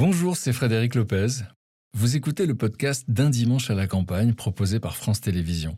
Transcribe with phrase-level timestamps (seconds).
[0.00, 1.26] Bonjour, c'est Frédéric Lopez.
[1.92, 5.76] Vous écoutez le podcast D'un dimanche à la campagne proposé par France Télévisions.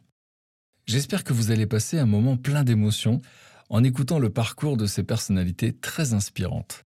[0.87, 3.21] J'espère que vous allez passer un moment plein d'émotions
[3.69, 6.85] en écoutant le parcours de ces personnalités très inspirantes.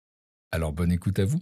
[0.53, 1.41] Alors bonne écoute à vous.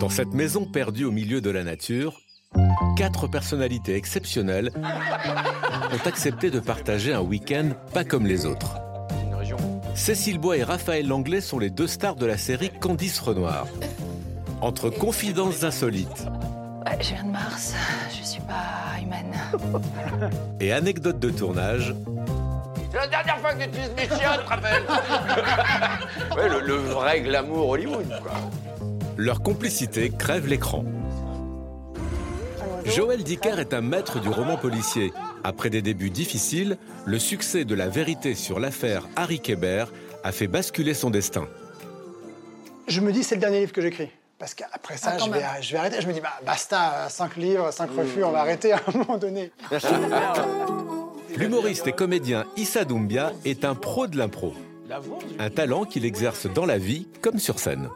[0.00, 2.20] Dans cette maison perdue au milieu de la nature,
[2.96, 8.78] quatre personnalités exceptionnelles ont accepté de partager un week-end pas comme les autres.
[9.94, 13.68] Cécile Bois et Raphaël Langlais sont les deux stars de la série Candice Renoir.
[14.60, 16.26] Entre confidences insolites
[16.92, 17.74] Ouais, je viens de Mars,
[18.10, 19.32] je suis pas humaine.
[20.60, 21.94] et anecdotes de tournage,
[22.90, 24.82] C'est la dernière fois que tu utilises mes chiens, te rappelles
[26.36, 28.32] Ouais, le, le vrai glamour Hollywood, quoi.
[29.16, 30.84] leur complicité crève l'écran.
[32.84, 35.12] Joël Dicker est un maître du roman policier.
[35.44, 39.84] Après des débuts difficiles, le succès de la vérité sur l'affaire Harry Kéber
[40.24, 41.46] a fait basculer son destin.
[42.88, 44.10] Je me dis, c'est le dernier livre que j'écris.
[44.42, 46.00] Parce qu'après ça, je, vais, je vais arrêter.
[46.00, 49.16] Je me dis, bah, basta, 5 livres, 5 refus, on va arrêter à un moment
[49.16, 49.52] donné.
[51.36, 54.52] L'humoriste et comédien Issa Doumbia est un pro de l'impro.
[55.38, 57.88] Un talent qu'il exerce dans la vie comme sur scène.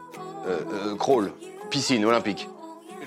[0.47, 1.33] Euh, euh, crawl,
[1.69, 2.47] piscine olympique.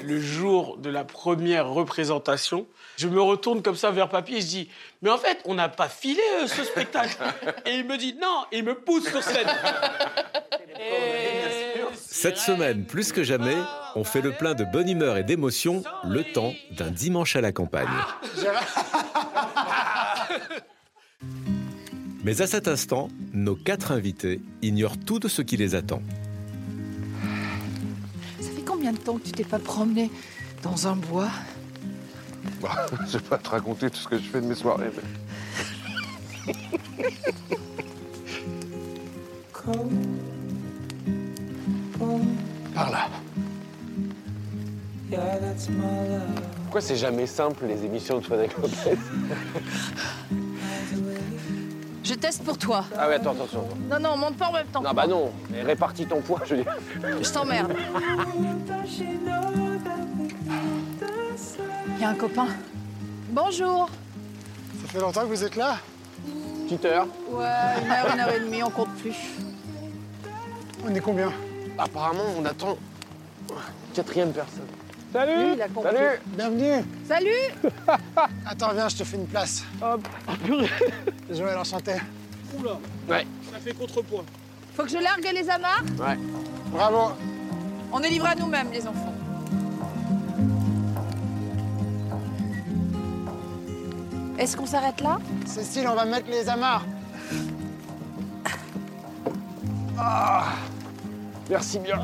[0.04, 2.66] le jour de la première représentation,
[2.98, 4.68] je me retourne comme ça vers papy et je dis
[5.00, 7.16] Mais en fait, on n'a pas filé euh, ce spectacle.
[7.64, 9.48] et il me dit Non, et il me pousse sur scène.
[10.80, 11.19] Et
[12.20, 13.56] Cette semaine, plus que jamais,
[13.96, 17.50] on fait le plein de bonne humeur et d'émotion le temps d'un dimanche à la
[17.50, 17.88] campagne.
[22.22, 26.02] Mais à cet instant, nos quatre invités ignorent tout de ce qui les attend.
[28.38, 30.10] Ça fait combien de temps que tu t'es pas promené
[30.62, 31.30] dans un bois?
[32.60, 34.90] Bah, je vais pas te raconter tout ce que je fais de mes soirées.
[34.94, 36.52] mais-
[42.74, 43.08] Par là.
[46.62, 48.96] Pourquoi c'est jamais simple, les émissions de Frédéric Lopez
[52.04, 52.84] Je teste pour toi.
[52.98, 53.60] Ah ouais, attends, attention.
[53.60, 53.76] attends.
[53.88, 54.82] Non, non, monte pas en même temps.
[54.82, 56.76] Non, bah non, mais répartis ton poids, je veux dire.
[57.22, 57.72] Je t'emmerde.
[61.96, 62.46] Il y a un copain.
[63.30, 63.88] Bonjour.
[64.82, 65.78] Ça fait longtemps que vous êtes là?
[66.64, 67.06] Petite heure.
[67.30, 67.44] Ouais,
[67.84, 69.16] une heure, une heure et demie, on compte plus.
[70.84, 71.30] On est combien?
[71.80, 72.76] Apparemment, on attend
[73.94, 74.66] quatrième personne.
[75.14, 75.92] Lui, compris.
[75.94, 77.70] Salut Bienvenue Salut
[78.46, 79.64] Attends, viens, je te fais une place.
[79.82, 80.68] hop, ah, purée.
[81.30, 81.94] Joël, enchanté.
[82.58, 84.24] Oula, Ouais, ça fait contrepoids.
[84.76, 86.18] Faut que je largue les amarres ouais.
[86.66, 87.14] Bravo
[87.92, 89.14] On est livrés à nous-mêmes, les enfants.
[94.38, 95.18] Est-ce qu'on s'arrête là?
[95.46, 96.84] Cécile, on va mettre les amarres.
[101.50, 101.98] Merci bien.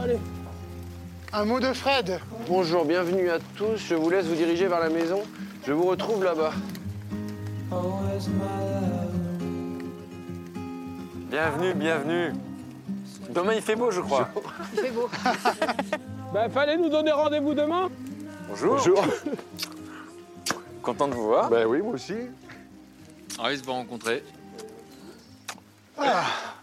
[1.33, 2.19] Un mot de Fred.
[2.49, 3.77] Bonjour, bienvenue à tous.
[3.77, 5.23] Je vous laisse vous diriger vers la maison.
[5.65, 6.53] Je vous retrouve là-bas.
[11.31, 12.33] Bienvenue, bienvenue.
[13.31, 14.31] Demain, il fait beau, je crois.
[14.75, 15.09] Il fait beau.
[16.35, 17.89] Bah, fallait nous donner rendez-vous demain.
[18.49, 19.05] Bonjour.
[20.83, 21.49] Content de vous voir.
[21.49, 22.17] Ben oui, moi aussi.
[23.39, 24.25] Ravi de vous rencontrer.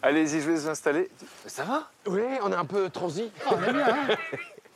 [0.02, 1.10] Allez-y, je vais vous installer.
[1.48, 1.90] Ça va?
[2.08, 3.32] Oui, on est un peu transi.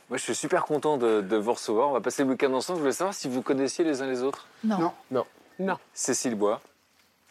[0.08, 1.90] Moi, je suis super content de, de vous recevoir.
[1.90, 2.78] On va passer le week-end ensemble.
[2.78, 4.46] Je voulais savoir si vous connaissiez les uns les autres.
[4.64, 4.92] Non.
[5.10, 5.24] Non.
[5.58, 5.76] Non.
[5.92, 6.62] Cécile Bois,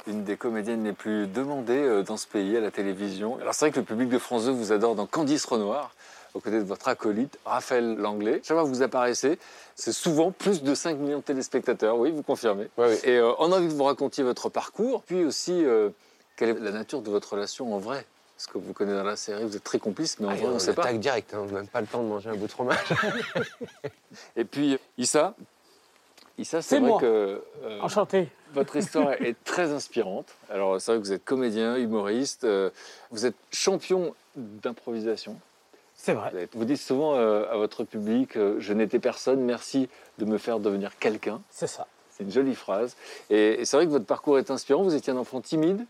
[0.06, 3.40] une des comédiennes les plus demandées euh, dans ce pays à la télévision.
[3.42, 5.92] Alors, c'est vrai que le public de France 2 vous adore dans Candice Renoir,
[6.36, 8.42] aux côtés de votre acolyte, Raphaël Langlais.
[8.44, 9.40] Chaque fois que vous apparaissez,
[9.75, 11.98] c'est souvent plus de 5 millions de téléspectateurs.
[11.98, 12.69] Oui, vous confirmez.
[12.78, 12.86] Oui.
[13.04, 15.90] Et euh, on a envie que vous racontiez votre parcours, puis aussi euh,
[16.38, 18.06] quelle est la nature de votre relation en vrai?
[18.38, 20.45] Parce que vous connaissez dans la série, vous êtes très complices, mais en Ah, vrai,
[20.45, 20.84] on ne sait pas.
[20.84, 22.78] attaque direct, hein, on n'a même pas le temps de manger un bout de fromage.
[24.36, 25.34] Et puis, Issa,
[26.38, 27.00] Issa, C'est c'est vrai moi.
[27.01, 28.30] que euh, Enchanté.
[28.54, 30.28] votre histoire est très inspirante.
[30.51, 32.69] Alors, c'est vrai que vous êtes comédien, humoriste, euh,
[33.10, 35.39] vous êtes champion d'improvisation.
[35.95, 36.30] C'est vrai.
[36.31, 39.89] Vous, êtes- vous dites souvent euh, à votre public euh, Je n'étais personne, merci
[40.19, 41.42] de me faire devenir quelqu'un.
[41.50, 41.88] C'est ça.
[42.12, 42.95] C'est une jolie phrase.
[43.31, 44.84] Et, et c'est vrai que votre parcours est inspirant.
[44.84, 45.86] Vous étiez un enfant timide.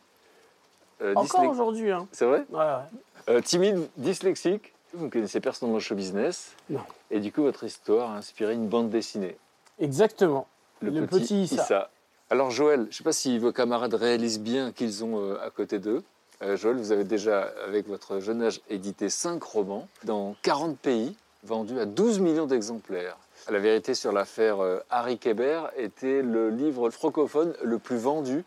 [1.01, 2.07] Euh, Encore dyslex- aujourd'hui, hein.
[2.11, 3.35] C'est vrai Ouais, ouais.
[3.35, 6.53] Euh, Timide, dyslexique, Vous ne connaissez personne dans le show business.
[6.69, 6.79] Non.
[7.11, 9.37] Et du coup, votre histoire a inspiré une bande dessinée.
[9.79, 10.47] Exactement.
[10.81, 11.89] Le, Le petit, petit Issa.
[12.29, 15.49] Alors Joël, je ne sais pas si vos camarades réalisent bien qu'ils ont euh, à
[15.49, 16.03] côté d'eux.
[16.41, 21.15] Euh, Joël, vous avez déjà, avec votre jeune âge, édité 5 romans dans 40 pays,
[21.43, 23.17] vendus à 12 millions d'exemplaires.
[23.49, 24.57] La vérité sur l'affaire
[24.89, 28.43] Harry Kéber était le livre francophone le plus vendu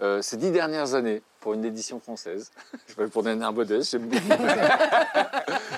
[0.00, 2.50] euh, ces dix dernières années pour une édition française.
[2.88, 4.42] Je vais pour Bernard Bodès, j'aime beaucoup.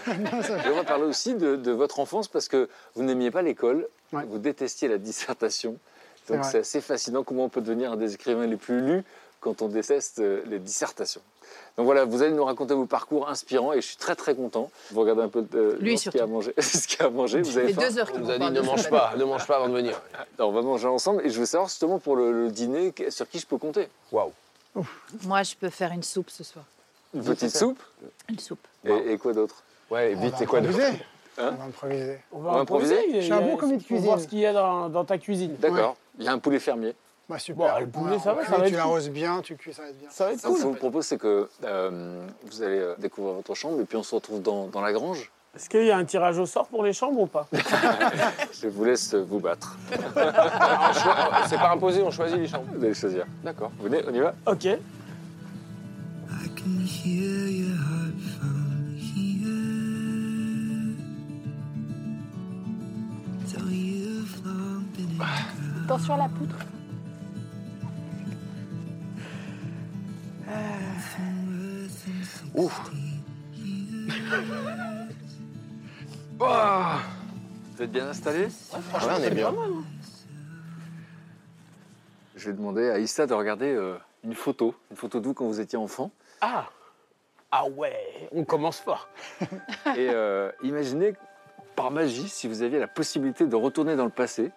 [0.09, 3.87] Et on va parler aussi de, de votre enfance parce que vous n'aimiez pas l'école,
[4.13, 4.25] Ouais.
[4.29, 5.77] vous détestiez la dissertation.
[6.29, 9.03] Donc c'est assez fascinant comment on peut devenir un des écrivains les plus lus
[9.45, 11.21] quand on déteste euh, les dissertations.
[11.77, 14.71] Donc voilà, vous allez nous raconter vos parcours inspirants et je suis très très content.
[14.91, 16.55] Vous regardez un peu de Lui, ce qu'il a à manger.
[16.59, 17.43] ce qu'il a à manger.
[17.43, 19.25] Vous avez faim deux heures On qu'il nous nous a dit ne mange pas, ne
[19.25, 20.01] mange pas avant de venir.
[20.39, 23.29] Alors, on va manger ensemble et je veux savoir justement pour le, le dîner sur
[23.29, 23.89] qui je peux compter.
[24.13, 24.33] Waouh.
[25.25, 26.65] Moi, je peux faire une soupe ce soir.
[27.13, 27.81] Une petite soupe
[28.29, 28.67] Une soupe.
[28.85, 29.63] et, et quoi d'autre?
[29.91, 30.93] Ouais, et vite, c'est quoi de improviser.
[31.39, 31.51] Hein?
[31.53, 32.19] On va improviser.
[32.33, 32.95] On On va improviser?
[32.95, 33.21] improviser.
[33.21, 34.25] Je suis un bon commis de Faut voir cuisine.
[34.25, 35.55] ce qu'il y a dans, dans ta cuisine.
[35.59, 35.97] D'accord.
[36.19, 36.95] Il y a un poulet fermier.
[37.29, 37.75] Bah, super.
[37.75, 39.99] Bon, le poulet, ça va, ça va Tu l'arroses bien, tu cuis, ça va être
[39.99, 40.09] bien.
[40.11, 40.73] Ça va être Donc, ce que je cool.
[40.73, 44.15] vous propose, c'est que euh, vous allez euh, découvrir votre chambre et puis on se
[44.15, 45.31] retrouve dans, dans la grange.
[45.57, 47.47] Est-ce qu'il y a un tirage au sort pour les chambres ou pas?
[48.61, 49.79] Je vous laisse vous battre.
[51.47, 52.67] C'est pas imposé, on choisit les chambres.
[52.75, 53.25] Vous allez choisir.
[53.45, 53.71] D'accord.
[53.79, 54.35] Vous venez, on y va?
[54.47, 54.65] Ok.
[54.65, 54.79] I
[56.57, 59.55] can hear your heart from here.
[63.47, 65.85] So you've long been in ground.
[65.85, 66.57] Attention à la poutre.
[72.55, 72.91] Ouf.
[76.39, 79.53] Vous êtes bien installés Franchement, on est bien.
[82.37, 85.47] Je vais demander à Issa de regarder euh, une photo, une photo de vous quand
[85.47, 86.11] vous étiez enfant.
[86.41, 86.69] Ah
[87.51, 89.09] Ah ouais, on commence fort.
[89.97, 91.15] Et euh, imaginez,
[91.77, 94.51] par magie, si vous aviez la possibilité de retourner dans le passé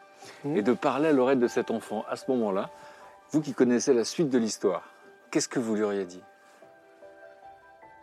[0.43, 0.57] Mhm.
[0.57, 2.71] et de parler à l'oreille de cet enfant à ce moment-là,
[3.31, 4.81] vous qui connaissez la suite de l'histoire,
[5.29, 6.21] qu'est-ce que vous lui auriez dit?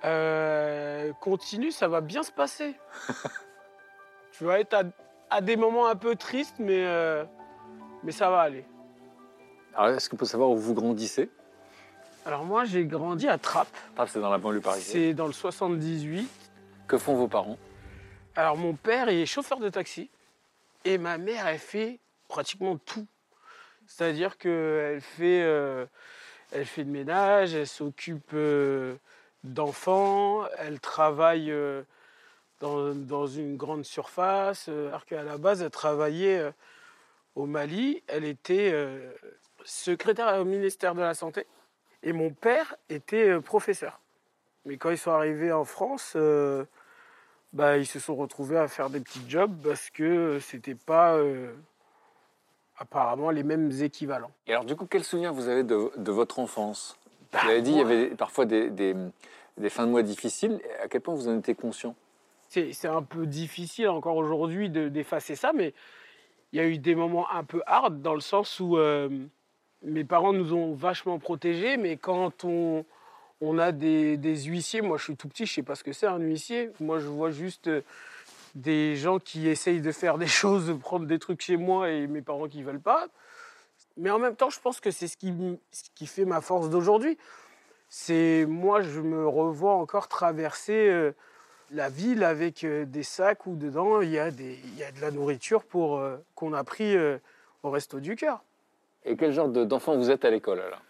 [0.05, 2.75] Euh, continue, ça va bien se passer.
[4.33, 4.83] tu vas être à,
[5.31, 7.25] à des moments un peu tristes, mais, euh,
[8.03, 8.65] mais ça va aller.
[9.75, 11.31] Alors, est-ce qu'on peut savoir où vous grandissez?
[12.27, 13.69] Alors moi, j'ai grandi à Trappes.
[13.99, 14.93] Ah, c'est dans la banlieue parisienne.
[14.93, 16.29] C'est dans le 78.
[16.87, 17.59] Que font vos parents?
[18.37, 20.11] Alors mon père est chauffeur de taxi
[20.85, 23.07] et ma mère, elle fait pratiquement tout.
[23.87, 25.87] C'est-à-dire qu'elle fait, euh,
[26.53, 28.97] elle fait le ménage, elle s'occupe euh,
[29.45, 31.83] d'enfants, elle travaille euh,
[32.61, 36.51] dans, une grande surface, euh, alors qu'à la base, elle travaillait euh,
[37.37, 38.03] au Mali.
[38.07, 38.75] Elle était
[39.65, 41.47] secrétaire au ministère de la Santé
[42.03, 44.01] et mon père était professeur.
[44.65, 46.17] Mais quand ils sont arrivés en France,
[47.53, 51.19] bah, ils se sont retrouvés à faire des petits jobs parce que c'était pas
[52.79, 54.31] apparemment les mêmes équivalents.
[54.47, 56.97] Et alors, du coup, quel souvenir vous avez de, votre enfance?
[57.43, 58.95] Vous avez dit qu'il y avait parfois des, des-
[59.59, 60.61] des fins de mois difficiles.
[60.83, 61.95] À quel point vous en étiez conscient?
[62.49, 65.75] C'est un peu difficile encore aujourd'hui de- d'effacer ça, mais
[66.53, 69.09] il y a eu des moments un peu hard dans le sens où euh,
[69.83, 72.85] mes parents nous ont vachement protégés, mais quand on,
[73.41, 75.93] on a des, des huissiers, moi je suis tout petit, je sais pas ce que
[75.93, 77.81] c'est un huissier, moi je vois juste euh,
[78.55, 82.07] des gens qui essayent de faire des choses, de prendre des trucs chez moi et
[82.07, 83.09] mes parents qui veulent pas.
[83.97, 85.33] Mais en même temps, je pense que c'est ce qui,
[85.71, 87.17] ce qui fait ma force d'aujourd'hui.
[87.89, 91.13] C'est moi, je me revois encore traverser euh,
[91.71, 94.91] la ville avec euh, des sacs où dedans il y a, des, il y a
[94.91, 96.97] de la nourriture pour euh, qu'on a pris
[97.63, 98.43] au resto du cœur.
[99.05, 100.83] Et quel genre de- d'enfant vous êtes à l'école alors?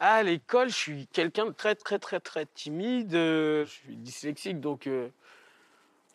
[0.00, 3.12] À l'école, je suis quelqu'un de très très très très timide.
[3.12, 4.88] Je suis dyslexique, donc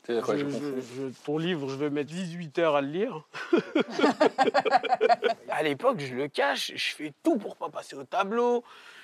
[0.07, 0.81] je- j'ai je- compris.
[0.95, 3.23] je- ton livre, je vais mettre 18 heures à le lire.
[5.49, 8.63] à l'époque, je le cache, je fais tout pour pas passer au tableau.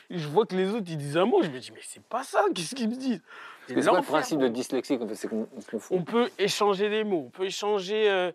[0.09, 2.23] Je vois que les autres ils disent un mot, je me dis mais c'est pas
[2.23, 3.21] ça, qu'est-ce qu'ils me disent?
[3.67, 4.49] C'est quoi le principe de moi.
[4.49, 5.47] dyslexie en fait C'est qu'on
[5.91, 8.31] on peut échanger des mots, on peut échanger euh,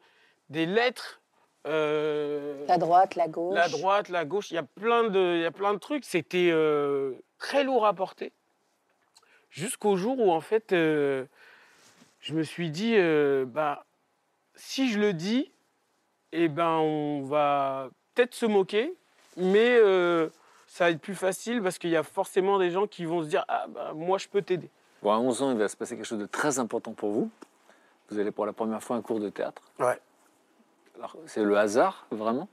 [0.51, 1.21] des lettres.
[1.67, 3.55] euh, La droite, la gauche.
[3.57, 6.05] la droite, la gauche, il y a plein de, il y a plein de trucs.
[6.05, 8.33] C'était euh, très lourd à porter.
[9.51, 11.25] Jusqu'au jour où, en fait, euh,
[12.25, 13.85] je me suis dit, euh, bah,
[14.55, 15.53] si je le dis,
[16.33, 18.95] eh ben, on va peut-être se moquer,
[19.37, 20.31] mais euh,
[20.67, 23.29] ça va être plus facile parce qu'il y a forcément des gens qui vont se
[23.29, 24.71] dire, ah, bah, moi, je peux t'aider.
[25.03, 27.31] Bon, à 11 ans, il va se passer quelque chose de très important pour vous.
[28.09, 29.61] Vous allez pour la première fois à un cours de théâtre.
[29.79, 30.01] Ouais.
[30.97, 32.49] Alors, c'est le hasard, vraiment?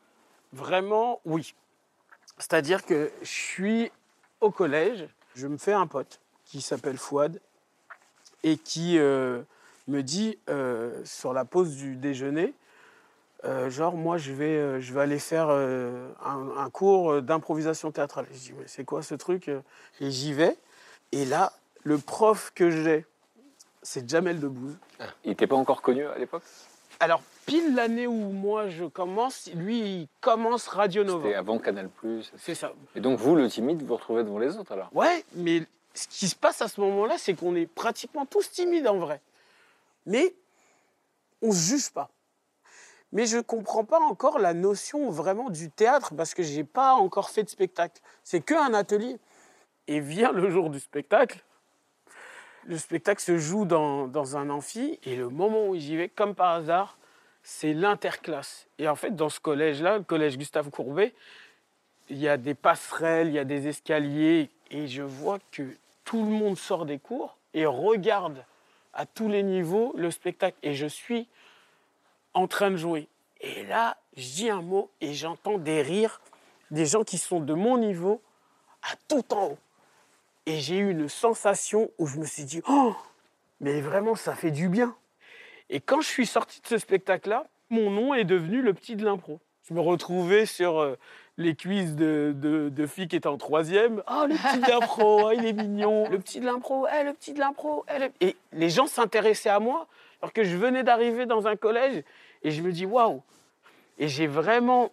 [0.51, 1.55] Vraiment, oui.
[2.37, 3.91] C'est-à-dire que je suis
[4.41, 7.39] au collège, je me fais un pote qui s'appelle Fouad
[8.43, 9.43] et qui, euh,
[9.87, 12.53] me dit euh, sur la pause du déjeuner,
[13.45, 18.27] euh, genre moi je vais, euh, je vais aller faire un, un cours d'improvisation théâtrale.
[18.31, 19.49] Je dis mais c'est quoi ce truc
[19.99, 20.57] Et j'y vais.
[21.11, 21.51] Et là,
[21.83, 23.05] le prof que j'ai,
[23.81, 24.77] c'est Jamel Debbouze.
[25.23, 26.43] Il n'était pas encore connu à l'époque?
[26.99, 31.23] Alors pile l'année où moi je commence, lui il commence Radio Nova.
[31.23, 31.89] C'était avant Canal+.
[32.37, 32.73] C'est ça.
[32.95, 34.89] Et donc vous, le timide, vous vous retrouvez devant les autres alors?
[34.93, 35.63] Ouais, mais
[35.95, 39.19] ce qui se passe à ce moment-là, c'est qu'on est pratiquement tous timides en vrai.
[40.05, 40.35] Mais
[41.41, 42.09] on se juge pas.
[43.11, 46.93] Mais je ne comprends pas encore la notion vraiment du théâtre parce que j'ai pas
[46.93, 48.01] encore fait de spectacle.
[48.23, 49.17] C'est qu'un atelier.
[49.87, 51.43] Et vient le jour du spectacle.
[52.65, 56.35] Le spectacle se joue dans, dans un amphi et le moment où j'y vais, comme
[56.35, 56.97] par hasard,
[57.43, 58.67] c'est l'interclasse.
[58.77, 61.13] Et en fait, dans ce collège-là, le collège Gustave Courbet,
[62.09, 65.63] il y a des passerelles, il y a des escaliers et je vois que
[66.03, 68.45] tout le monde sort des cours et regarde
[68.93, 70.57] à tous les niveaux le spectacle.
[70.63, 71.27] Et je suis
[72.33, 73.07] en train de jouer.
[73.41, 76.21] Et là, je dis un mot et j'entends des rires
[76.71, 78.21] des gens qui sont de mon niveau
[78.81, 79.57] à tout en haut.
[80.45, 82.95] Et j'ai eu une sensation où je me suis dit, oh,
[83.59, 84.95] mais vraiment, ça fait du bien.
[85.69, 89.05] Et quand je suis sorti de ce spectacle-là, mon nom est devenu le petit de
[89.05, 89.39] l'impro.
[89.69, 90.97] Je me retrouvais sur euh,
[91.37, 94.03] les cuisses de, de, de filles qui étaient en troisième.
[94.05, 96.09] Ah, le petit de l'impro, ah, il est mignon.
[96.09, 97.85] Le petit de l'impro, eh, le petit de l'impro.
[97.93, 99.87] eh, le- Et les gens s'intéressaient à moi
[100.21, 102.03] alors que je venais d'arriver dans un collège
[102.43, 103.21] et je me dis waouh.
[103.97, 104.91] Et j'ai vraiment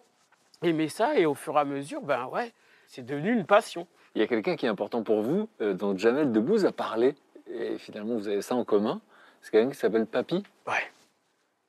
[0.63, 2.51] aimé ça et au fur et à mesure, ben ouais,
[2.87, 3.85] c'est devenu une passion.
[4.15, 7.15] Il y a quelqu'un qui est important pour vous, euh, dont Jamel Debbouze a parlé,
[7.51, 9.01] et finalement vous avez ça en commun.
[9.41, 10.43] C'est quelqu'un qui s'appelle Papy.
[10.67, 10.73] Ouais.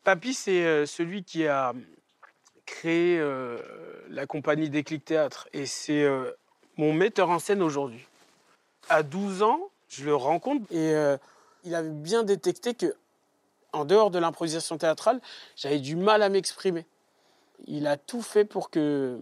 [0.05, 1.73] Papy, c'est euh, celui qui a
[2.71, 3.59] créé euh,
[4.09, 6.31] la compagnie Déclic Théâtre et c'est euh,
[6.77, 8.07] mon metteur en scène aujourd'hui.
[8.89, 11.17] À 12 ans, je le rencontre et euh,
[11.65, 12.95] il avait bien détecté que,
[13.73, 15.21] en dehors de l'improvisation théâtrale,
[15.57, 16.87] j'avais du mal à m'exprimer.
[17.67, 19.19] Il a tout fait pour que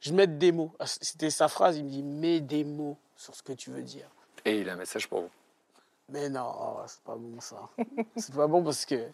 [0.00, 0.72] je mette des mots.
[0.78, 3.82] Ah, C'était sa phrase, il me dit mets des mots sur ce que tu veux
[3.82, 4.08] dire.
[4.44, 5.30] Et il a un message pour vous.
[6.10, 7.68] Mais non, c'est pas bon ça.
[8.16, 9.08] c'est pas bon parce que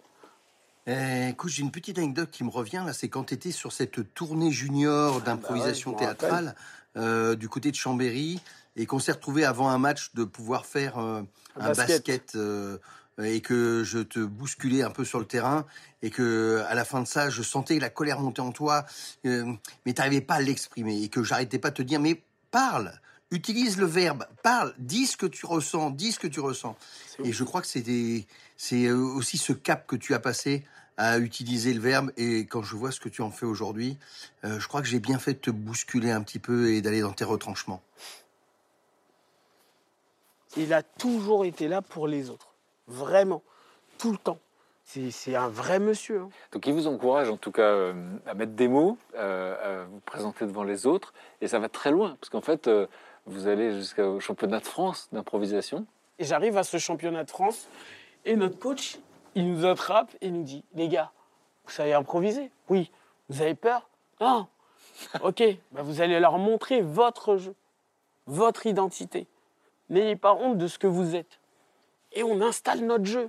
[0.86, 3.72] Eh, écoute, j'ai une petite anecdote qui me revient là, c'est quand tu étais sur
[3.72, 6.54] cette tournée junior d'improvisation bah ouais, m'en théâtrale
[6.96, 8.38] euh, du côté de Chambéry
[8.76, 11.22] et qu'on s'est retrouvé avant un match de pouvoir faire euh,
[11.56, 11.86] un basket.
[12.06, 12.76] basket, euh,
[13.22, 15.64] et que je te bousculais un peu sur le terrain
[16.02, 18.84] et que à la fin de ça, je sentais la colère monter en toi,
[19.24, 19.44] mais
[19.86, 22.92] tu n'arrivais pas à l'exprimer et que j'arrêtais pas de te dire mais parle.
[23.30, 26.76] Utilise le verbe, parle, dis ce que tu ressens, dis ce que tu ressens.
[27.24, 28.26] Et je crois que c'est des-
[28.56, 30.64] c'est aussi ce cap que tu as passé
[30.96, 32.10] à utiliser le verbe.
[32.16, 33.98] Et quand je vois ce que tu en fais aujourd'hui,
[34.44, 37.00] euh, je crois que j'ai bien fait de te bousculer un petit peu et d'aller
[37.00, 37.82] dans tes retranchements.
[40.56, 42.54] il a toujours été là pour les autres.
[42.86, 43.42] Vraiment.
[43.98, 44.38] Tout le temps.
[44.84, 46.20] C'est un vrai monsieur.
[46.20, 46.28] hein.
[46.52, 47.94] Donc il vous encourage en tout cas euh,
[48.26, 51.90] à mettre des mots, euh, à vous présenter devant les autres, et ça va très
[51.90, 52.86] loin, parce qu'en fait, euh,
[53.24, 55.86] vous allez jusqu'au championnat de France d'improvisation.
[56.18, 57.66] Et j'arrive à ce championnat de France
[58.26, 58.98] et notre coach,
[59.34, 61.10] il nous attrape et nous dit Les gars,
[61.64, 62.90] vous savez improviser Oui.
[63.28, 63.88] Vous avez peur
[64.20, 64.46] Non.
[65.22, 67.54] Ok, bah vous allez leur montrer votre jeu,
[68.26, 69.26] votre identité.
[69.90, 71.40] N'ayez pas honte de ce que vous êtes.
[72.12, 73.28] Et on installe notre jeu.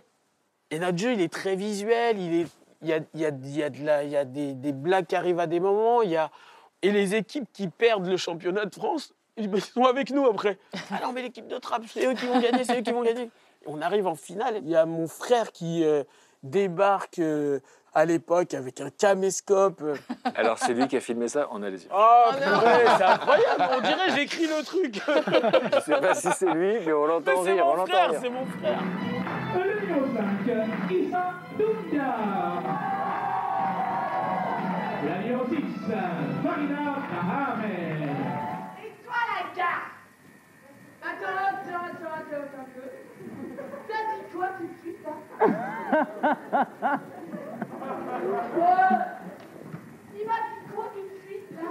[0.70, 2.48] Et notre jeu, il est très visuel, il, est,
[2.82, 4.54] il, y a, il, y a, il, y a de la- il y a des,
[4.54, 6.30] des blagues qui arrivent à des moments, il y a...
[6.84, 10.58] et les équipes qui perdent le championnat de France, ils sont avec nous après.
[10.92, 13.04] Ah non, mais l'équipe de trappe, c'est eux qui vont gagner, c'est eux qui vont
[13.04, 13.30] gagner.
[13.66, 16.04] On arrive en finale, il y a mon frère qui euh,
[16.44, 17.60] débarque euh,
[17.94, 19.82] à l'époque avec un caméscope.
[19.82, 19.96] euh.
[20.36, 21.90] Alors c'est lui qui a filmé ça, on a les yeux.
[21.94, 25.02] Oh, purée, c'est incroyable, on dirait j'écris le truc.
[25.76, 28.10] Je sais pas si c'est lui, mais on l'entend c'est rire, on mon l'entend frère,
[28.12, 28.20] rire.
[28.22, 28.80] c'est mon frère.
[29.56, 32.16] Le numéro 5, Issa Doumbia.
[35.08, 35.56] La numéro 6,
[36.44, 36.96] Farina.
[38.84, 39.86] Et toi la gare
[41.26, 42.86] Attends, attends, attends, attends, un peu.
[43.88, 45.14] T'as dit quoi tout de suite là
[48.58, 48.62] Oh,
[50.16, 51.68] Il m'a dit quoi tout de suite là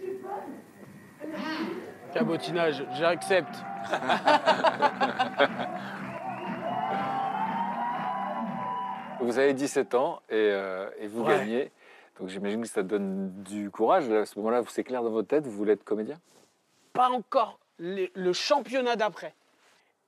[0.00, 0.54] Je suis bonne.
[2.12, 3.56] Cabotinage, j'accepte.
[9.20, 11.38] Vous avez 17 ans et, euh, et vous Ouais.
[11.38, 11.72] gagnez.
[12.20, 14.10] Donc j'imagine que ça donne du courage.
[14.10, 16.16] À ce moment-là, c'est clair dans votre tête, vous voulez être comédien?
[16.96, 19.34] Pas encore le, le championnat d'après.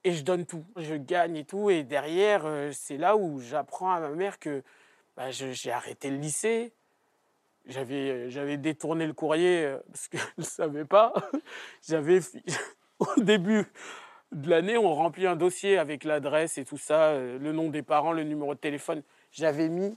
[0.04, 1.70] Et je donne tout, je gagne et tout.
[1.70, 4.62] Et derrière, euh, c'est là où j'apprends à ma mère que
[5.16, 6.72] bah, j'ai arrêté le lycée.
[7.66, 11.12] J'avais, euh, détourné le courrier euh, parce que je ne savais pas.
[11.86, 12.20] J'avais,
[13.00, 13.66] au début,
[14.30, 18.12] de l'année, on remplit un dossier avec l'adresse et tout ça, le nom des parents,
[18.12, 19.02] le numéro de téléphone.
[19.32, 19.96] J'avais mis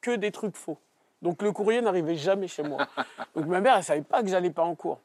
[0.00, 0.78] que des trucs faux.
[1.20, 2.86] Donc le courrier n'arrivait jamais chez moi.
[3.36, 5.00] Donc ma mère, elle savait pas que j'allais pas en cours.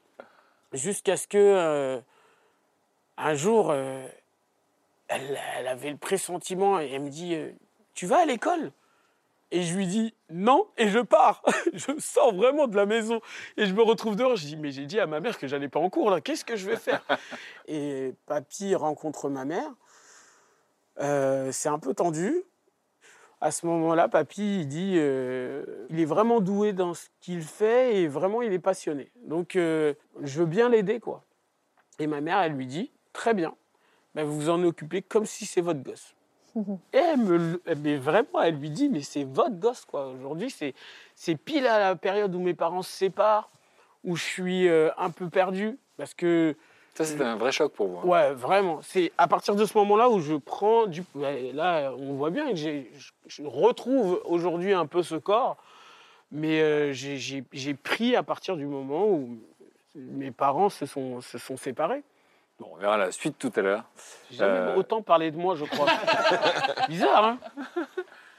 [0.74, 2.00] Jusqu'à ce que euh,
[3.18, 4.06] un jour, euh,
[5.08, 7.52] elle, avait le pressentiment et elle me dit euh,
[7.94, 8.72] Tu vas à l'école?
[9.52, 11.42] Et je lui dis Non, et je pars.
[11.74, 13.22] je sors vraiment de la maison
[13.56, 14.36] et je me retrouve dehors.
[14.36, 16.44] Je dis Mais j'ai dit à ma mère que j'allais pas en cours là, qu'est-ce
[16.44, 17.06] que je vais faire?
[17.68, 19.72] Et papy rencontre ma mère.
[21.54, 22.44] C'est un peu tendu.
[23.40, 27.98] À ce moment-là, papy, il dit, euh, il est vraiment doué dans ce qu'il fait
[27.98, 29.12] et vraiment, il est passionné.
[29.26, 31.24] Donc, euh, je veux bien l'aider, quoi.
[32.00, 33.54] Et ma mère, elle lui dit, très bien,
[34.16, 36.16] ben, vous vous en occupez comme si c'est votre gosse.
[36.94, 40.08] Et elle me, le- mais vraiment, elle lui dit, mais c'est votre gosse, quoi.
[40.08, 40.74] Aujourd'hui, c'est,
[41.16, 43.52] c'est pile à la période où mes parents se séparent,
[44.04, 46.56] où je suis euh, un peu perdu, parce que
[46.98, 47.98] Ça, c'était un vrai choc pour vous.
[48.00, 48.06] hein.
[48.06, 48.80] Ouais, vraiment.
[48.82, 51.04] C'est à partir de ce moment-là où je prends du.
[51.54, 52.92] Là, on voit bien que j'ai-
[53.28, 55.58] je, retrouve aujourd'hui un peu ce corps,
[56.32, 59.38] mais euh, j'ai- pris à partir du moment où
[59.94, 62.02] mes parents se sont, se sont séparés.
[62.60, 63.84] Bon, on verra la suite tout à l'heure.
[64.32, 65.86] J'ai jamais Euh, autant parlé de moi, je crois.
[66.90, 67.38] bizarre, hein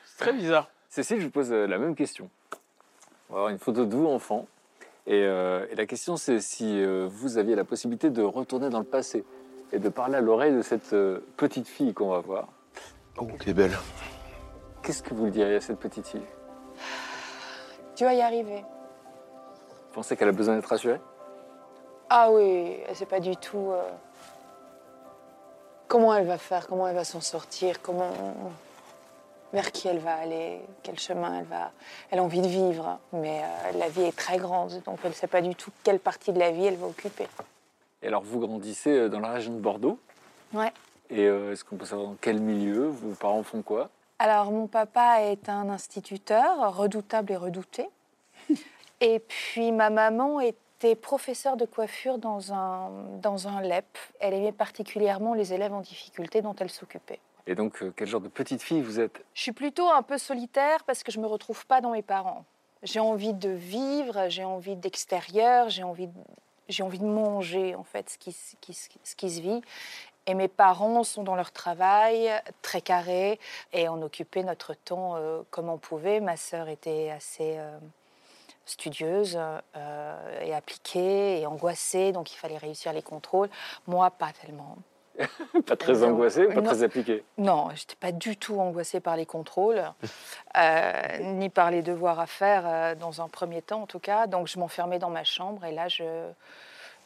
[0.04, 0.68] C'est très bizarre.
[0.88, 2.28] Cécile, je vous pose euh, la même question.
[3.30, 4.46] On va avoir une photo de vous, enfant.
[5.08, 8.78] Et, euh, et la question, c'est si euh, vous aviez la possibilité de retourner dans
[8.78, 9.24] le passé
[9.72, 12.48] et de parler à l'oreille de cette euh, petite fille qu'on va voir.
[13.16, 13.72] Oh, t'es belle.
[14.82, 16.26] Qu'est-ce que vous lui diriez à cette petite fille?
[17.96, 18.60] Tu vas y arriver.
[19.88, 21.00] Vous pensez qu'elle a besoin d'être rassurée?
[22.10, 23.82] Ah oui, elle sait pas du tout euh,
[25.88, 28.12] comment elle va faire, comment elle va s'en sortir, comment,
[29.52, 31.72] vers qui elle va aller, quel chemin elle va.
[32.10, 35.14] Elle a envie de vivre, mais euh, la vie est très grande, donc elle ne
[35.14, 37.26] sait pas du tout quelle partie de la vie elle va occuper.
[38.02, 39.98] Et alors, vous grandissez euh, dans la région de Bordeaux?
[40.52, 40.72] Ouais.
[41.10, 42.86] Et euh, est-ce qu'on peut savoir dans quel milieu?
[42.88, 43.90] Vos parents font quoi?
[44.18, 47.88] Alors, mon papa est un instituteur redoutable et redouté.
[49.00, 52.90] Et puis, ma maman était professeure de coiffure dans un,
[53.22, 53.86] dans un LEP.
[54.18, 57.20] Elle aimait particulièrement les élèves en difficulté dont elle s'occupait.
[57.48, 59.24] Et donc, euh, quel genre de petite fille vous êtes?
[59.32, 62.44] Je suis plutôt un peu solitaire parce que je me retrouve pas dans mes parents.
[62.82, 66.10] J'ai envie de vivre, j'ai envie d'extérieur, j'ai envie,
[66.68, 69.62] j'ai envie de manger en fait ce qui, qui ce qui se vit.
[70.26, 72.30] Et mes parents sont dans leur travail,
[72.60, 73.40] très carrés,
[73.72, 76.20] et on occupait notre temps euh, comme on pouvait.
[76.20, 77.78] Ma sœur était assez euh,
[78.66, 79.40] studieuse
[80.42, 83.48] et appliquée et angoissée, donc il fallait réussir les contrôles.
[83.86, 84.76] Moi, pas tellement.
[85.66, 86.10] Pas très Non.
[86.10, 86.62] angoissée, pas Non.
[86.62, 87.24] très appliquée.
[87.38, 89.82] Non, je n'étais pas du tout angoissée par les contrôles,
[90.56, 94.26] euh, ni par les devoirs à faire, euh, dans un premier temps en tout cas.
[94.26, 96.04] Donc je m'enfermais dans ma chambre et là, je,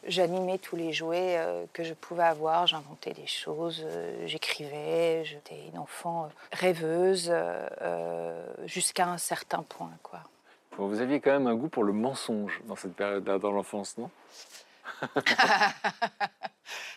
[0.05, 2.67] j'animais tous les jouets euh, que je pouvais avoir.
[2.67, 5.23] J'inventais des choses, euh, j'écrivais.
[5.25, 9.91] J'étais une enfant euh, rêveuse euh, euh, jusqu'à un certain point.
[10.03, 10.19] Quoi.
[10.77, 14.09] Vous aviez quand même un goût pour le mensonge dans cette période-là, dans l'enfance, non?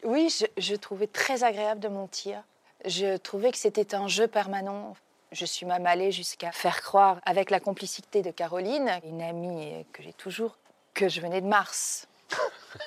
[0.04, 2.42] Oui, je, je trouvais très agréable de mentir.
[2.84, 4.96] Je trouvais que c'était un jeu permanent.
[5.32, 10.02] Je suis même allée jusqu'à faire croire, avec la complicité de Caroline, une amie que
[10.02, 10.56] j'ai toujours,
[10.94, 12.06] que je venais de Mars.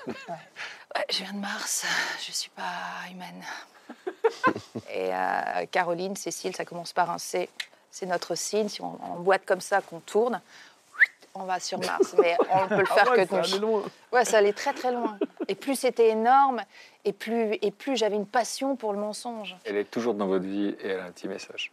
[0.07, 0.13] Ouais.
[0.95, 1.83] Ouais, je viens de Mars,
[2.25, 3.43] je suis pas humaine.
[4.91, 7.49] Et euh, Caroline, Cécile, ça commence par un C.
[7.89, 8.69] C'est notre signe.
[8.69, 10.41] Si on, on boite comme ça, qu'on tourne,
[11.39, 12.15] on va sur Mars.
[12.21, 13.83] Mais on peut le Ah faire ouais, que ça allait loin.
[14.11, 15.17] Ouais, ça allait très très loin.
[15.47, 16.61] Et plus c'était énorme,
[17.05, 19.55] et plus, et plus j'avais une passion pour le mensonge.
[19.65, 21.71] Elle est toujours dans votre vie et elle a un petit message.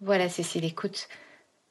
[0.00, 1.08] Voilà, Cécile, écoute,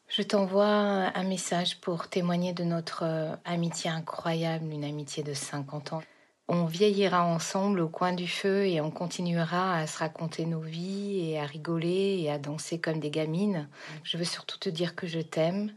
[0.09, 5.93] je t'envoie un message pour témoigner de notre euh, amitié incroyable, une amitié de 50
[5.93, 6.03] ans.
[6.49, 11.29] On vieillira ensemble au coin du feu et on continuera à se raconter nos vies
[11.29, 13.67] et à rigoler et à danser comme des gamines.
[14.03, 15.73] Je veux surtout te dire que je t'aime,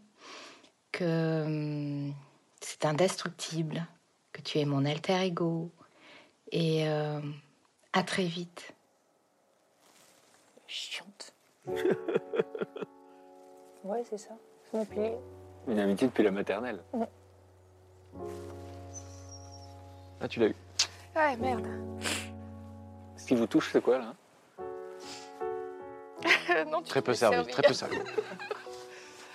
[0.92, 2.14] que hum,
[2.60, 3.86] c'est indestructible,
[4.32, 5.70] que tu es mon alter ego
[6.52, 7.20] et euh,
[7.92, 8.72] à très vite.
[10.66, 11.32] Chiante.
[13.82, 14.34] Ouais, c'est ça.
[14.70, 15.14] Ça m'a plié.
[15.66, 16.82] Une amitié depuis la maternelle.
[20.20, 20.56] Ah, tu l'as eu.
[21.16, 21.66] Ouais, merde.
[23.16, 24.14] Ce qui vous touche, c'est quoi, là
[26.66, 27.52] non, tu Très peu peux servi, servir.
[27.54, 27.96] très peu servi.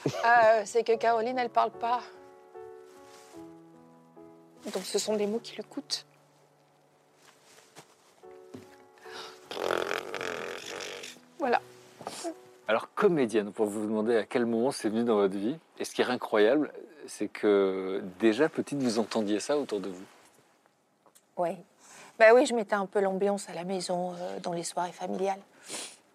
[0.08, 2.02] Euh, c'est que Caroline, elle parle pas.
[4.74, 6.06] Donc ce sont des mots qui lui coûtent.
[11.39, 11.62] Voilà.
[12.68, 15.94] Alors, comédienne, pour vous demander à quel moment c'est venu dans votre vie, et ce
[15.94, 16.72] qui est incroyable,
[17.08, 20.06] c'est que déjà petite, vous entendiez ça autour de vous.
[21.38, 21.52] Oui.
[22.18, 25.41] Bah oui, je mettais un peu l'ambiance à la maison euh, dans les soirées familiales.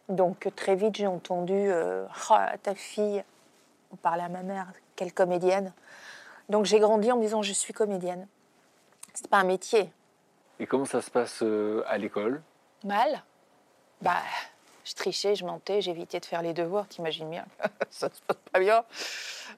[0.08, 3.22] Donc très vite, j'ai entendu euh, Ah, ta fille,
[3.92, 5.72] on parlait à ma mère, quelle comédienne.
[6.48, 8.26] Donc j'ai grandi en me disant je suis comédienne.
[9.14, 9.90] C'est pas un métier.
[10.58, 12.42] Et comment ça se passe euh, à l'école?
[12.84, 13.22] Mal.
[14.02, 14.16] Bah,
[14.84, 17.44] je trichais, je mentais, j'évitais de faire les devoirs, t'imagines bien.
[17.90, 18.84] ça se passe pas bien.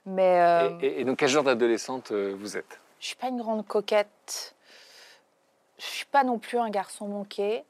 [0.06, 2.78] Mais euh, et, et donc, quel genre d'adolescente euh, vous êtes?
[3.00, 4.54] Je suis pas une grande coquette.
[5.78, 7.64] Je suis pas non plus un garçon manqué.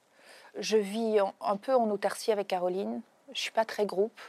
[0.59, 3.01] Je vis en- un peu en autarcie avec Caroline.
[3.33, 4.21] Je suis pas très groupe.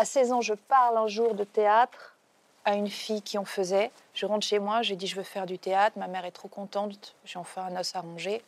[0.00, 2.16] À 16 ans, je parle un jour de théâtre
[2.64, 3.90] à une fille qui en faisait.
[4.14, 5.98] Je rentre chez moi, j'ai dit je veux faire du théâtre.
[5.98, 7.14] Ma mère est trop contente.
[7.26, 8.42] J'ai enfin un os à ronger.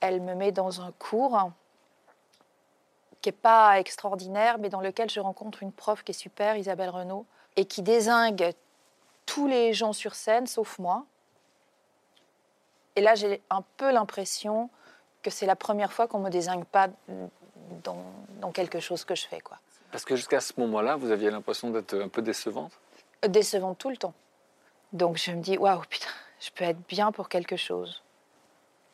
[0.00, 1.50] Elle me met dans un cours
[3.22, 6.90] qui n'est pas extraordinaire, mais dans lequel je rencontre une prof qui est super, Isabelle
[6.90, 7.24] Renaud,
[7.56, 8.52] et qui désingue
[9.24, 11.06] tous les gens sur scène, sauf moi.
[12.96, 14.68] Et là, j'ai un peu l'impression
[15.22, 16.88] que c'est la première fois qu'on me désingue pas
[17.82, 18.04] dans,
[18.42, 19.56] dans quelque chose que je fais, quoi.
[19.94, 22.72] Parce que jusqu'à ce moment-là, vous aviez l'impression d'être un peu décevante?
[23.28, 24.12] Décevant tout le temps.
[24.92, 26.08] Donc je me dis, waouh, putain,
[26.40, 28.02] je peux être bien pour quelque chose.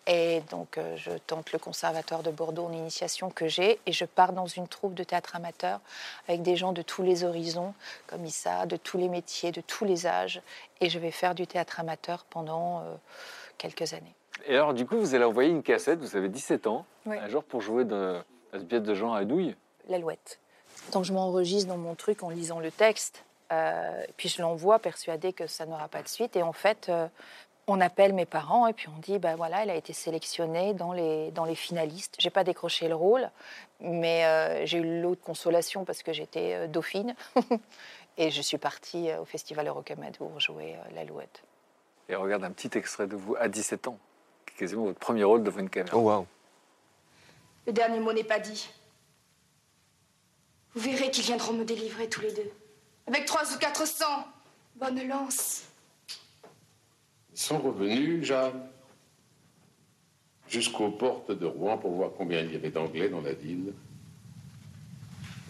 [0.07, 4.05] Et donc euh, je tente le conservatoire de Bordeaux en initiation que j'ai et je
[4.05, 5.81] pars dans une troupe de théâtre amateur
[6.29, 7.73] avec des gens de tous les horizons,
[8.07, 10.43] comme Issa, de tous les métiers, de tous les âges.
[10.83, 12.95] Et je vais faire du théâtre amateur pendant euh,
[13.57, 14.15] quelques années.
[14.45, 17.17] Et alors, du coup, vous allez envoyer une cassette, vous avez 17 ans, Oui.
[17.17, 18.21] un jour pour jouer de
[18.53, 19.57] la pièce de Jean Adouille?
[19.89, 20.39] l'alouette.
[20.93, 25.33] Donc je m'enregistre dans mon truc en lisant le texte, euh, puis je l'envoie persuadée
[25.33, 26.37] que ça n'aura pas de suite.
[26.37, 27.07] Et en fait, euh,
[27.67, 30.93] on appelle mes parents et puis on dit, ben voilà, elle a été sélectionnée dans
[30.93, 32.17] les, dans les finalistes.
[32.19, 33.31] J'ai pas décroché le rôle,
[33.81, 37.15] mais euh, j'ai eu l'autre consolation parce que j'étais euh, dauphine.
[38.19, 41.43] et je suis partie euh, au Festival Eurocamadour jouer euh, l'alouette.
[42.09, 43.99] Et regarde un petit extrait de vous à 17 ans,
[44.47, 45.97] qui est quasiment votre premier rôle devant une caméra.
[45.97, 46.27] Oh, waouh.
[47.67, 48.69] Le dernier mot n'est pas dit.
[50.75, 52.51] Vous verrez qu'ils viendront me délivrer tous les deux.
[53.07, 54.27] Avec trois ou quatre cents.
[54.77, 55.63] Bonne lance.
[57.33, 58.69] Ils sont revenus, Jeanne,
[60.49, 63.75] jusqu'aux portes de Rouen pour voir combien il y avait d'anglais dans la ville.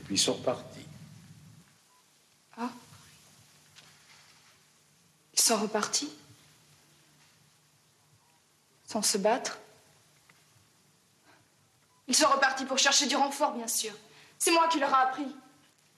[0.01, 0.87] Et puis ils sont repartis.
[2.57, 2.71] Ah.
[5.35, 6.11] Ils sont repartis.
[8.87, 9.59] Sans se battre.
[12.09, 13.93] Ils sont repartis pour chercher du renfort, bien sûr.
[14.41, 15.37] C'est moi qui leur ai appris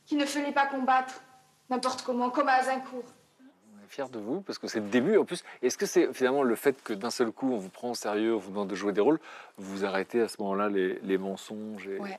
[0.05, 1.23] qu'il ne fallait pas combattre
[1.71, 3.05] n'importe comment, comme à Azincourt.
[3.41, 5.17] On est fiers de vous parce que c'est le début.
[5.17, 7.91] En plus, est-ce que c'est finalement le fait que d'un seul coup on vous prend
[7.93, 9.21] au sérieux, on vous demande de jouer des rôles,
[9.59, 11.99] vous arrêtez à ce moment-là les, les mensonges et...
[11.99, 12.19] Ouais.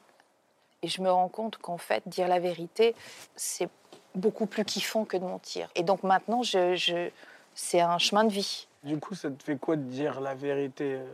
[0.82, 2.94] Et je me rends compte qu'en fait, dire la vérité,
[3.36, 3.70] c'est
[4.16, 5.70] beaucoup plus kiffant que de mentir.
[5.76, 7.10] Et donc maintenant, je, je-
[7.54, 8.68] c'est un chemin de vie.
[8.84, 11.06] Du coup, ça te fait quoi de dire la vérité euh?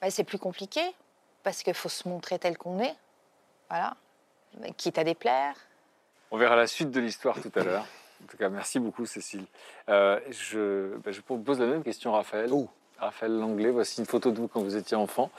[0.00, 0.80] Bah, c'est plus compliqué
[1.42, 2.94] parce qu'il faut se montrer tel qu'on est.
[3.70, 3.94] Voilà.
[4.76, 5.54] Quitte à déplaire.
[6.30, 7.86] On verra la suite de l'histoire tout à l'heure.
[8.24, 9.44] En tout cas, merci beaucoup, Cécile.
[9.88, 12.50] Euh, je, bah, je pose la même question, Raphaël.
[12.98, 15.30] Raphaël Langlais, voici une photo de vous quand vous étiez enfant.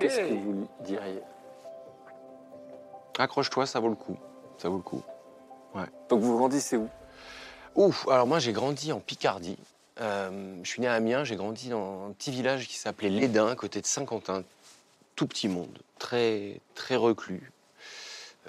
[0.00, 0.30] Qu'est-ce Hey.
[0.30, 1.20] que vous diriez
[3.18, 4.16] Accroche-toi, ça vaut le coup.
[4.58, 5.02] Ça vaut le coup.
[5.74, 5.84] Ouais.
[6.08, 6.88] Donc vous grandissez où
[7.74, 9.58] Ouf, alors moi j'ai grandi en Picardie.
[10.00, 13.46] Euh, je suis né à Amiens, j'ai grandi dans un petit village qui s'appelait Lédin,
[13.48, 14.42] à côté de Saint-Quentin.
[15.16, 17.50] Tout petit monde, très, très reclus.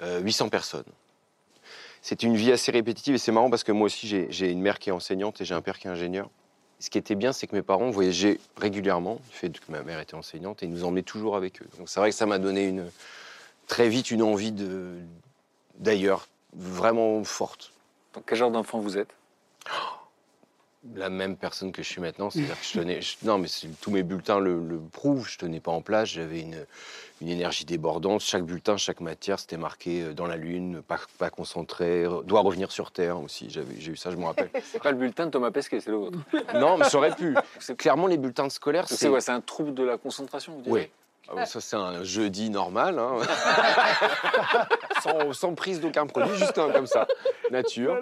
[0.02, 0.84] Euh, 800 personnes.
[2.02, 4.78] C'était une vie assez répétitive et c'est marrant parce que moi aussi j'ai une mère
[4.78, 6.28] qui est enseignante et j'ai un père qui est ingénieur.
[6.80, 10.00] Ce qui était bien, c'est que mes parents voyageaient régulièrement, du fait que ma mère
[10.00, 11.68] était enseignante, et ils nous emmenaient toujours avec eux.
[11.78, 12.90] Donc c'est vrai que ça m'a donné une,
[13.68, 14.52] très vite une envie
[15.78, 17.72] d'ailleurs vraiment forte.
[18.12, 19.14] Donc quel genre d'enfant vous êtes?
[20.94, 23.00] La même personne que je suis maintenant, c'est-à-dire que je tenais.
[23.00, 23.48] je- non, mais
[23.80, 25.26] tous mes bulletins le, le prouvent.
[25.26, 26.10] Je tenais pas en place.
[26.10, 26.66] J'avais une,
[27.22, 28.20] une énergie débordante.
[28.20, 32.70] Chaque bulletin, chaque matière, c'était marqué euh, dans la lune, pas, pas concentré, doit revenir
[32.70, 33.48] sur terre aussi.
[33.48, 34.50] J'ai eu ça, je me rappelle.
[34.62, 36.18] C'est pas le bulletin de Thomas Pesquet, c'est le vôtre.
[36.54, 37.34] non, mais ça aurait pu.
[37.60, 38.86] C'est clairement les bulletins scolaires.
[38.86, 40.80] C'est C'est un trouble de la concentration, vous Oui.
[40.80, 40.90] direz
[41.30, 42.98] Ah ouais, ça, c'est un jeudi normal.
[42.98, 43.16] hein.
[45.02, 47.06] sans, sans prise d'aucun produit, juste un comme ça,
[47.50, 47.96] nature.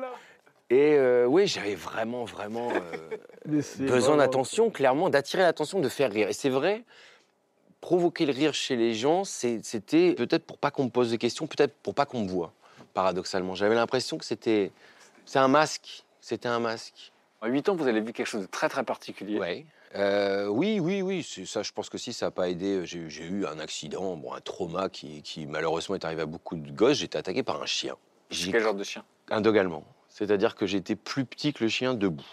[0.72, 6.30] Et euh, oui, j'avais vraiment, vraiment euh, besoin d'attention, clairement, d'attirer l'attention, de faire rire.
[6.30, 6.82] Et c'est vrai,
[7.82, 11.46] provoquer le rire chez les gens, c'était peut-être pour pas qu'on me pose des questions,
[11.46, 12.54] peut-être pour pas qu'on me voit,
[12.94, 13.54] paradoxalement.
[13.54, 14.70] J'avais l'impression que c'était
[15.26, 16.04] c'est un masque.
[16.22, 17.12] C'était un masque.
[17.42, 19.38] À 8 ans, vous avez vu quelque chose de très très particulier.
[19.38, 19.66] Ouais.
[19.94, 21.22] Euh, oui, oui, oui.
[21.28, 22.87] c'est Ça, je pense que si ça n'a pas aidé.
[22.87, 26.70] J'ai eu un accident, bon, un trauma qui, qui, malheureusement est arrivé à beaucoup de
[26.70, 26.98] gosses.
[26.98, 27.94] J'ai été attaqué par un chien.
[28.30, 29.04] Quel genre de chien?
[29.30, 29.85] Un dog allemand.
[30.12, 32.25] C'est-à-dire que j'étais plus petit que le chien debout.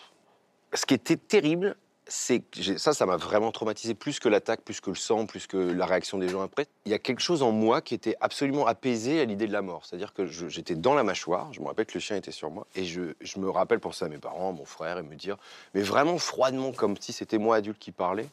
[0.73, 1.75] Ce qui était terrible,
[2.09, 5.47] c'est que ça, ça m'a vraiment traumatisé plus que l'attaque, plus que le sang, plus
[5.47, 6.67] que la réaction des gens après.
[6.85, 9.61] Il y a quelque chose en moi qui était absolument apaisé à l'idée de la
[9.61, 9.85] mort.
[9.85, 12.67] C'est-à-dire que j'étais dans la mâchoire, je me rappelle que le chien était sur moi,
[12.75, 13.01] et je,
[13.37, 15.37] me rappelle penser à mes parents, à mon frère, et me dire,
[15.73, 18.27] mais vraiment froidement, comme si c'était moi adulte qui parlais,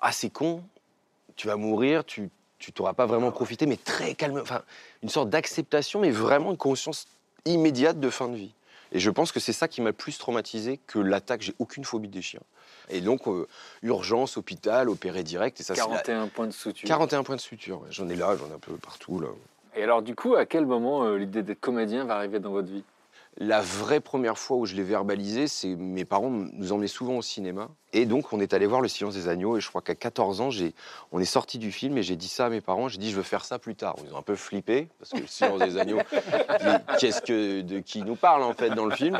[0.00, 0.62] ah c'est con,
[1.34, 4.62] tu vas mourir, tu tu t'auras pas vraiment profité, mais très calme, enfin
[5.02, 7.06] une sorte d'acceptation, mais vraiment une conscience
[7.44, 8.54] immédiate de fin de vie.
[8.92, 11.42] Et je pense que c'est ça qui m'a plus traumatisé que l'attaque.
[11.42, 12.40] J'ai aucune phobie des chiens.
[12.88, 13.46] Et donc, euh,
[13.82, 15.60] urgence, hôpital, opéré direct.
[15.60, 16.86] Et ça, c'est la- 41 points de suture.
[16.88, 17.82] 41 points de suture.
[17.90, 19.18] J'en ai là, j'en ai un peu partout.
[19.20, 19.28] Là.
[19.74, 22.68] Et alors, du coup, à quel moment euh, l'idée d'être comédien va arriver dans votre
[22.68, 22.84] vie?
[23.38, 27.22] La vraie première fois où je l'ai verbalisé, c'est mes parents nous emmenaient souvent au
[27.22, 27.68] cinéma.
[27.92, 29.58] Et donc, on est allé voir Le Silence des Agneaux.
[29.58, 30.48] Et je crois qu'à 14 ans,
[31.12, 32.88] on est sorti du film et j'ai dit ça à mes parents.
[32.88, 33.94] J'ai dit, je veux faire ça plus tard.
[34.06, 37.80] Ils ont un peu flippé, parce que Le Silence des Agneaux, qui- qu'est-ce que, de
[37.80, 39.18] qui nous parle en fait dans le film?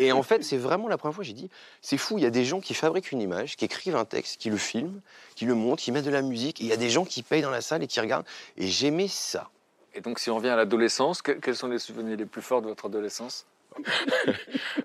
[0.00, 1.48] Et en fait, c'est vraiment la première fois que j'ai dit,
[1.80, 4.40] c'est fou, il y a des gens qui fabriquent une image, qui écrivent un texte,
[4.40, 5.00] qui le filment,
[5.36, 6.60] qui le montent, qui mettent de la musique.
[6.60, 8.26] Et il y a des gens qui payent dans la salle et qui regardent.
[8.56, 9.48] Et j'aimais ça.
[9.98, 12.62] Et donc, si on revient à l'adolescence, que- quels sont les souvenirs les plus forts
[12.62, 13.46] de votre adolescence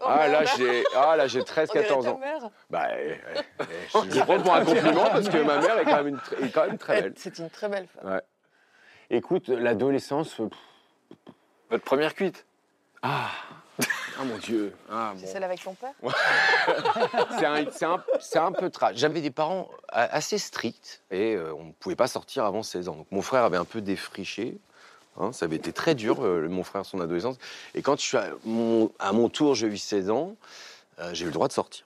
[0.04, 2.20] Ah là, j'ai ah, là, j'ai 13-14 ans.
[2.72, 5.98] Bah, eh, eh, je le prends pour un compliment parce que ma mère est quand
[6.04, 7.14] même, une tr- est quand même très belle.
[7.16, 8.12] C'est une très belle femme.
[8.12, 8.22] Ouais.
[9.12, 10.40] Écoute, l'adolescence.
[10.40, 11.34] euh, pff,
[11.70, 12.46] Votre première cuite
[13.04, 13.30] Ah,
[14.20, 14.74] ah mon Dieu.
[14.92, 15.32] Ah, C'est bon.
[15.32, 15.94] celle avec ton père
[17.38, 18.96] C'est un, c'est un- c'est un peu trash.
[18.98, 22.90] J'avais des parents a- assez stricts et euh, on ne pouvait pas sortir avant 16
[22.90, 22.96] ans.
[22.96, 24.58] Donc mon frère avait un peu défriché.
[25.20, 27.38] Hein, ça avait été très dur, euh, mon frère, son adolescence.
[27.76, 30.36] Et quand je suis à mon, à mon tour, j'ai eu 16 ans,
[31.00, 31.86] euh, j'ai eu le droit de sortir.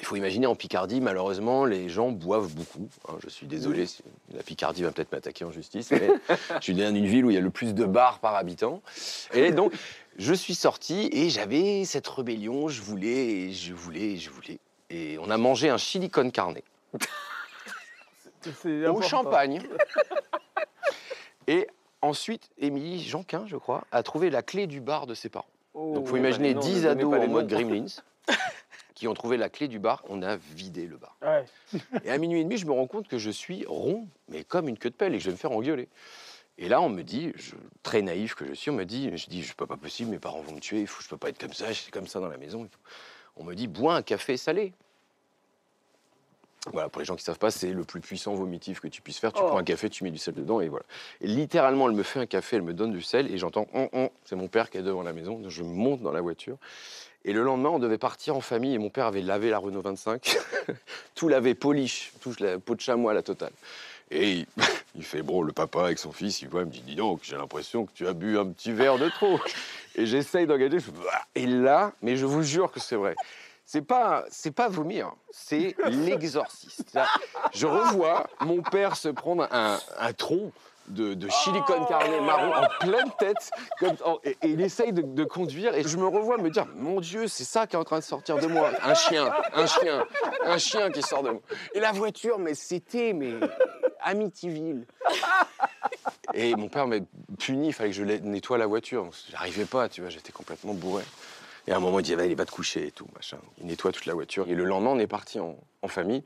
[0.00, 2.88] Il faut imaginer en Picardie, malheureusement, les gens boivent beaucoup.
[3.08, 3.14] hein.
[3.24, 6.94] je suis désolé, si- la Picardie va peut-être m'attaquer en justice, mais je suis dans
[6.94, 8.80] une ville où il y a le plus de bars par habitant.
[9.34, 9.72] Et donc,
[10.16, 12.68] je suis sorti et j'avais cette rébellion.
[12.68, 14.60] Je voulais, je voulais, je voulais.
[14.88, 16.58] Et on a mangé un chili con carne
[18.86, 19.60] au champagne.
[21.48, 21.66] Et
[22.02, 25.46] ensuite, Émilie Janquin, je crois, a trouvé la clé du bar de ses parents.
[25.74, 27.46] Donc, vous bah, imaginez non, ne 10 donnez ados en mode.
[27.48, 27.86] Gremlins
[28.94, 30.02] qui ont trouvé la clé du bar.
[30.08, 31.16] On a vidé le bar.
[31.22, 31.44] Ouais.
[32.04, 34.68] Et à minuit et demi, je me rends compte que je suis rond, mais comme
[34.68, 35.88] une queue de pelle, et que je vais me faire engueuler.
[36.60, 39.28] Et là, on me dit, je- très naïf que je suis, on me dit, je
[39.28, 41.28] dis, je peux pas possible, mes parents vont me tuer, il faut, je peux pas
[41.28, 42.68] être comme ça, c'est comme ça dans la maison.
[43.36, 44.72] On me dit, bois un café salé.
[46.72, 49.18] Voilà, pour les gens qui savent pas, c'est le plus puissant vomitif que tu puisses
[49.18, 49.32] faire.
[49.32, 49.46] Tu Oh.
[49.48, 50.84] prends un café, tu mets du sel dedans et voilà.
[51.20, 53.88] Et littéralement, elle me fait un café, elle me donne du sel et j'entends, Hon,
[53.92, 55.40] hon c'est mon père qui est devant la maison.
[55.48, 56.56] Je monte dans la voiture.
[57.24, 59.82] Et le lendemain, on devait partir en famille et mon père avait lavé la Renault
[59.82, 60.36] 25,
[61.14, 63.52] tout lavé polish, tout la peau de chamois, la totale.
[64.10, 64.46] Et il,
[64.94, 67.20] il fait, bon, le papa avec son fils, il voit, il me dit, dis donc,
[67.22, 69.38] j'ai l'impression que tu as bu un petit verre de trop.
[69.96, 73.14] Et j'essaye d'engager, je Bah et là, mais je vous jure que c'est vrai.
[73.70, 76.98] C'est pas, c'est pas vomir, c'est l'exorciste.
[77.52, 80.52] Je revois mon père se prendre un, un tronc
[80.86, 84.94] de, de chili con carne marron en pleine tête, comme, en- et, et il essaye
[84.94, 87.78] de, de conduire, et je me revois me dire, mon Dieu, c'est ça qui est
[87.78, 90.06] en train de sortir de moi, un chien, un chien,
[90.46, 91.42] un chien qui sort de moi.
[91.74, 93.34] Et la voiture, mais c'était, mais
[94.00, 94.86] Amityville.
[96.32, 96.96] Et mon père m'a
[97.38, 99.10] puni, il fallait que je la- nettoie la voiture.
[99.30, 101.04] J'arrivais pas, tu vois, j'étais complètement bourré.
[101.68, 103.36] Et à un moment, il dit, va, il va te coucher et tout, machin.
[103.60, 104.48] Il nettoie toute la voiture.
[104.48, 106.24] Et le lendemain, on est parti en, en famille.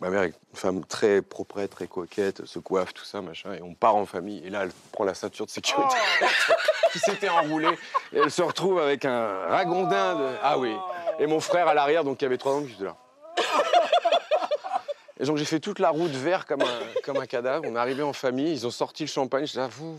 [0.00, 3.52] Ma mère est une femme très propre, très coquette, se coiffe, tout ça, machin.
[3.52, 4.42] Et on part en famille.
[4.46, 5.94] Et là, elle prend la ceinture de sécurité
[6.92, 7.78] qui s'était enroulée.
[8.14, 10.26] Et elle se retrouve avec un ragondin de...
[10.42, 10.74] Ah oui.
[11.18, 12.96] Et mon frère à l'arrière, donc qui avait trois ans, qui était là.
[15.18, 17.64] Et donc j'ai fait toute la route vert comme un, comme un cadavre.
[17.66, 19.46] On est arrivé en famille, ils ont sorti le champagne.
[19.46, 19.98] Je vous.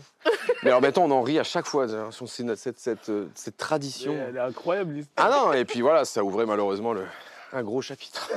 [0.62, 1.86] Mais alors maintenant, on en rit à chaque fois.
[2.26, 4.14] C'est notre- cette, cette, euh, cette tradition.
[4.28, 5.28] Elle est incroyable l'histoire.
[5.32, 7.04] Ah non, et puis voilà, ça ouvrait malheureusement le,
[7.52, 8.30] un gros chapitre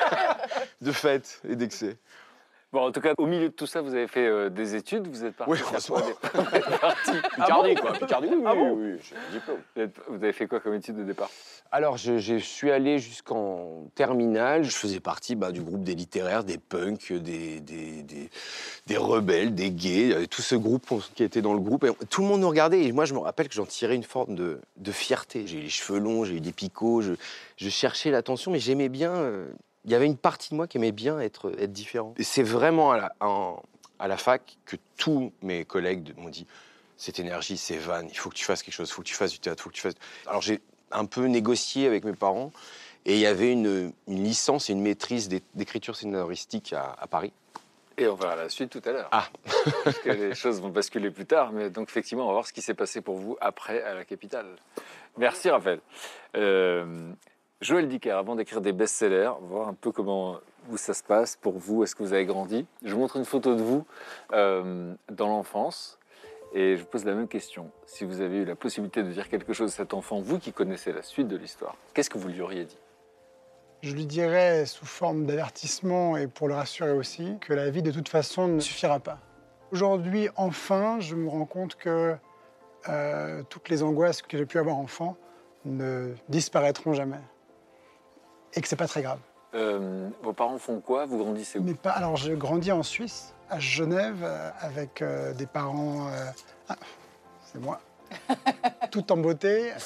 [0.80, 1.96] de fêtes et d'excès.
[2.72, 5.06] Bon, en tout cas, au milieu de tout ça, vous avez fait euh, des études,
[5.06, 5.52] vous êtes parti.
[5.52, 7.10] Oui, êtes parti.
[7.34, 7.92] Picardie, quoi.
[7.92, 9.58] Picardie, oui, Ah oui, bon oui, j'ai un diplôme.
[9.76, 11.28] Vous êtes- Vous avez fait quoi comme étude de départ?
[11.70, 14.64] Alors, je, je suis allé jusqu'en terminale.
[14.64, 18.30] Je faisais partie bah, du groupe des littéraires, des punks, des, des, des,
[18.86, 21.84] des rebelles, des gays, euh, tout ce groupe qui était dans le groupe.
[21.84, 22.84] Et tout le monde nous regardait.
[22.84, 25.46] Et moi, je me rappelle que j'en tirais une forme de, de fierté.
[25.46, 27.02] J'ai eu les cheveux longs, j'ai eu des picots.
[27.02, 27.12] Je,
[27.58, 29.12] je cherchais l'attention, mais j'aimais bien.
[29.12, 29.46] euh,
[29.84, 32.14] Il y avait une partie de moi qui aimait bien être, être différent.
[32.18, 33.62] Et c'est vraiment à la, en-
[33.98, 36.46] à la fac que tous mes collègues m'ont dit
[36.96, 39.14] cette énergie, c'est van, il faut que tu fasses quelque chose, il faut que tu
[39.14, 39.94] fasses du théâtre, il faut que tu fasses.
[40.26, 40.60] Alors j'ai
[40.92, 42.52] un peu négocié avec mes parents
[43.06, 47.06] et il y avait une, une licence et une maîtrise d'é- d'écriture scénaristique à, à
[47.08, 47.32] Paris.
[47.98, 49.08] Et on verra la suite tout à l'heure.
[49.12, 49.26] Ah
[49.84, 51.52] Parce que les choses vont basculer plus tard.
[51.52, 54.04] Mais donc, effectivement, on va voir ce qui s'est passé pour vous après à la
[54.04, 54.46] capitale.
[55.18, 55.80] Merci, Raphaël.
[56.36, 57.10] Euh,
[57.62, 61.58] Joël Dicker, avant d'écrire des best-sellers, voir un peu comment où ça se passe pour
[61.58, 62.66] vous, est-ce que vous avez grandi?
[62.84, 63.86] Je vous montre une photo de vous
[64.32, 66.00] euh, dans l'enfance
[66.52, 67.70] et je vous pose la même question.
[67.86, 70.52] Si vous avez eu la possibilité de dire quelque chose à cet enfant, vous qui
[70.52, 72.78] connaissez la suite de l'histoire, qu'est-ce que vous lui auriez dit?
[73.82, 77.92] Je lui dirais, sous forme d'avertissement et pour le rassurer aussi, que la vie de
[77.92, 79.20] toute façon ne suffira pas.
[79.70, 82.16] Aujourd'hui, enfin, je me rends compte que
[82.88, 85.16] euh, toutes les angoisses que j'ai pu avoir enfant
[85.64, 87.20] ne disparaîtront jamais.
[88.54, 89.18] Et que c'est pas très grave.
[89.54, 91.04] Euh, Vos parents font quoi?
[91.06, 91.62] Vous grandissez où?
[91.62, 96.08] Mais pas, alors, je grandis en Suisse, à Genève, euh, avec euh, des parents.
[96.08, 96.24] euh,
[96.68, 96.76] ah,
[97.52, 97.80] c'est moi.
[98.90, 99.72] Tout en beauté.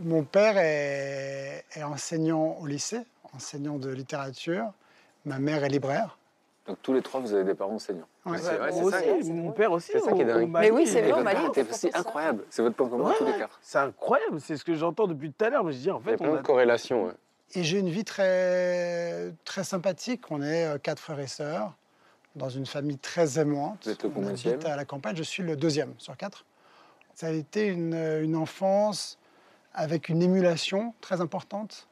[0.00, 3.00] Mon père est, est enseignant au lycée,
[3.34, 4.72] enseignant de littérature.
[5.24, 6.18] Ma mère est libraire.
[6.66, 8.08] Donc tous les trois, vous avez des parents enseignants.
[8.24, 8.38] Ouais.
[8.38, 9.14] C'est c'est ça.
[9.18, 9.92] aussi, mon père aussi.
[9.92, 10.44] C'est ça qui est au- dingue.
[10.44, 10.46] au.
[10.46, 11.88] Mais oui, c'est vrai, au Mali, fait ça.
[11.92, 12.44] incroyable.
[12.48, 13.58] C'est votre point commun Ouais, tous les quatre.
[13.60, 15.62] C'est incroyable, c'est ce que j'entends depuis tout à l'heure.
[15.64, 16.42] Mais je dis, en Il y a fait, plein on de a...
[16.42, 17.04] corrélations.
[17.04, 17.12] ouais.
[17.54, 20.22] Et j'ai une vie très, très sympathique.
[20.30, 21.74] On est euh, quatre frères et sœurs,
[22.34, 23.80] dans une famille très aimante.
[23.84, 25.16] Vous êtes le On habite à la campagne.
[25.16, 26.46] Je suis le deuxième sur quatre.
[27.14, 29.18] Ça a été une, une enfance
[29.74, 31.88] avec une émulation très importante,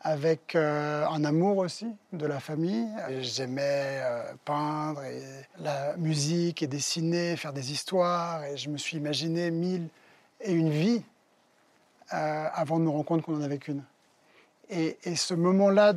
[0.00, 2.88] avec euh, un amour aussi de la famille.
[3.20, 5.22] J'aimais euh, peindre, et
[5.58, 8.44] la musique et dessiner, faire des histoires.
[8.44, 9.88] Et je me suis imaginé mille
[10.40, 11.02] et une vies
[12.12, 13.82] euh, avant de me rendre compte qu'on en avait qu'une.
[14.70, 15.94] Et, ce moment-là,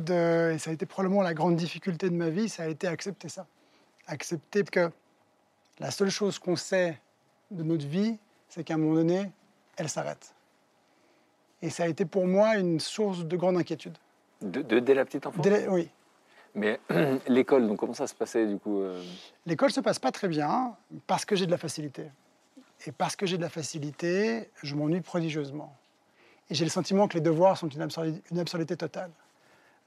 [0.54, 3.28] et ça a été probablement la grande difficulté de ma vie, ça a été accepter
[3.28, 3.46] ça.
[4.06, 4.90] Accepter que
[5.78, 6.98] la seule chose qu'on sait
[7.50, 8.16] de notre vie,
[8.48, 9.30] c'est qu'à un moment donné,
[9.76, 10.31] elle s'arrête.
[11.62, 13.96] Et ça a été pour moi une source de grande inquiétude.
[14.40, 15.88] De, de- dès la petite enfance la- oui.
[16.54, 16.80] Mais
[17.28, 19.02] l'école, donc comment ça se passait du coup euh,
[19.46, 20.74] L'école se passe pas très bien
[21.06, 22.06] parce que j'ai de la facilité.
[22.86, 25.74] Et parce que j'ai de la facilité, je m'ennuie prodigieusement.
[26.50, 29.10] Et j'ai le sentiment que les devoirs sont une, absurdi- une absurdité totale.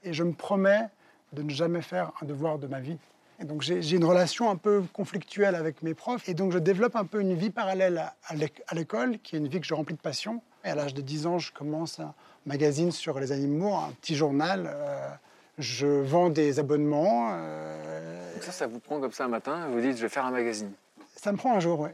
[0.02, 0.86] Et je me promets
[1.34, 2.96] de ne jamais faire un devoir de ma vie.
[3.38, 6.26] Et donc j'ai une relation un peu conflictuelle avec mes profs.
[6.28, 8.16] Et donc je développe un peu une vie parallèle à-
[8.68, 10.40] à l'école, qui est une vie que je remplis de passion.
[10.66, 12.12] Et à l'âge de 10 ans, je commence un
[12.44, 14.66] magazine sur les animaux, un petit journal.
[14.66, 15.08] euh,
[15.58, 17.30] je vends des abonnements.
[17.32, 20.26] euh, Donc ça, ça vous prend comme ça un matin, vous dites je vais faire
[20.26, 20.72] un magazine.
[21.16, 21.90] ça me prend un jour, oui.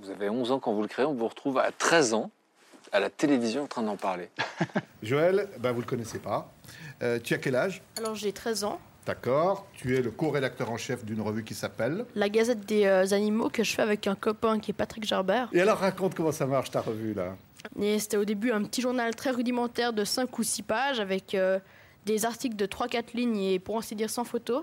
[0.00, 2.30] Vous avez 11 ans quand vous le créez, on vous retrouve à 13 ans
[2.90, 4.28] à la télévision en train d'en parler.
[5.02, 6.50] Joël, ben vous le connaissez pas.
[7.02, 7.82] Euh, tu as quel âge?
[7.98, 8.80] Alors j'ai 13 ans.
[9.06, 9.66] D'accord.
[9.74, 12.04] Tu es le co-rédacteur en chef d'une revue qui s'appelle.
[12.16, 15.48] La Gazette des euh, animaux que je fais avec un copain qui est Patrick Gerbert.
[15.52, 17.36] Et alors raconte comment ça marche ta revue là?
[17.80, 21.34] Et c'était au début un petit journal très rudimentaire de 5 ou 6 pages avec
[21.34, 21.58] euh,
[22.04, 24.62] des articles de 3-4 lignes et pour ainsi dire sans photo.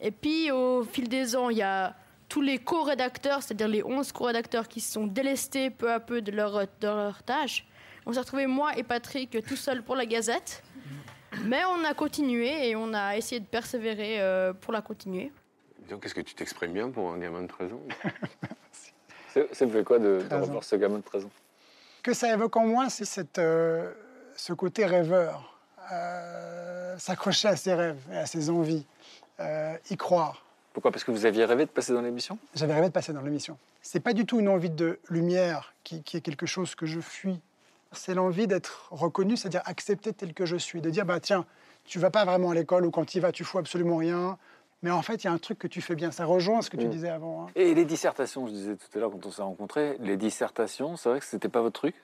[0.00, 1.94] Et puis au fil des ans, il y a
[2.28, 6.32] tous les co-rédacteurs, c'est-à-dire les 11 co-rédacteurs qui se sont délestés peu à peu de
[6.32, 7.66] leur, de leur tâche.
[8.04, 10.62] On s'est retrouvés, moi et Patrick, tout seuls pour la Gazette.
[11.44, 15.32] Mais on a continué et on a essayé de persévérer euh, pour la continuer.
[15.88, 17.82] Donc, qu'est-ce que tu t'exprimes bien pour un gamin de 13 ans?
[19.28, 20.42] C'est ça vous fait quoi de, de 13 ans.
[20.46, 21.30] revoir ce gamin de 13 ans?
[22.06, 23.92] Que ça évoque en moi, c'est cette, euh,
[24.36, 25.58] ce côté rêveur,
[25.90, 28.86] euh, s'accrocher à ses rêves et à ses envies,
[29.40, 30.44] euh, y croire.
[30.72, 30.92] Pourquoi?
[30.92, 32.38] Parce que vous aviez rêvé de passer dans l'émission?
[32.54, 33.58] J'avais rêvé de passer dans l'émission.
[33.82, 37.00] C'est pas du tout une envie de lumière qui, qui est quelque chose que je
[37.00, 37.40] fuis.
[37.90, 41.44] C'est l'envie d'être reconnu, c'est-à-dire accepté tel que je suis, de dire bah tiens,
[41.86, 44.38] tu vas pas vraiment à l'école ou quand tu y vas, tu fous absolument rien.
[44.82, 46.10] Mais en fait, il y a un truc que tu fais bien.
[46.10, 46.90] Ça rejoint ce que tu Mm.
[46.90, 47.44] disais avant.
[47.46, 47.50] hein.
[47.56, 51.08] Et les dissertations, je disais tout à l'heure quand on s'est rencontrés, les dissertations, c'est
[51.08, 51.94] vrai que c'était pas votre truc?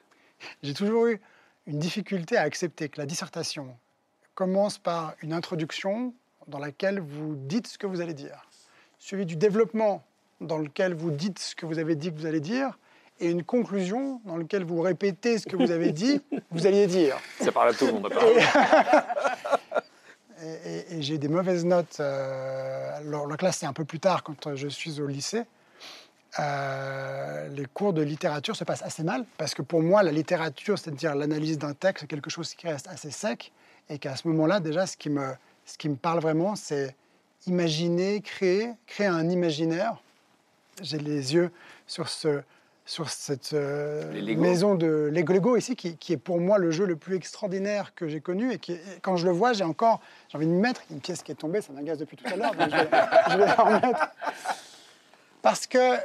[0.63, 1.21] J'ai toujours eu
[1.67, 3.77] une difficulté à accepter que la dissertation
[4.35, 6.15] commence par une introduction
[6.49, 8.49] dans laquelle vous dites ce que vous allez dire,
[8.99, 10.03] suivi du développement
[10.41, 12.79] dans lequel vous dites ce que vous avez dit que vous allez dire,
[13.21, 16.89] et une conclusion dans laquelle vous répétez ce que vous avez dit que vous alliez
[16.89, 17.17] dire.
[17.39, 18.41] Ça parle à tout le monde, apparemment.
[20.43, 21.99] Et, j'ai des mauvaises notes.
[22.01, 25.45] euh, alors, la classe, c'est un peu plus tard, quand je suis au lycée.
[26.41, 30.79] Euh, les cours de littérature se passent assez mal, parce que pour moi, la littérature,
[30.79, 33.53] c'est-à-dire l'analyse d'un texte, c'est quelque chose qui reste assez sec,
[33.91, 35.35] et qu'à ce moment-là, déjà, ce qui me,
[35.67, 36.97] ce qui me parle vraiment, c'est
[37.47, 39.97] imaginer, créer, créer un imaginaire.
[40.81, 41.51] J'ai les yeux
[41.87, 42.43] sur, ce,
[42.93, 46.85] sur cette euh, maison de Lego Lego ici, qui, qui est pour moi le jeu
[46.85, 50.01] le plus extraordinaire que j'ai connu, et qui, et quand je le vois, j'ai encore,
[50.29, 50.83] j'ai envie de mettre.
[50.91, 52.89] Une pièce qui est tombée, ça m'agace depuis tout à l'heure, donc je vais,
[53.31, 54.09] je vais la remettre.
[55.41, 55.97] Parce que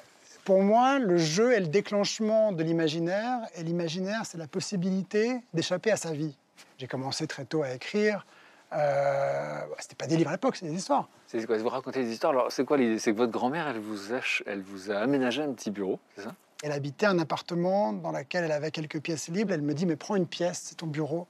[0.45, 5.91] pour moi, le jeu est le déclenchement de l'imaginaire, et l'imaginaire, c'est la possibilité d'échapper
[5.91, 6.37] à sa vie.
[6.77, 8.25] J'ai commencé très tôt à écrire.
[8.71, 11.09] Euh, c'était pas des livres à l'époque, c'était des histoires.
[11.27, 12.31] C'est quoi Vous racontez des histoires.
[12.31, 12.97] Alors, c'est quoi l'idée?
[12.99, 15.99] C'est que votre grand-mère, elle vous a, ch- elle vous a aménagé un petit bureau,
[16.15, 16.33] c'est ça?
[16.63, 19.53] Elle habitait un appartement dans lequel elle avait quelques pièces libres.
[19.53, 21.27] Elle me dit, mais prends une pièce, c'est ton bureau.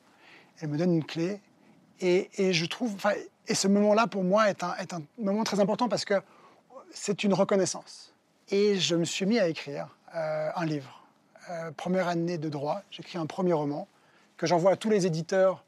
[0.62, 1.42] Elle me donne une clé.
[2.00, 2.96] Et, et je trouve,
[3.48, 6.16] et ce moment-là pour moi est un, est un moment très important parce que
[6.92, 8.14] c'est une reconnaissance.
[8.50, 11.04] Et je me suis mis à écrire euh, un livre.
[11.50, 13.88] Euh, première année de droit, j'écris un premier roman
[14.38, 15.64] que j'envoie à tous les éditeurs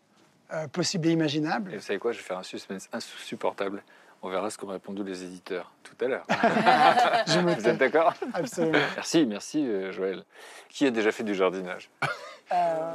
[0.53, 1.73] euh, possibles et imaginables.
[1.73, 3.83] Et vous savez quoi, je vais faire un suspense insupportable.
[4.21, 6.25] On verra ce qu'ont répondu les éditeurs tout à l'heure.
[7.27, 8.13] Je vous êtes d'accord?
[8.33, 8.77] Absolument.
[8.95, 10.23] Merci, merci euh, Joël.
[10.67, 11.89] Qui a déjà fait du jardinage?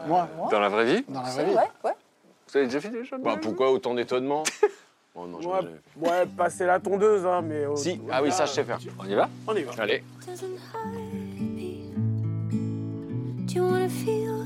[0.07, 0.29] Moi.
[0.51, 1.05] Dans la vraie vie?
[1.09, 1.55] Dans la vraie vie.
[1.55, 1.93] ouais, ouais.
[2.49, 3.35] Vous avez déjà fait du jardinage?
[3.37, 4.43] Bah, pourquoi autant d'étonnement?
[5.15, 5.61] Oh non, je Ouais,
[5.97, 7.65] ouais, passer la tondeuse, hein, mais.
[7.67, 8.79] au- Si, ah oui, ça, je sais faire.
[8.99, 9.29] On y va?
[9.47, 9.73] On y va.
[9.79, 10.03] Allez.
[13.47, 14.45] Do you wanna feel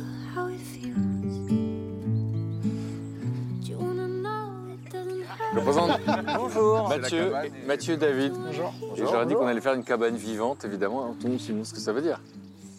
[5.59, 6.01] Je présente
[6.37, 6.89] Bonjour.
[6.89, 7.33] Mathieu,
[7.67, 8.33] Mathieu David.
[8.33, 8.73] Bonjour.
[8.95, 11.15] Et j'aurais dit qu'on allait faire une cabane vivante, évidemment.
[11.21, 12.21] Tout le monde demande ce que ça veut dire.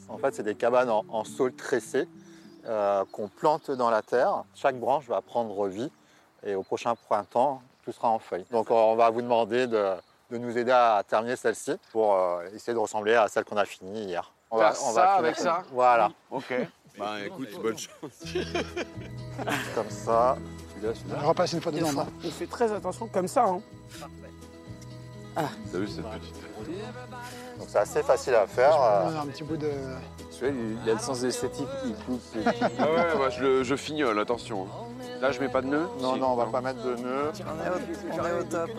[0.07, 2.07] En fait, c'est des cabanes en, en saule tressé
[2.65, 4.43] euh, qu'on plante dans la terre.
[4.55, 5.91] Chaque branche va prendre vie
[6.45, 8.45] et au prochain printemps, tout sera en feuilles.
[8.49, 9.91] Donc, on va vous demander de,
[10.31, 13.65] de nous aider à terminer celle-ci pour euh, essayer de ressembler à celle qu'on a
[13.65, 14.31] finie hier.
[14.51, 16.11] On Faire ça finir avec ça Voilà.
[16.31, 16.53] Ok.
[16.97, 18.23] Bah écoute, bonne chance.
[19.75, 20.37] Comme ça.
[21.23, 22.05] On repasse une fois dedans.
[22.23, 23.45] On fait très attention comme ça.
[23.45, 23.61] Hein.
[25.71, 26.35] T'as vu cette petite
[27.57, 28.75] Donc, c'est assez facile à faire.
[28.81, 29.21] euh.
[29.21, 29.69] Un petit bout de.
[30.39, 32.21] Joël, il a le sens de l'esthétique, il coupe.
[32.79, 34.63] Ah ouais, moi je, le- je fignole, attention.
[34.65, 34.85] hein.
[35.21, 36.19] Là, je mets pas de nœud Non, Si.
[36.21, 37.31] non, on va pas mettre de nœud.
[38.13, 38.69] On est au top.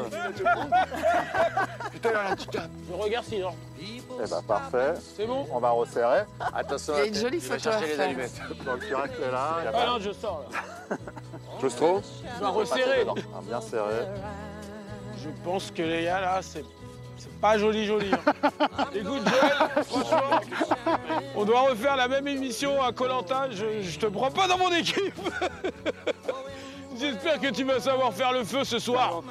[1.93, 2.71] Putain, là, tu tapes.
[2.89, 3.55] Je regarde si, genre.
[3.79, 4.01] Eh
[4.31, 4.95] ben, parfait.
[5.17, 6.23] C'est bon On va resserrer.
[6.55, 8.41] Attention, Il y a une jolie il va photo chercher les allumettes.
[8.65, 9.57] Donc, tu restes là.
[9.61, 10.97] il y a Ah non, je sors là.
[11.77, 12.01] Trop
[12.35, 13.07] Je vais resserrer.
[13.09, 14.07] Ah, Bien serré.
[15.23, 16.65] Je pense que les gars là, c'est.
[17.41, 18.11] Pas joli joli.
[18.13, 18.33] hein.
[18.95, 20.41] Écoute Joël, franchement,
[21.35, 23.51] on doit refaire la même émission à Colanta.
[23.51, 25.15] Je, je te prends pas dans mon équipe.
[26.99, 29.23] J'espère que tu vas savoir faire le feu ce soir.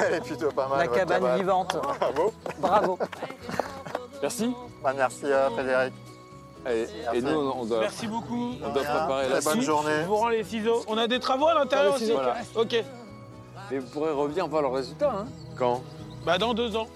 [0.00, 0.78] Elle est plutôt pas mal.
[0.80, 1.76] La cabane vivante.
[1.80, 2.32] Bravo.
[2.58, 2.98] Bravo.
[4.22, 4.52] Merci.
[4.82, 5.92] Bah, merci euh, Frédéric.
[6.68, 6.86] Et,
[7.16, 8.52] et nous, on doit, Merci beaucoup.
[8.64, 9.62] on doit préparer la bonne suite.
[9.64, 10.00] journée.
[10.02, 10.82] Je vous rends les ciseaux.
[10.88, 12.12] On a des travaux à l'intérieur aussi.
[12.12, 12.36] Voilà.
[12.56, 12.84] Ok.
[13.70, 15.12] Et vous pourrez revenir voir le résultat.
[15.20, 15.82] Hein Quand?
[16.24, 16.86] Bah dans deux ans.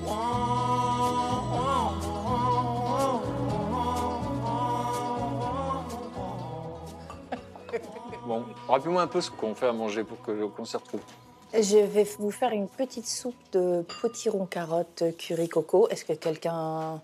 [8.26, 11.00] bon, rappelez-moi un peu ce qu'on fait à manger pour que- qu'on s'y retrouve.
[11.52, 15.88] Je vais vous faire une petite soupe de potiron carotte curry coco.
[15.88, 17.00] Est-ce que quelqu'un...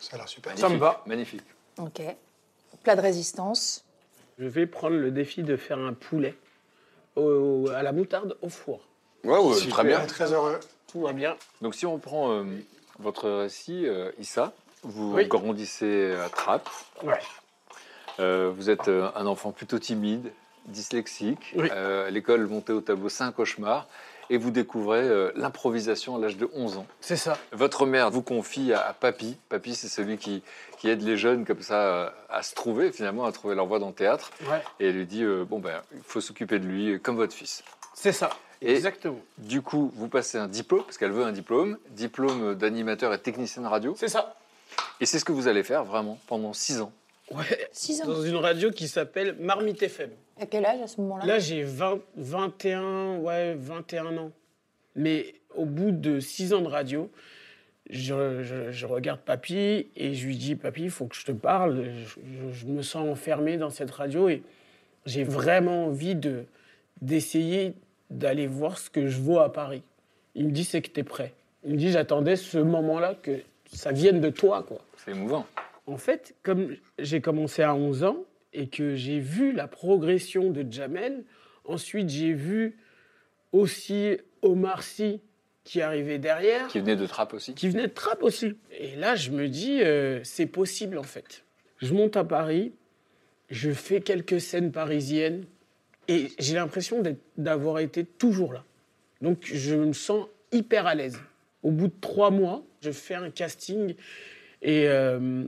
[0.00, 0.58] Ça a l'air super.
[0.58, 1.02] Ça me va.
[1.06, 1.44] Magnifique.
[1.78, 2.02] Ok.
[2.82, 3.84] Plat de résistance.
[4.38, 6.34] Je vais prendre le défi de faire un poulet
[7.16, 8.80] au- à la moutarde au four.
[9.24, 9.74] Ouais, ouais, Super.
[9.74, 10.06] très bien.
[10.06, 10.58] Très heureux.
[10.92, 11.36] Tout va bien.
[11.62, 12.44] Donc si on prend euh,
[12.98, 14.52] votre récit, euh, Issa,
[14.82, 15.26] vous Oui.
[15.26, 16.68] grandissez à Trappes.
[17.02, 17.18] Ouais.
[18.20, 20.30] Euh, vous êtes euh, un enfant plutôt timide,
[20.66, 21.52] dyslexique.
[21.56, 21.68] Oui.
[21.72, 23.88] Euh, à l'école, montée au tableau, c'est un cauchemar.
[24.30, 26.86] Et vous découvrez euh, l'improvisation à l'âge de 11 ans.
[27.00, 27.36] C'est ça.
[27.52, 29.36] Votre mère vous confie à, à Papy.
[29.48, 30.42] Papy, c'est celui qui,
[30.78, 33.78] qui aide les jeunes comme ça euh, à se trouver, finalement, à trouver leur voie
[33.78, 34.30] dans le théâtre.
[34.42, 34.62] Ouais.
[34.80, 37.62] Et elle lui dit, euh, bon, ben, il faut s'occuper de lui comme votre fils.
[37.94, 38.30] C'est ça.
[38.60, 39.20] Et Exactement.
[39.38, 43.62] Du coup, vous passez un diplôme, parce qu'elle veut un diplôme, diplôme d'animateur et technicien
[43.62, 43.94] de radio.
[43.98, 44.36] C'est ça.
[45.00, 46.92] Et c'est ce que vous allez faire vraiment pendant six ans.
[47.30, 47.68] Ouais.
[47.72, 48.06] Six ans.
[48.06, 50.10] Dans une radio qui s'appelle Marmite FM.
[50.40, 51.24] À quel âge à ce moment-là?
[51.24, 54.32] Là, j'ai 20 21, ouais, 21 ans.
[54.96, 57.10] Mais au bout de 6 ans de radio,
[57.90, 61.32] je, je- je regarde Papy et je lui dis Papy, il faut que je te
[61.32, 61.84] parle.
[61.84, 64.42] Je, je- je me sens enfermé dans cette radio et
[65.06, 66.44] j'ai vraiment envie de
[67.02, 67.74] d'essayer
[68.10, 69.82] d'aller voir ce que je vaux à Paris.
[70.34, 71.32] Il me dit c'est que tu es prêt.
[71.64, 73.40] Il me dit j'attendais ce moment-là que
[73.72, 74.78] ça vienne de toi, quoi.
[74.98, 75.44] C'est émouvant.
[75.86, 80.64] En fait, comme j'ai commencé à 11 ans et que j'ai vu la progression de
[80.70, 81.24] Jamel,
[81.64, 82.76] ensuite j'ai vu
[83.52, 85.20] aussi Omar Sy
[85.64, 87.54] qui arrivait derrière, Qui venait de Trappes aussi.
[87.54, 88.54] qui venait de Trappes aussi.
[88.78, 91.44] Et là, je me dis, euh, c'est possible en fait.
[91.78, 92.72] Je monte à Paris,
[93.50, 95.44] je fais quelques scènes parisiennes
[96.08, 97.02] et j'ai l'impression
[97.38, 98.64] d'avoir été toujours là.
[99.22, 101.18] Donc je me sens hyper à l'aise.
[101.62, 103.94] Au bout de trois mois, je fais un casting
[104.60, 105.44] et euh,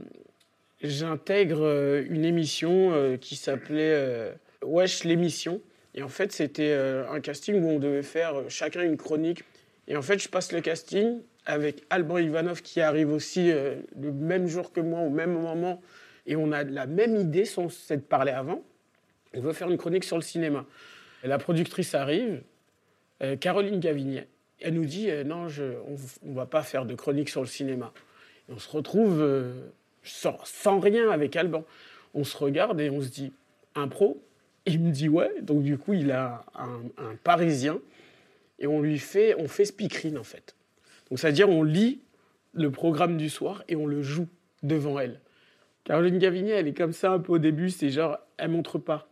[0.81, 5.61] j'intègre euh, une émission euh, qui s'appelait euh, Wesh l'émission.
[5.95, 9.43] Et en fait, c'était un casting où on devait faire chacun une chronique.
[9.87, 14.45] Et en fait, je passe le casting avec Alban Ivanov qui arrive aussi le même
[14.45, 15.81] jour que moi, au même moment.
[16.27, 18.63] Et on a la même idée sans s'être parlé avant.
[19.33, 20.67] On veut faire une chronique sur le cinéma.
[21.23, 22.43] Et la productrice arrive,
[23.39, 24.27] Caroline Gavignet.
[24.61, 27.91] Elle nous dit non, je, on ne va pas faire de chronique sur le cinéma.
[28.49, 29.25] Et on se retrouve
[30.07, 31.63] euh, sans, sans rien avec Alban.
[32.13, 33.31] On se regarde et on se dit
[33.75, 34.21] un pro?
[34.65, 35.41] Il me dit ouais.
[35.41, 37.79] Donc du coup, il a un, Parisien
[38.59, 40.55] et on lui fait, on fait speakerine en fait.
[41.09, 42.01] Donc c'est-à-dire on lit
[42.53, 44.27] le programme du soir et on le joue
[44.63, 45.21] devant elle.
[45.83, 49.07] Caroline Gavinier, elle est comme ça un peu au début, c'est genre, elle montre pas.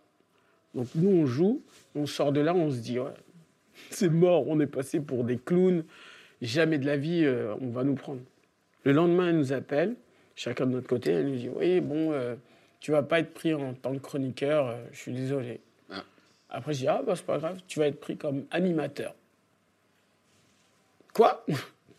[0.73, 1.63] Donc nous, on joue,
[1.95, 3.13] on sort de là, on se dit, ouais,
[3.91, 5.85] c'est mort, on est passé pour des clowns,
[6.41, 8.19] jamais de la vie, euh, on va nous prendre.
[8.83, 9.95] Le lendemain, elle nous appelle,
[10.35, 12.35] chacun de notre côté, elle nous dit, oui, bon, euh,
[12.79, 15.61] tu vas pas être pris en tant que chroniqueur, euh, je suis désolé.
[16.49, 19.15] Après, je dis, ah, bah, c'est pas grave, tu vas être pris comme animateur.
[21.13, 21.45] Quoi?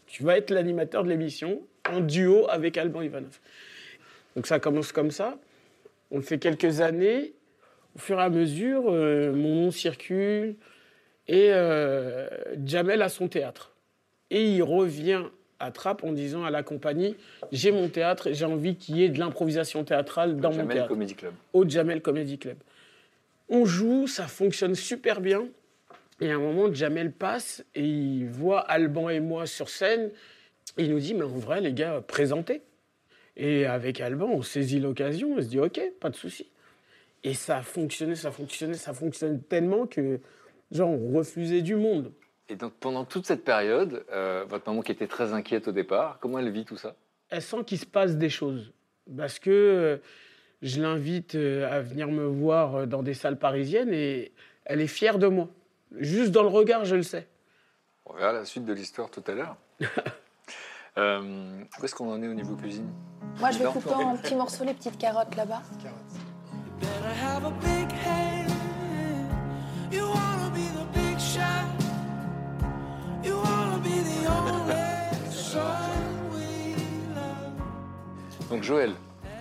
[0.09, 3.41] Tu vas être l'animateur de l'émission en duo avec Alban Ivanov.
[4.37, 5.37] Donc ça commence comme ça.
[6.13, 7.35] On le fait quelques années.
[7.97, 10.55] Au fur et à mesure, euh, mon nom circule
[11.29, 12.29] et euh,
[12.65, 13.73] Jamel a son théâtre.
[14.31, 15.25] Et il revient
[15.59, 17.17] à Trappes en disant à la compagnie
[17.53, 20.89] J'ai mon théâtre et j'ai envie qu'il y ait de l'improvisation théâtrale dans mon théâtre.
[20.89, 21.35] Comedy Club.
[21.53, 22.59] Au Jamel Comedy Club.
[23.49, 25.47] On joue, ça fonctionne super bien.
[26.21, 30.11] Et à un moment, Jamel passe et il voit Alban et moi sur scène.
[30.79, 32.63] Et il nous dit, mais en vrai, les gars, présentez.
[33.37, 36.49] Et avec Alban, on saisit l'occasion, on se dit, ok, pas de souci.
[37.23, 40.21] Et ça a fonctionné, ça a fonctionné, ça fonctionne tellement que,
[40.71, 42.13] genre, on refusait du monde.
[42.49, 46.19] Et donc pendant toute cette période, euh, votre maman qui était très inquiète au départ,
[46.21, 46.95] comment elle vit tout ça?
[47.29, 48.73] Elle sent qu'il se passe des choses.
[49.17, 49.97] Parce que euh,
[50.63, 54.33] je l'invite euh, à venir me voir dans des salles parisiennes et
[54.65, 55.49] elle est fière de moi.
[55.97, 57.27] Juste dans le regard, je le sais.
[58.05, 59.57] On verra la suite de l'histoire tout à l'heure.
[60.99, 62.89] Euh, où est-ce qu'on en est au niveau cuisine?
[63.39, 65.61] Moi, je vais couper en petits morceaux les petites carottes là-bas.
[78.51, 78.93] Donc Joël,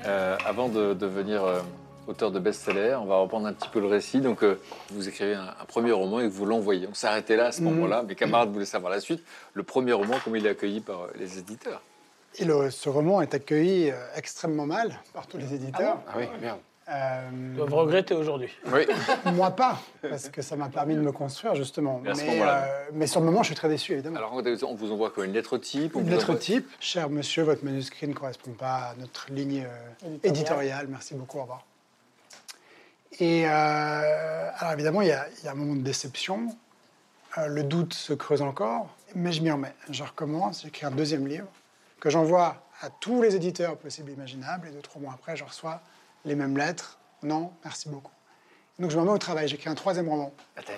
[0.06, 1.62] euh, avant de devenir euh,
[2.08, 4.20] auteur de best-seller, on va reprendre un petit peu le récit.
[4.20, 4.60] Donc euh,
[4.92, 6.88] vous écrivez un, un premier roman et vous l'envoyez.
[6.88, 7.74] On arrêté là à ce Mhm.
[7.74, 8.04] moment-là.
[8.04, 9.24] Mes camarades voulaient savoir la suite.
[9.54, 11.82] Le premier roman, comment il est accueilli par euh, les éditeurs?
[12.38, 16.00] Et le- ce roman est accueilli euh, extrêmement mal par tous les éditeurs.
[16.08, 16.60] Ah oui, merde.
[16.88, 18.50] Euh, Ils doivent regretter aujourd'hui.
[18.72, 18.86] Oui.
[19.34, 22.00] Moi pas, parce que ça m'a permis de me construire justement.
[22.04, 22.12] Mais,
[22.42, 22.62] euh,
[22.94, 24.18] mais sur le moment, je suis très déçu évidemment.
[24.18, 26.70] Alors on vous envoie quoi Une lettre type Une lettre envoie- type.
[26.80, 30.86] Cher monsieur, votre manuscrit ne correspond pas à notre ligne euh, éditoriale.
[30.88, 31.66] Merci beaucoup, au revoir.
[33.20, 36.56] Et euh, alors évidemment, il y, a, il y a un moment de déception.
[37.38, 39.74] Euh, le doute se creuse encore, mais je m'y remets.
[39.90, 41.48] Je recommence, j'écris un deuxième livre
[42.00, 44.68] que j'envoie à tous les éditeurs possibles et imaginables.
[44.68, 45.82] Et deux, trois mois après, je reçois
[46.26, 47.00] les mêmes lettres.
[47.24, 48.12] Non, merci beaucoup.
[48.80, 50.34] Donc je me remets au travail, j'écris un troisième roman.
[50.58, 50.74] Attends,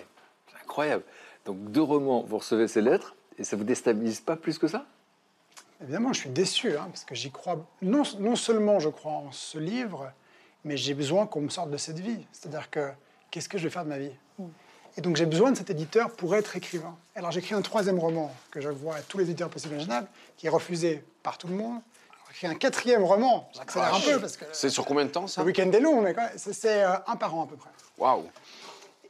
[0.51, 1.03] c'est incroyable.
[1.45, 4.85] Donc deux romans, vous recevez ces lettres et ça vous déstabilise pas plus que ça?
[5.81, 7.65] Évidemment, je suis déçu, hein, parce que j'y crois.
[7.81, 10.11] Non, non seulement je crois en ce livre,
[10.63, 12.25] mais j'ai besoin qu'on me sorte de cette vie.
[12.31, 12.89] C'est-à-dire que
[13.31, 14.11] qu'est-ce que je vais faire de ma vie?
[14.97, 16.97] Et donc j'ai besoin de cet éditeur pour être écrivain.
[17.15, 20.07] Alors j'écris un troisième roman que je vois à tous les éditeurs possibles et imaginables,
[20.37, 21.79] qui est refusé par tout le monde.
[22.39, 25.41] J'écris un quatrième roman, j'accélère un peu parce que C'est sur combien de temps ça
[25.41, 27.69] le week-end est long, mais c'est- euh, un par an à peu près.
[27.97, 28.25] Waouh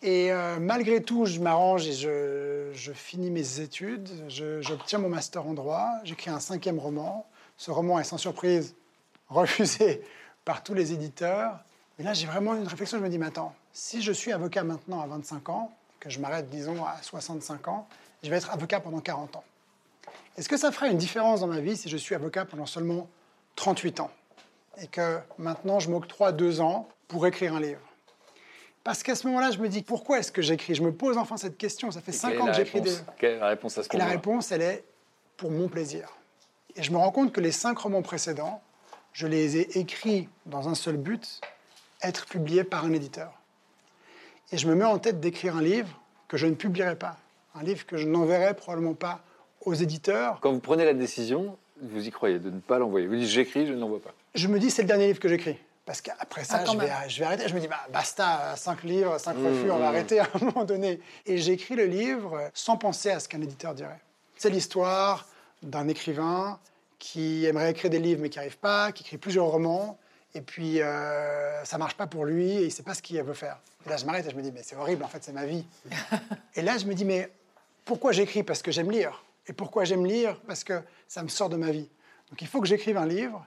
[0.01, 4.09] Et euh, malgré tout, je m'arrange et je, je finis mes études.
[4.29, 5.89] J'obtiens mon master en droit.
[6.05, 7.25] J'écris un cinquième roman.
[7.57, 8.75] Ce roman est sans surprise
[9.27, 10.01] refusé
[10.45, 11.59] par tous les éditeurs.
[11.99, 12.97] Et là, j'ai vraiment une réflexion.
[12.99, 16.19] Je me dis, mais attends, si je suis avocat maintenant à 25 ans, que je
[16.19, 17.87] m'arrête, disons, à 65 ans,
[18.23, 19.43] je vais être avocat pendant 40 ans.
[20.37, 23.09] Est-ce que ça ferait une différence dans ma vie si je suis avocat pendant seulement
[23.55, 24.11] 38 ans
[24.79, 27.81] et que maintenant je m'octroie deux ans pour écrire un livre?
[28.83, 30.75] Parce qu'à ce moment-là, je me dis, pourquoi est-ce que j'écris?
[30.75, 31.91] Je me pose enfin cette question.
[31.91, 32.93] Ça fait Et cinq quelle est ans la que j'écris des...
[33.17, 34.83] Quelle est la réponse à ce Et la réponse, elle est
[35.35, 36.07] pour mon plaisir.
[36.75, 38.61] Et je me rends compte que les cinq romans précédents,
[39.11, 41.41] je les ai écrits dans un seul but,
[42.01, 43.33] être publiés par un éditeur.
[44.53, 45.89] Et je me mets en tête d'écrire un livre
[46.29, 47.17] que je ne publierai pas.
[47.55, 49.21] Un livre que je n'enverrai probablement pas
[49.67, 50.39] aux éditeurs.
[50.41, 53.05] Quand vous prenez la décision, vous y croyez de ne pas l'envoyer.
[53.05, 54.13] Vous dites j'écris, je ne l'envoie pas.
[54.33, 55.57] Je me dis, c'est le dernier livre que j'écris.
[55.85, 56.95] Parce qu'après ça, Ah, quand je, vais, même.
[57.09, 57.47] je vais arrêter.
[57.47, 59.83] Je me dis, bah, basta, cinq livres, cinq Mmh, refus, on va mmh.
[59.83, 60.99] arrêter à un moment donné.
[61.25, 63.99] Et j'écris le livre sans penser à ce qu'un éditeur dirait.
[64.37, 65.27] C'est l'histoire
[65.63, 66.59] d'un écrivain
[66.99, 69.97] qui aimerait écrire des livres mais qui n'y arrive pas, qui écrit plusieurs romans,
[70.33, 73.33] et puis euh, ça marche pas pour lui et il sait pas ce qu'il veut
[73.33, 73.57] faire.
[73.85, 75.45] Et là, je m'arrête et je me dis, mais c'est horrible, en fait, c'est ma
[75.45, 75.63] vie.
[76.55, 77.29] et là, je me dis, mais
[77.85, 78.43] pourquoi j'écris?
[78.43, 79.23] Parce que j'aime lire.
[79.47, 80.39] Et pourquoi j'aime lire?
[80.47, 81.89] Parce que ça me sort de ma vie.
[82.29, 83.45] Donc il faut que j'écrive un livre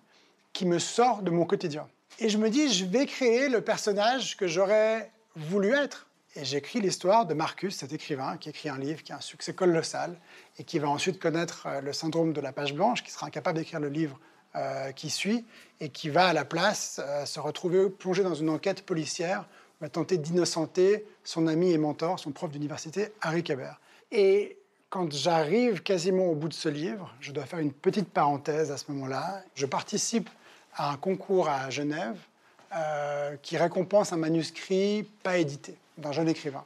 [0.52, 1.86] qui me sort de mon quotidien.
[2.18, 6.08] Et je me dis, je vais créer le personnage que j'aurais voulu être.
[6.36, 9.52] Et j'écris l'histoire de Marcus, cet écrivain qui écrit un livre qui a un succès
[9.52, 10.16] colossal
[10.58, 13.58] et qui va ensuite connaître euh, le syndrome de la page blanche, qui sera incapable
[13.58, 14.18] d'écrire le livre
[14.54, 15.44] euh, qui suit
[15.80, 19.48] et qui va à la place euh, se retrouver plongé dans une enquête policière,
[19.80, 23.72] va tenter d'innocenter son ami et mentor, son prof d'université, Harry Kéber.
[24.12, 24.59] Et
[24.90, 28.76] quand j'arrive quasiment au bout de ce livre, je dois faire une petite parenthèse à
[28.76, 29.42] ce moment-là.
[29.54, 30.28] Je participe
[30.74, 32.18] à un concours à Genève
[32.76, 36.64] euh, qui récompense un manuscrit pas édité d'un jeune écrivain.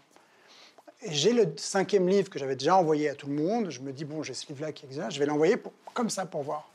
[1.07, 3.69] J'ai le cinquième livre que j'avais déjà envoyé à tout le monde.
[3.69, 5.57] Je me dis, bon, j'ai ce livre-là qui existe, je vais l'envoyer
[5.93, 6.71] comme ça pour voir.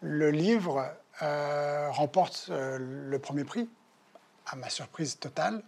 [0.00, 0.84] Le livre
[1.22, 3.68] euh, remporte euh, le premier prix,
[4.46, 5.62] à ma surprise totale.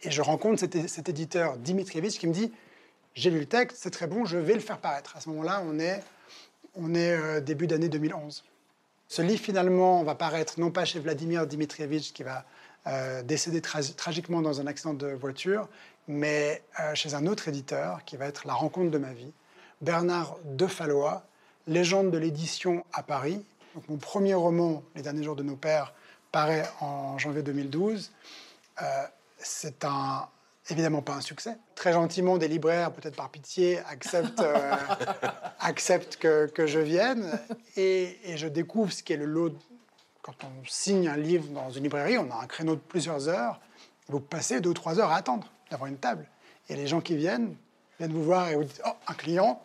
[0.00, 2.50] Et je rencontre cet, cet éditeur Dimitrievitch qui me dit,
[3.14, 5.16] j'ai lu le texte, c'est très bon, je vais le faire paraître.
[5.16, 6.02] À ce moment-là, on est,
[7.12, 8.44] euh, début d'année 2011.
[9.08, 12.44] Ce livre, finalement, va paraître non pas chez Vladimir Dimitrievitch, qui va
[12.86, 15.68] euh, décéder tra- tragiquement dans un accident de voiture,
[16.06, 19.32] mais euh, chez un autre éditeur, qui va être la rencontre de ma vie,
[19.80, 21.24] Bernard Defallois,
[21.66, 23.44] légende de l'édition à Paris.
[23.74, 25.92] Donc, mon premier roman, Les derniers jours de nos pères,
[26.32, 28.10] paraît en janvier 2012.
[28.82, 28.84] Euh,
[29.38, 30.28] c'est un,
[30.70, 31.56] évidemment pas un succès.
[31.74, 34.72] Très gentiment, des libraires, peut-être par pitié, acceptent, euh,
[35.60, 37.30] acceptent que, que je vienne.
[37.76, 39.56] Et, et je découvre ce qu'est le lot.
[40.22, 43.60] Quand on signe un livre dans une librairie, on a un créneau de plusieurs heures.
[44.08, 46.26] Vous passez deux ou trois heures à attendre d'avoir une table.
[46.68, 47.54] Et les gens qui viennent
[47.98, 49.62] viennent vous voir et vous dites Oh, un client.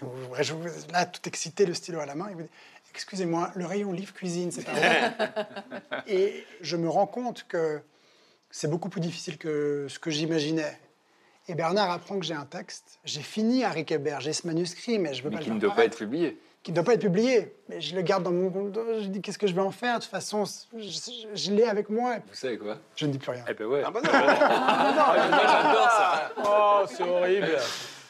[0.00, 2.28] Vous- vous- là, tout excité, le stylo à la main.
[2.28, 2.52] Et vous dites
[2.94, 5.12] Excusez-moi, le rayon livre cuisine, c'est pas vrai?
[6.08, 7.80] Et je me rends compte que
[8.50, 10.78] c'est beaucoup plus difficile que ce que j'imaginais.
[11.48, 12.98] Et Bernard apprend que j'ai un texte.
[13.04, 15.60] J'ai fini Harry Kéber, j'ai ce manuscrit, mais je veux Mais pas qui le ne
[15.60, 16.38] doit pas être publié.
[16.62, 17.54] Qui ne doit pas être publié.
[17.68, 18.78] Mais je le garde dans mon compte.
[19.00, 19.98] Je dis qu'est-ce que je vais en faire?
[19.98, 20.44] De toute façon,
[20.76, 20.88] je,
[21.34, 22.16] je l'ai avec moi.
[22.16, 22.76] Vous savez quoi?
[22.96, 23.44] Je ne dis plus rien.
[23.48, 23.82] Eh ben ouais.
[23.86, 24.10] Ah bah non.
[24.10, 26.32] Moi, j'adore ça.
[26.44, 27.58] Oh, c'est horrible.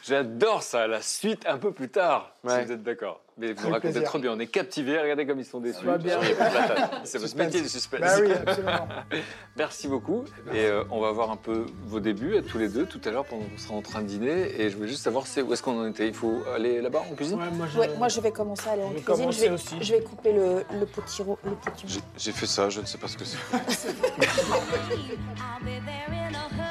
[0.07, 3.21] J'adore ça, la suite un peu plus tard, si vous êtes d'accord.
[3.37, 4.03] Mais vous racontez plaisir.
[4.03, 5.85] trop bien, on est captivés, regardez comme ils sont déçus.
[7.05, 8.01] C'est votre métier de suspense.
[8.01, 8.87] Bah oui, absolument.
[9.55, 10.25] Merci beaucoup.
[10.53, 13.11] Et euh, on va voir un peu vos débuts à tous les deux tout à
[13.11, 14.59] l'heure pendant qu'on sera en train de dîner.
[14.61, 16.09] Et je voulais juste savoir où est-ce qu'on en était?
[16.09, 17.39] Il faut aller là-bas en cuisine?
[17.39, 17.79] Ouais, moi, je...
[17.79, 19.31] Ouais, moi, je vais commencer à aller en Je cuisine.
[19.31, 19.75] Je vais, aussi.
[19.79, 21.93] je vais couper le, le petit ro- le petit bout.
[21.93, 23.37] J'ai- J'ai fait ça, je ne sais pas ce que c'est.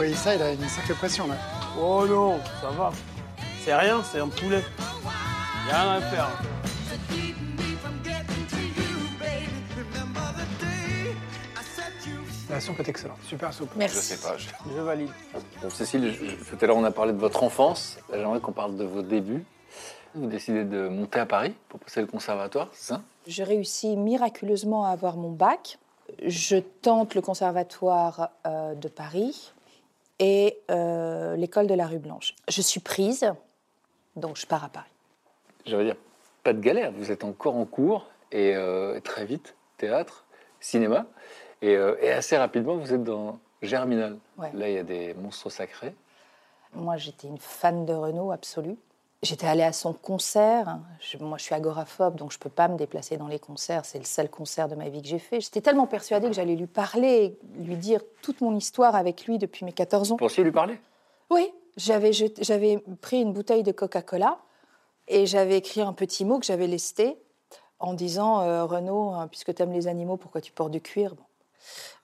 [0.00, 1.34] Oui, ça, il a une sacrée pression là.
[1.78, 2.90] Oh non, ça va.
[3.62, 4.62] C'est rien, c'est un poulet.
[5.68, 6.28] Y a rien à faire.
[12.48, 13.18] La soupe est excellente.
[13.22, 13.70] Super soupe.
[13.78, 14.36] Je sais pas.
[14.36, 15.10] je- Je valide.
[15.62, 17.98] Bon, Cécile, je- tout à l'heure on a parlé de votre enfance.
[18.12, 19.44] J'aimerais qu'on parle de vos débuts.
[20.16, 23.02] Vous décidez de monter à Paris pour passer le conservatoire, c'est ça?
[23.28, 25.78] Je réussis miraculeusement à avoir mon bac.
[26.26, 29.52] Je tente le conservatoire euh, de Paris
[30.20, 32.36] et euh, l'école de la rue Blanche.
[32.48, 33.32] Je suis prise,
[34.14, 34.90] donc je pars à Paris.
[35.66, 35.96] J'allais dire,
[36.44, 36.92] pas de galère.
[36.92, 40.26] Vous êtes encore en cours et euh, très vite, théâtre,
[40.60, 41.06] cinéma.
[41.62, 44.18] Et, euh, et assez rapidement, vous êtes dans Germinal.
[44.38, 44.50] Ouais.
[44.54, 45.94] Là, il y a des monstres sacrés.
[46.74, 48.76] Moi, j'étais une fan de Renault absolue.
[49.22, 50.78] J'étais allée à son concert.
[50.98, 53.84] Je- moi, je suis agoraphobe, donc je peux pas me déplacer dans les concerts.
[53.84, 55.40] C'est le seul concert de ma vie que j'ai fait.
[55.42, 59.66] J'étais tellement persuadée que j'allais lui parler, lui dire toute mon histoire avec lui depuis
[59.66, 60.14] mes 14 ans.
[60.14, 60.80] Vous pensiez lui parler?
[61.30, 64.38] Oui, j'avais pris une bouteille de Coca-Cola
[65.06, 67.18] et j'avais écrit un petit mot que j'avais lesté
[67.78, 71.14] en disant euh, Renaud, hein, puisque tu aimes les animaux, pourquoi tu portes du cuir?
[71.14, 71.22] Bon.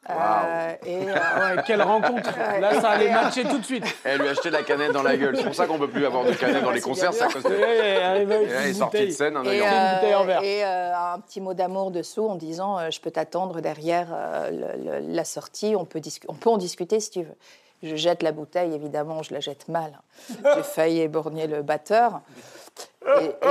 [0.08, 1.14] Euh, et, euh,
[1.56, 2.30] Ouais, quelle rencontre.
[2.60, 3.84] Là, ça allait Et, euh, matcher tout de suite.
[4.04, 5.36] Elle lui a acheté la canette dans la gueule.
[5.36, 7.52] C'est pour ça qu'on peut plus avoir de canette dans les concerts, à cause de.
[7.52, 9.12] Elle est sortie de bouteille.
[9.12, 9.66] scène en et, ayant.
[9.66, 10.42] une bouteille en verre.
[10.44, 14.50] et, euh, un petit mot d'amour dessous en disant euh, je peux t'attendre derrière euh,
[14.50, 17.34] le- le- la sortie, on peut, on peut en discuter si tu veux.
[17.82, 20.00] Je jette la bouteille, évidemment, je la jette mal.
[20.54, 22.20] J'ai failli éborgner le batteur.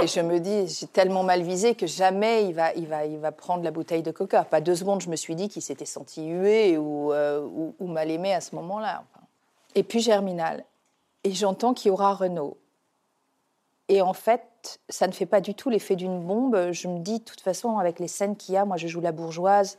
[0.01, 3.17] Et, je me dis, j'ai tellement mal visé que jamais il va, il, va, il
[3.17, 4.43] va prendre la bouteille de coca.
[4.43, 8.33] Pas deux secondes, je me suis dit qu'il s'était senti hué ou, euh, mal aimé
[8.33, 9.03] à ce moment-là.
[9.75, 10.65] Et puis Germinal.
[11.23, 12.57] Et j'entends qu'il y aura Renault.
[13.87, 16.71] Et en fait, ça ne fait pas du tout l'effet d'une bombe.
[16.71, 19.01] Je me dis, de toute façon, avec les scènes qu'il y a, moi je joue
[19.01, 19.77] la bourgeoise,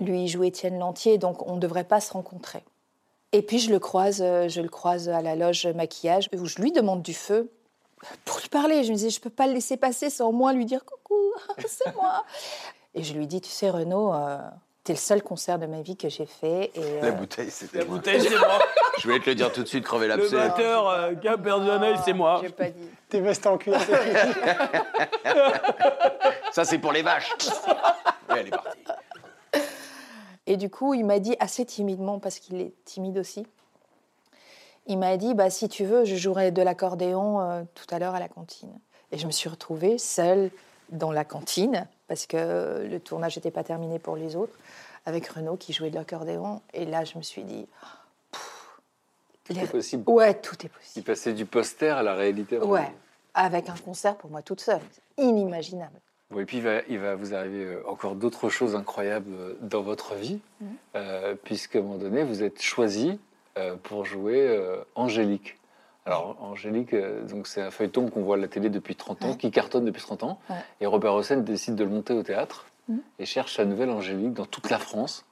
[0.00, 2.62] lui il joue Étienne Lantier, donc on ne devrait pas se rencontrer.
[3.32, 6.60] Et puis je le croise, euh, je le croise à la loge maquillage, où je
[6.60, 7.50] lui demande du feu
[8.24, 8.84] pour lui parler.
[8.84, 11.32] Je me disais, je peux pas le laisser passer sans moi lui dire coucou,
[11.66, 12.24] c'est moi.
[12.94, 14.38] Et je lui dis, tu sais Renaud, euh,
[14.84, 16.70] t'es le seul concert de ma vie que j'ai fait.
[16.74, 17.96] Et, La euh, bouteille, c'était La moi.
[17.96, 18.58] bouteille, c'est moi.
[18.98, 20.36] Je voulais te le dire tout de suite, crever Le l'abcès.
[20.36, 22.38] batteur euh, qui a perdu un œil, c'est moi.
[22.42, 22.88] j'ai pas dit.
[23.08, 23.92] Tes vestes en cuir, c'est
[26.52, 27.30] Ça, c'est pour les vaches.
[28.30, 28.78] Ouais, elle est partie.
[30.46, 33.44] Et du coup, il m'a dit assez timidement, parce qu'il est timide aussi,
[34.86, 38.14] Il m'a dit bah, si tu veux, je jouerai de l'accordéon euh, tout à l'heure
[38.14, 38.72] à la cantine.
[39.12, 40.50] Et je me suis retrouvée seule
[40.90, 44.52] dans la cantine, parce que le tournage n'était pas terminé pour les autres,
[45.06, 46.60] avec Renaud qui jouait de l'accordéon.
[46.74, 47.66] Et là, je me suis dit
[49.44, 50.04] Tout Les- est possible.
[50.10, 50.92] ouais, tout est possible.
[50.96, 52.58] Il passait du poster à la réalité.
[52.58, 52.90] Ouais,
[53.34, 54.80] avec un concert pour moi toute seule.
[55.18, 55.98] Inimaginable.
[56.30, 59.54] Bon, et puis il va, il va vous arriver euh, encore d'autres choses incroyables euh,
[59.60, 60.68] dans votre vie, Mhm.
[60.96, 63.16] euh, puisqu'à un moment donné, vous êtes choisi euh,
[63.82, 65.56] pour jouer euh, Angélique.
[66.06, 69.30] Alors, Angélique, euh, donc c'est un feuilleton qu'on voit à la télé depuis 30 ans,
[69.30, 69.36] Ouais.
[69.36, 70.38] qui cartonne depuis 30 ans.
[70.50, 70.56] Ouais.
[70.80, 73.00] Et Robert Hossein décide de le monter au théâtre Mhm.
[73.18, 75.24] et cherche sa nouvelle Angélique dans toute la France.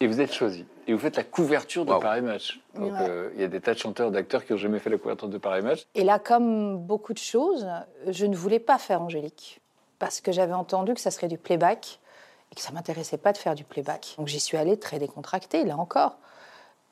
[0.00, 0.64] Et vous êtes choisi.
[0.88, 2.60] Et vous faites la couverture de Paris Match.
[2.74, 2.98] Donc, Ouais.
[3.02, 5.28] euh, il y a des tas de chanteurs, d'acteurs qui n'ont jamais fait la couverture
[5.28, 5.86] de Paris Match.
[5.94, 7.66] Et là, comme beaucoup de choses,
[8.08, 9.60] je ne voulais pas faire Angélique.
[9.98, 12.00] Parce que j'avais entendu que ça serait du playback
[12.50, 14.14] et que ça m'intéressait pas de faire du playback.
[14.18, 16.16] Donc j'y suis allée très décontractée, là encore.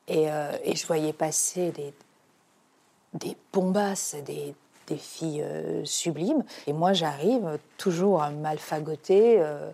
[0.09, 1.95] Et, euh, et je voyais passer des,
[3.15, 4.55] des bombasses, des,
[4.89, 6.45] des filles euh, sublimes.
[6.67, 9.71] Et moi, j'arrive toujours mal fagotée, euh,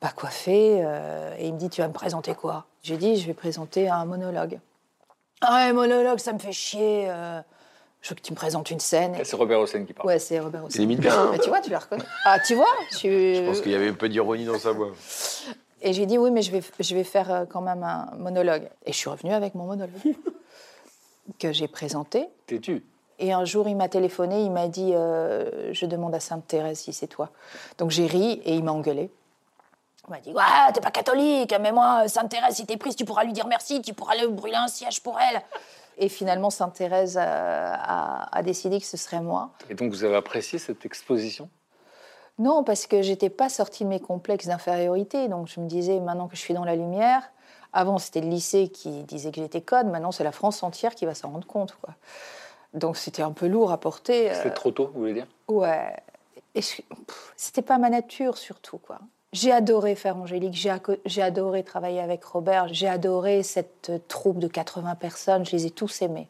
[0.00, 0.80] pas coiffée.
[0.84, 2.66] euh, et il me dit Tu vas me présenter quoi?
[2.82, 4.58] J'ai dit Je vais présenter un monologue.
[5.40, 7.06] Ah ouais, monologue, ça me fait chier.
[7.08, 7.40] euh,
[8.00, 9.16] je veux que tu me présentes une scène.
[9.24, 10.06] C'est Robert Hossein qui parle.
[10.08, 10.72] Ouais, c'est Robert Hossein.
[10.74, 11.30] C'est limite bien.
[11.32, 12.04] Mais tu vois, tu la reconnais.
[12.24, 12.66] Ah, tu vois
[12.96, 13.08] tu...
[13.34, 14.92] Je pense qu'il y avait un peu d'ironie dans sa voix.
[15.80, 18.68] Et j'ai dit oui, mais je vais, je vais faire euh, quand même un monologue.
[18.84, 19.90] Et je suis revenue avec mon monologue
[21.38, 22.28] que j'ai présenté.
[22.46, 22.84] T'es-tu
[23.18, 26.92] Et un jour, il m'a téléphoné, il m'a dit euh, Je demande à Sainte-Thérèse si
[26.92, 27.30] c'est toi.
[27.78, 29.10] Donc j'ai ri et il m'a engueulé.
[30.08, 33.24] Il m'a dit Ouais, t'es pas catholique, mais moi, Sainte-Thérèse, si t'es prise, tu pourras
[33.24, 35.42] lui dire merci, tu pourras le brûler un siège pour elle.
[36.00, 39.50] Et finalement, Sainte-Thérèse euh, a, a décidé que ce serait moi.
[39.68, 41.48] Et donc vous avez apprécié cette exposition?
[42.38, 45.28] Non, parce que j'étais pas sortie de mes complexes d'infériorité.
[45.28, 47.30] Donc je me disais, maintenant que je suis dans la lumière,
[47.72, 51.04] avant c'était le lycée qui disait que j'étais conne, maintenant c'est la France entière qui
[51.06, 51.76] va s'en rendre compte.
[51.82, 51.94] Quoi.
[52.74, 54.32] Donc c'était un peu lourd à porter.
[54.34, 55.26] C'était euh, trop tôt, vous voulez dire?
[55.48, 55.94] Ouais.
[56.54, 56.82] Et je-
[57.36, 58.98] c'était pas ma nature surtout, quoi.
[59.34, 60.54] J'ai adoré faire Angélique,
[61.04, 65.70] j'ai adoré travailler avec Robert, j'ai adoré cette troupe de 80 personnes, je les ai
[65.70, 66.28] tous aimés.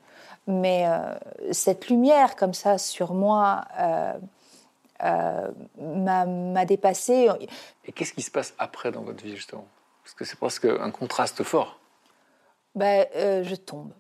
[0.48, 1.14] Mais euh,
[1.52, 4.14] cette lumière comme ça sur moi euh,
[5.00, 7.28] m'a m'a dépassée.
[7.84, 9.66] Et qu'est-ce qui se passe après dans votre vie, justement?
[10.02, 11.78] Parce que c'est presque un contraste fort.
[12.74, 13.92] Ben, euh, je tombe.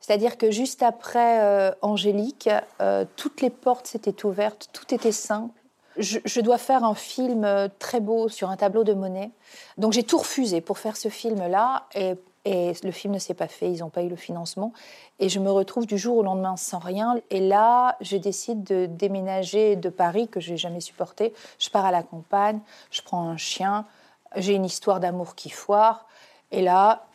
[0.00, 2.50] C'est-à-dire que juste après euh, Angélique,
[2.80, 5.54] euh, toutes les portes s'étaient ouvertes, tout était simple.
[5.96, 9.30] Je, je dois faire un film euh, très beau sur un tableau de Monet.
[9.78, 11.86] Donc j'ai tout refusé pour faire ce film-là.
[11.94, 12.14] Et,
[12.44, 14.72] et le film ne s'est pas fait, ils n'ont pas eu le financement.
[15.20, 17.16] Et je me retrouve du jour au lendemain sans rien.
[17.30, 21.32] Et là, je décide de déménager de Paris, que je n'ai jamais supporté.
[21.58, 22.58] Je pars à la campagne,
[22.90, 23.86] je prends un chien,
[24.34, 26.06] j'ai une histoire d'amour qui foire.
[26.50, 27.06] Et là,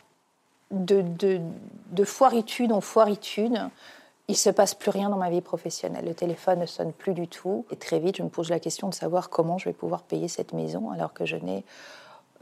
[0.70, 1.40] de, de,
[1.90, 3.58] de foiritude en foiritude,
[4.28, 6.06] il se passe plus rien dans ma vie professionnelle.
[6.06, 7.66] Le téléphone ne sonne plus du tout.
[7.70, 10.28] Et très vite, je me pose la question de savoir comment je vais pouvoir payer
[10.28, 11.64] cette maison alors que je n'ai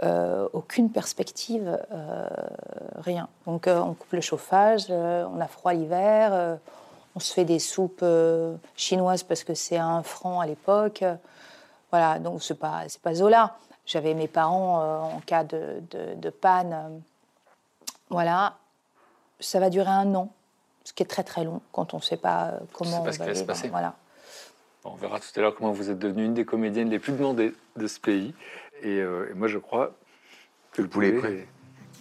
[0.03, 2.27] euh, aucune perspective, euh,
[2.97, 3.29] rien.
[3.47, 6.57] Donc euh, on coupe le chauffage, euh, on a froid l'hiver, euh,
[7.15, 11.03] on se fait des soupes euh, chinoises parce que c'est un franc à l'époque.
[11.91, 13.57] Voilà, donc c'est pas, c'est pas Zola.
[13.87, 16.73] J'avais mes parents euh, en cas de, de- de panne.
[16.73, 16.99] euh,
[18.11, 18.55] voilà,
[19.41, 20.29] ça va durer un an,
[20.85, 23.11] ce qui est très très long quand on ne sait pas comment pas on va
[23.11, 23.47] va se vivre.
[23.47, 23.69] passer.
[23.69, 23.95] Voilà.
[24.85, 27.13] Bon, on verra tout à l'heure comment vous êtes devenue une des comédiennes les plus
[27.13, 28.35] demandées de ce pays.
[28.83, 29.95] Et, euh, et moi, je crois
[30.72, 31.47] que le poulet, est prêt.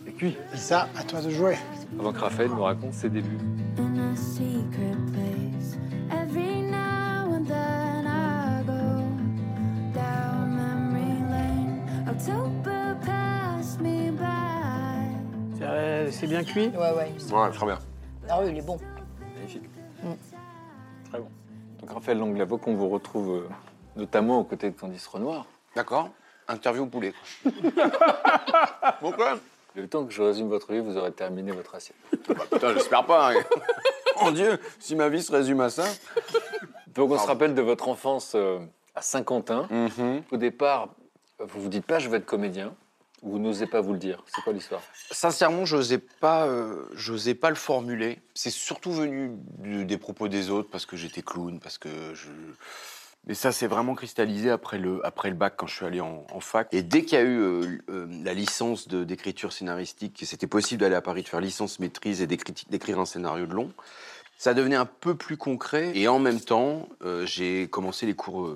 [0.05, 0.37] est, est cuit.
[0.53, 1.57] Isa, à toi de jouer.
[1.99, 3.37] Avant que Raphaël nous raconte ses débuts.
[16.05, 16.67] euh, c'est bien cuit?
[16.67, 17.11] Ouais, ouais.
[17.31, 17.79] Ouais, très bien.
[18.29, 18.77] Ah oui, il est bon.
[19.35, 19.63] Magnifique.
[20.03, 20.13] Mm.
[21.09, 21.27] Très bon.
[21.79, 23.49] Donc Raphaël Langlavo, qu'on vous retrouve euh,
[23.95, 25.45] notamment aux côtés de Candice Renoir.
[25.75, 26.09] D'accord.
[26.47, 27.13] Interview poulet.
[29.01, 29.13] bon.
[29.75, 31.97] Le temps que je résume votre vie, vous aurez terminé votre assiette.
[32.51, 33.33] Putain, j'espère pas.
[33.33, 33.43] hein.
[34.21, 35.83] Mon Dieu, si ma vie se résume à ça.
[36.87, 37.33] Donc on se Pardon.
[37.33, 38.59] rappelle de votre enfance euh,
[38.95, 39.67] à Saint-Quentin.
[39.69, 40.23] Mhm.
[40.31, 40.89] Au départ,
[41.39, 42.73] vous vous dites pas je vais être comédien.
[43.21, 44.23] ou Vous n'osez pas vous le dire.
[44.33, 44.81] C'est quoi l'histoire?
[45.11, 48.21] Sincèrement, j'osais pas, euh, j'osais pas le formuler.
[48.33, 52.29] C'est surtout venu de- des propos des autres parce que j'étais clown, parce que je.
[53.27, 56.25] Mais ça, c'est vraiment cristallisé après le, après le bac quand je suis allé en,
[56.31, 56.67] en fac.
[56.71, 60.95] Et dès qu'il y a eu euh, euh, la licence d'écriture scénaristique, c'était possible d'aller
[60.95, 63.71] à Paris de faire licence maîtrise et d'écri- d'écrire un scénario de long,
[64.37, 65.91] ça devenait un peu plus concret.
[65.95, 68.49] Et en même temps, euh, j'ai commencé les cours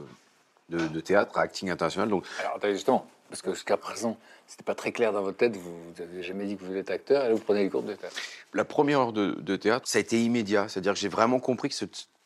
[0.69, 2.09] de, de théâtre à Acting International.
[2.09, 5.55] Donc, Alors attendez, justement, Parce que jusqu'à présent, c'était pas très clair dans votre tête,
[5.55, 7.93] vous n'avez jamais dit que vous êtes acteur, et là vous prenez les cours de
[7.93, 8.15] théâtre.
[8.53, 10.67] La première heure de, de théâtre, ça a été immédiat.
[10.67, 11.85] C'est-à-dire que j'ai vraiment compris que ce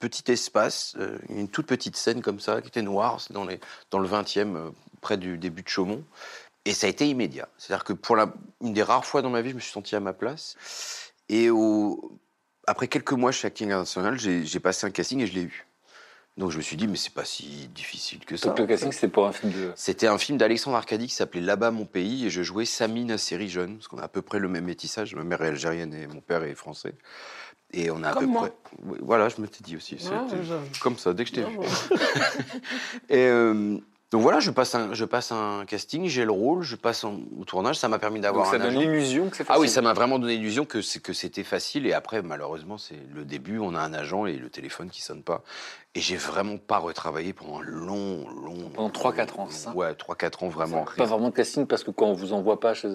[0.09, 3.59] petit espace, euh, une toute petite scène comme ça, qui était noire, c'est dans, les,
[3.89, 6.03] dans le 20e, euh, près du début de Chaumont.
[6.65, 7.47] Et ça a été immédiat.
[7.57, 9.95] C'est-à-dire que pour la, une des rares fois dans ma vie, je me suis senti
[9.95, 10.55] à ma place.
[11.29, 12.19] Et au,
[12.67, 15.65] après quelques mois chez Acting International, j'ai passé un casting et je l'ai eu.
[16.35, 18.49] Donc je me suis dit, mais c'est pas si difficile que ça.
[18.49, 19.71] Donc le casting, c'était pour un film de...
[19.75, 23.49] C'était un film d'Alexandre Arcadi qui s'appelait Là-bas mon pays et je jouais Sami Nasseri
[23.49, 25.15] jeune, parce qu'on a à peu près le même métissage.
[25.15, 26.95] Ma mère est algérienne et mon père est français.
[27.74, 28.41] Et on a à Comme peu moi.
[28.63, 28.97] près.
[29.01, 29.95] Voilà, je me t'ai dit aussi.
[29.95, 30.01] Ouais,
[30.43, 31.57] je- Comme ça, dès que je t'ai vu.
[31.57, 31.65] ouais.
[33.09, 33.78] et euh,
[34.14, 37.20] donc voilà, je passe un, je passe un casting, j'ai le rôle, je passe en-
[37.39, 37.80] au tournage.
[37.80, 39.70] Ça m'a permis d'avoir ça un donne l'illusion que c'est Ah oui, facile.
[39.74, 41.88] ça m'a vraiment donné l'illusion que c'était facile.
[41.88, 43.57] Et après, malheureusement, c'est le début.
[43.57, 45.41] On a un agent et le téléphone qui sonne pas.
[45.95, 48.70] Et j'ai vraiment pas retravaillé pendant un long, long.
[48.76, 49.72] Pendant 3-4 ans, ça?
[49.74, 50.86] Ouais, 3-4 ans vraiment.
[50.95, 52.89] Pas vraiment de casting parce que quand on vous envoie pas chez...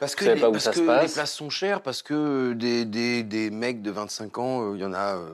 [0.00, 1.12] Parce que, vous savez les, pas où parce ça que se les passe.
[1.12, 4.84] places sont chères, parce que des, des, des mecs de 25 ans, euh, il y
[4.86, 5.28] en a euh,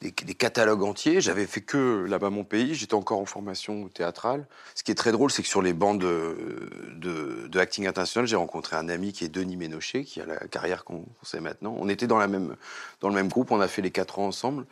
[0.00, 1.20] des, catalogues entiers.
[1.20, 4.46] J'avais fait que là-bas mon pays, j'étais encore en formation théâtrale.
[4.74, 8.36] Ce qui est très drôle, c'est que sur les bandes de, de, Acting International, j'ai
[8.36, 11.74] rencontré un ami qui est Denis Ménochet, qui a la carrière qu'on sait maintenant.
[11.78, 12.54] On était dans, la même,
[13.00, 14.66] dans le même groupe, on a fait les quatre ans ensemble.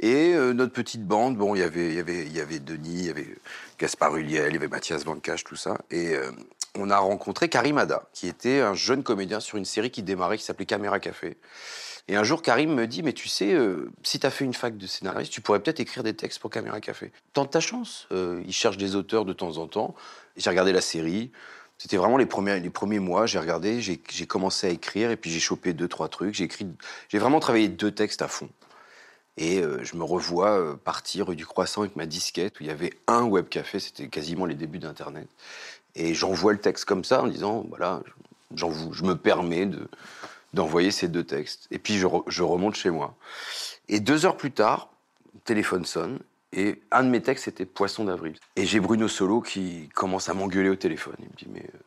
[0.00, 2.98] Et euh, notre petite bande, bon, il y avait- il y avait- y avait Denis,
[2.98, 3.38] il y avait
[3.78, 5.78] Gaspard Huliel, il y avait Mathias Van Cache, tout ça.
[5.90, 6.30] Et euh,
[6.78, 10.36] on a rencontré Karim Ada, qui était un jeune comédien sur une série qui démarrait,
[10.36, 11.38] qui s'appelait Caméra Café.
[12.08, 14.54] Et un jour, Karim me dit, mais tu sais, euh, si tu as fait une
[14.54, 17.10] fac de scénariste, tu pourrais peut-être écrire des textes pour Caméra Café.
[17.32, 18.06] Tente ta chance.
[18.12, 19.94] Euh, il cherche des auteurs de temps en temps.
[20.36, 21.32] J'ai regardé la série.
[21.78, 23.26] C'était vraiment les premiers, les premiers mois.
[23.26, 26.34] J'ai regardé, j'ai commencé à écrire, et puis j'ai chopé deux, trois trucs.
[26.34, 28.48] J'ai vraiment travaillé deux textes à fond.
[29.36, 32.68] Et euh, je me revois euh, partir rue du Croissant avec ma disquette où il
[32.68, 35.28] y avait un webcafé, c'était quasiment les débuts d'Internet.
[35.94, 38.02] Et j'envoie le texte comme ça en disant, voilà,
[38.54, 39.88] je me permets de,
[40.56, 41.68] d'envoyer ces deux textes.
[41.70, 43.14] Et puis je, re- je remonte chez moi.
[43.88, 44.90] Et deux heures plus tard,
[45.34, 46.18] le téléphone sonne
[46.52, 48.34] et un de mes textes c'était Poisson d'avril.
[48.56, 51.14] Et j'ai Bruno Solo qui commence à m'engueuler au téléphone.
[51.20, 51.78] Il me dit, mais euh,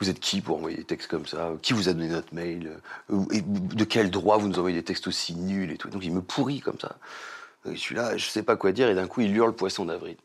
[0.00, 1.52] vous êtes qui pour envoyer des textes comme ça?
[1.60, 2.78] Qui vous a donné notre mail?
[3.12, 5.90] Euh, Et de quel droit vous nous envoyez des textes aussi nuls et tout?
[5.90, 6.96] Donc il me pourrit comme ça.
[7.66, 9.84] Et je suis là, je sais pas quoi dire, et d'un coup il hurle Poisson
[9.84, 10.16] d'avril.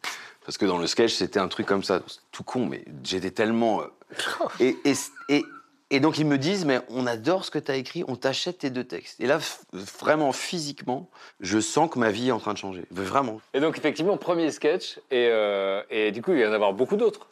[0.45, 2.01] Parce que dans le sketch, c'était un truc comme ça,
[2.31, 3.81] tout con, mais j'étais tellement.
[3.81, 3.85] euh,
[4.59, 4.93] Et, et,
[5.29, 5.43] et,
[5.89, 8.59] et donc ils me disent, mais on adore ce que tu as écrit, on t'achète
[8.59, 9.19] tes deux textes.
[9.19, 9.39] Et là,
[9.71, 11.09] vraiment physiquement,
[11.39, 12.83] je sens que ma vie est en train de changer.
[12.91, 13.41] Vraiment.
[13.53, 16.73] Et donc effectivement, premier sketch, et, euh, et du coup, il va y en avoir
[16.73, 17.27] beaucoup d'autres.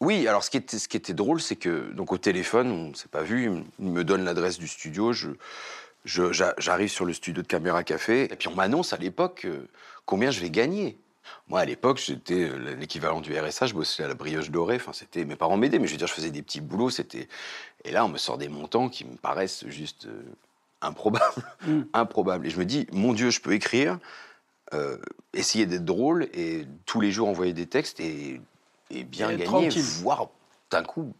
[0.00, 2.88] Oui, alors ce qui était, ce qui était drôle, c'est que donc au téléphone, on
[2.90, 5.30] ne s'est pas vu, il me- donne l'adresse du studio, je,
[6.04, 9.46] je- j'a- j'arrive sur le studio de Caméra Café, et puis on m'annonce à l'époque
[9.46, 9.66] euh,
[10.04, 10.98] combien je vais gagner.
[11.48, 14.92] Moi, à l'époque, j'étais euh, l'équivalent du RSA, je bossais à la brioche dorée, enfin,
[14.92, 17.26] c'était, mes parents m'aidaient, mais je veux dire, je faisais des petits boulots, c'était...
[17.86, 20.22] Et là, on me sort des montants qui me paraissent juste euh,
[20.80, 21.42] improbables,
[21.92, 22.46] improbables.
[22.46, 23.98] Et je me dis, mon Dieu, je peux écrire,
[24.74, 24.98] euh,
[25.32, 28.40] essayer d'être drôle, et tous les jours envoyer des textes, et,
[28.90, 30.28] et bien Et gagner, voire
[30.70, 31.14] d'un coup,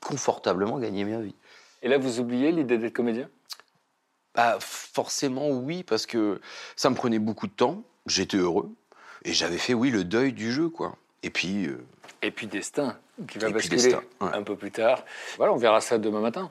[0.00, 1.34] confortablement gagner ma vie.
[1.82, 3.28] Et là, vous oubliez l'idée d'être comédien?
[4.34, 6.40] Bah, forcément, oui, parce que
[6.74, 7.82] ça me prenait beaucoup de temps.
[8.06, 8.70] J'étais heureux.
[9.24, 10.96] Et j'avais fait, oui, le deuil du jeu, quoi.
[11.22, 11.66] Et puis.
[11.66, 11.84] euh,
[12.22, 12.96] Et puis Destin,
[13.28, 14.28] qui va Et basculer Destin, ouais.
[14.32, 15.04] un peu plus tard.
[15.36, 16.50] Voilà, on verra ça demain matin.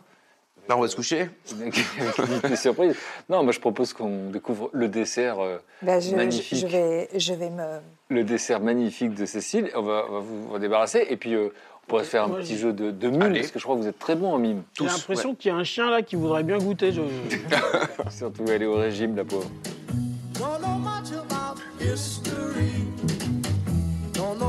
[0.69, 1.29] Là, on va se coucher
[1.61, 2.95] Avec une petite surprise.
[3.29, 6.59] Non, moi je propose qu'on découvre le dessert euh, Bah, je, magnifique.
[6.59, 7.79] je vais, je vais me.
[8.09, 9.69] Le dessert magnifique de Cécile.
[9.75, 11.05] On va, on va vous en débarrasser.
[11.09, 11.49] Et puis, euh,
[11.83, 13.77] on pourrait se faire un Moi, petit jeu de, de mime, parce que je crois
[13.77, 14.63] que vous êtes très bon en mime.
[14.77, 16.91] J'ai l'impression qu'il y a un chien là qui voudrait bien goûter.
[16.91, 17.01] Je...
[18.09, 19.49] Surtout, elle est au régime, la pauvre.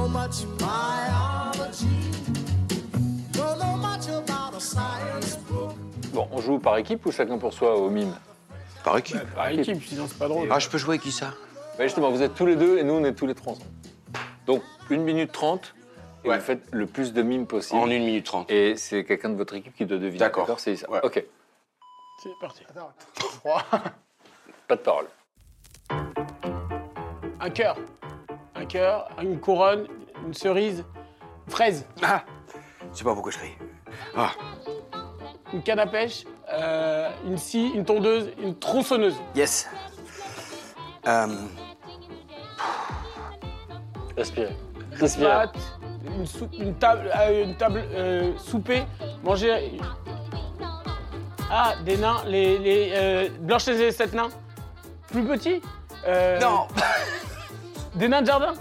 [0.09, 1.89] Don't know much about history.
[1.93, 2.11] Don't know much biology.
[3.33, 5.75] Don't know much about a science book.
[6.13, 8.15] Bon, on joue par équipe ou chacun pour soi au mime?
[8.85, 9.19] Par équipe.
[9.35, 10.49] Par équipe, sinon c'est pas drôle.
[10.51, 11.35] Ah, je peux jouer avec qui ça?
[11.77, 13.69] Bah, Justement, vous êtes tous les deux et nous, on est tous les trois ensemble.
[14.47, 15.75] Donc, 1 minute 30.
[16.25, 17.79] Et vous faites le plus de mimes possible.
[17.79, 18.51] En 1 minute 30.
[18.51, 20.19] Et c'est quelqu'un de votre équipe qui doit deviner.
[20.19, 20.59] D'accord.
[20.59, 20.87] C'est ça.
[21.03, 21.23] Ok.
[22.23, 22.65] C'est parti.
[24.69, 25.07] Pas de parole.
[27.41, 27.77] Un cœur.
[28.59, 29.87] Un cœur, une couronne,
[30.27, 30.85] une cerise,
[31.49, 31.87] fraise.
[32.03, 32.23] Ah
[32.93, 33.55] Je sais pas pourquoi je ris.
[34.17, 34.31] Ah,
[35.53, 39.17] Une canne à pêche, euh, une scie, une tondeuse, une tronçonneuse.
[39.35, 39.69] yes.
[41.07, 41.27] Euh,
[44.17, 44.57] Respirez.
[44.93, 45.29] Une Respirez.
[45.31, 45.57] pâte,
[46.19, 48.83] une, soupe, une table, euh, une table euh, souper,
[49.23, 49.79] manger.
[51.51, 54.29] Ah, des nains, les, les euh, Blanche et les sept nains.
[55.11, 55.63] Plus petits.
[56.07, 56.67] Euh, Non
[57.99, 58.55] Des nains de jardin.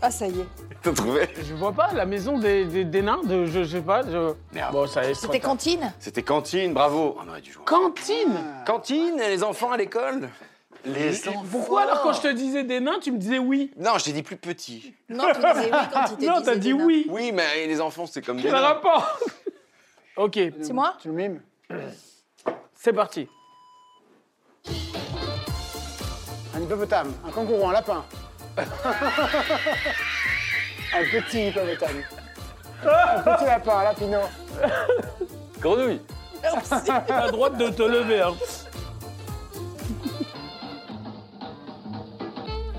[0.00, 0.46] Ah, ça y est.
[0.82, 3.80] T'as trouvé Je vois pas, la maison des, des, des nains, de, je, je sais
[3.82, 4.02] pas.
[4.02, 4.34] Je...
[4.70, 5.14] Bon, ça est.
[5.14, 7.16] C'était cantine C'était cantine, bravo.
[7.24, 7.64] On aurait dû jouer.
[7.64, 10.28] Cantine Cantine, et les enfants à l'école
[10.84, 11.42] Les enfants.
[11.50, 14.12] Pourquoi alors quand je te disais des nains, tu me disais oui Non, je t'ai
[14.12, 14.94] dit plus petit.
[15.08, 16.84] Non, tu disais oui quand il te Non, disait t'as dit des nains.
[16.84, 17.06] oui.
[17.08, 18.60] Oui, mais les enfants, c'est comme des Quel nains.
[18.60, 19.18] rapport
[20.16, 21.40] Ok, C'est moi Tu le mimes
[22.76, 23.26] c'est parti.
[26.54, 28.04] Un hippopotame, un kangourou, un lapin.
[30.94, 32.02] un petit hippopotame.
[32.84, 34.18] Un petit lapin, un lapino.
[35.60, 36.00] Grenouille.
[36.68, 38.20] T'as le droit de te lever.
[38.20, 38.34] Hein.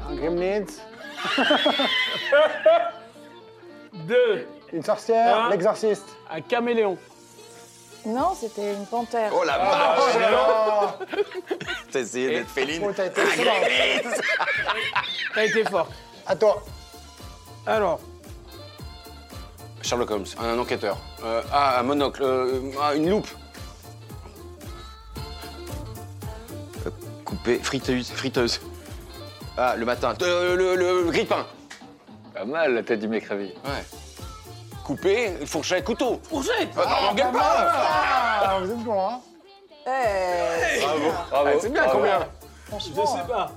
[0.10, 0.66] Un gremlins.
[3.94, 5.50] Deux, Une sorcière, Un.
[5.50, 6.08] l'exorciste.
[6.30, 6.98] un caméléon.
[8.06, 9.32] Non, c'était une panthère.
[9.36, 11.00] Oh la Oh vache là là
[11.92, 13.56] T'as essayé d'être féline Oh, t'as été excellente.
[15.34, 15.88] T'as été fort.
[16.28, 16.64] À toi.
[17.66, 18.00] Alors,
[19.82, 20.98] Sherlock Holmes, un enquêteur.
[21.24, 23.28] Euh, ah, un monocle, euh, ah, une loupe.
[26.86, 26.90] Euh,
[27.24, 28.62] coupé, friteuse, friteuse.
[29.58, 30.14] Ah, le matin.
[30.22, 31.46] Euh, le, le, le grille-pain.
[32.34, 33.54] Pas mal la tête du mécréville.
[33.64, 33.84] Ouais.
[34.86, 36.22] Coupé, fourchette, couteau.
[36.30, 37.72] fourchette Ah, non, m'engueule pas
[38.46, 39.20] Ah, vous êtes bon, hein
[39.88, 41.60] Eh, Bravo, Ah, bravo.
[41.60, 41.98] C'est bien bravo.
[41.98, 42.26] combien Je
[42.70, 43.06] franchement.
[43.08, 43.52] sais pas.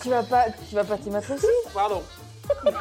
[0.00, 2.02] Tu vas pas, tu vas pas t'y mettre aussi Pardon.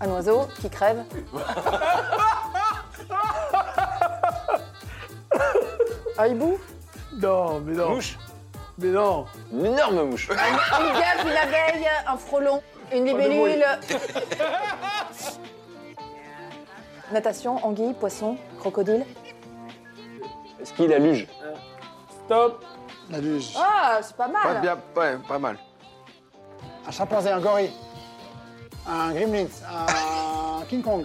[0.00, 1.02] Un oiseau qui crève.
[6.18, 6.58] Un hibou
[7.16, 7.90] Non, mais non.
[7.96, 8.16] Mouche.
[8.78, 9.26] Mais non.
[9.52, 10.28] Une énorme mouche.
[10.30, 12.62] Une guêpe, une abeille, un frelon,
[12.92, 13.64] une libellule.
[17.12, 19.04] Natation, anguille, poisson, crocodile.
[20.60, 21.26] Est-ce qu'il a luge
[22.24, 22.64] Stop.
[23.10, 23.50] La luge.
[23.56, 24.60] Ah, c'est pas Pas mal.
[24.62, 25.58] bien, ouais, pas mal.
[26.86, 27.70] Un chimpanzé, un gorille.
[28.88, 31.04] Un gremlins, un King Kong.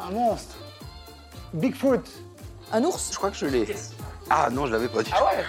[0.00, 0.56] Un monstre.
[1.52, 2.08] Bigfoot.
[2.72, 3.66] Un ours Je crois que je l'ai.
[4.30, 5.10] Ah non, je l'avais pas dit.
[5.14, 5.44] Ah ouais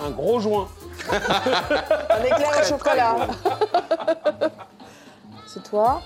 [0.00, 0.68] Un gros joint.
[1.10, 3.16] Un éclair au chocolat.
[5.46, 6.02] C'est toi.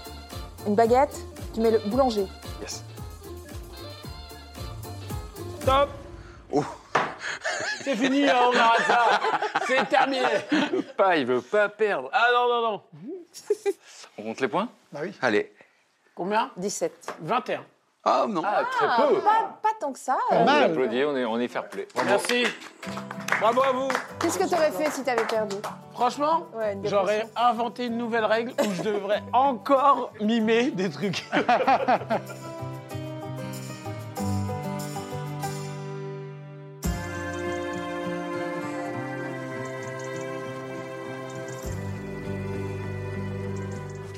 [0.66, 1.20] Une baguette.
[1.54, 2.26] Tu mets le boulanger.
[2.60, 2.82] Yes.
[5.60, 5.90] Stop.
[6.50, 6.64] Oh.
[7.84, 9.20] C'est fini, hein, on arrête ça.
[9.66, 10.22] C'est terminé.
[10.52, 12.08] Il veut pas, il veut pas perdre.
[12.12, 12.82] Ah non, non, non.
[14.18, 14.68] On compte les points?
[14.92, 15.12] Bah oui.
[15.20, 15.52] Allez.
[16.14, 16.50] Combien?
[16.56, 17.14] 17.
[17.20, 17.64] 21.
[18.04, 18.42] Ah non.
[18.44, 19.20] Ah, très Ah, peu.
[19.20, 20.16] pas, pas tant que ça.
[20.32, 20.64] On vous mal.
[20.64, 21.86] applaudit, on est, on est fair play.
[22.04, 22.44] Merci.
[23.40, 23.88] Bravo à vous.
[24.20, 25.56] Qu'est-ce que t'aurais fait si t'avais perdu?
[25.92, 31.24] Franchement, Ouais, j'aurais inventé une nouvelle règle où je devrais encore mimer des trucs.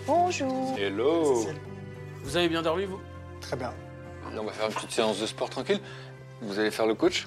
[0.07, 0.76] Bonjour.
[0.78, 1.47] Hello.
[2.22, 3.01] Vous avez bien dormi, vous?
[3.47, 3.73] Très bien.
[4.37, 5.81] On va faire une petite séance de sport tranquille.
[6.41, 7.27] Vous allez faire le coach?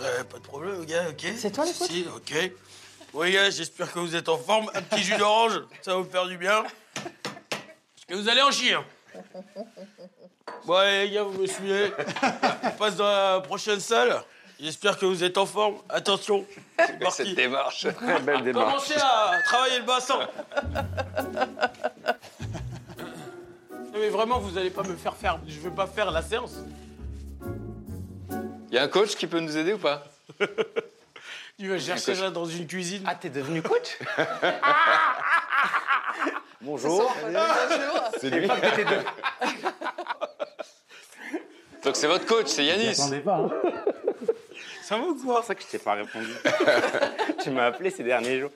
[0.00, 2.50] Euh, pas de problème, gars, ok C'est toi le coach Si, ok.
[3.24, 4.70] Les gars, j'espère que vous êtes en forme.
[4.74, 6.62] Un petit jus d'orange, ça va vous faire du bien.
[6.94, 8.74] Parce que vous allez en chier.
[8.74, 8.84] hein.
[10.64, 11.92] Bon, allez, les gars, vous me suivez.
[12.62, 14.22] On passe dans la prochaine salle.
[14.60, 15.76] J'espère que vous êtes en forme.
[15.88, 16.44] Attention,
[16.78, 17.24] c'est parti.
[17.26, 17.86] Cette démarche.
[17.94, 18.72] Très belle démarche.
[18.88, 20.20] Commencez à travailler le bassin.
[23.98, 25.40] Non, mais vraiment, vous allez pas me faire faire.
[25.48, 26.54] Je veux pas faire la séance.
[28.70, 30.04] Il y a un coach qui peut nous aider ou pas
[31.58, 33.02] Tu vas chercher ça dans une cuisine.
[33.04, 33.98] Ah, t'es devenu coach
[36.60, 37.12] Bonjour.
[38.20, 38.46] C'est lui.
[41.84, 42.94] Donc c'est votre coach, c'est Yanis.
[43.24, 43.50] pas, hein.
[44.84, 46.32] Ça va ou quoi C'est ça que je t'ai pas répondu.
[47.42, 48.52] tu m'as appelé ces derniers jours.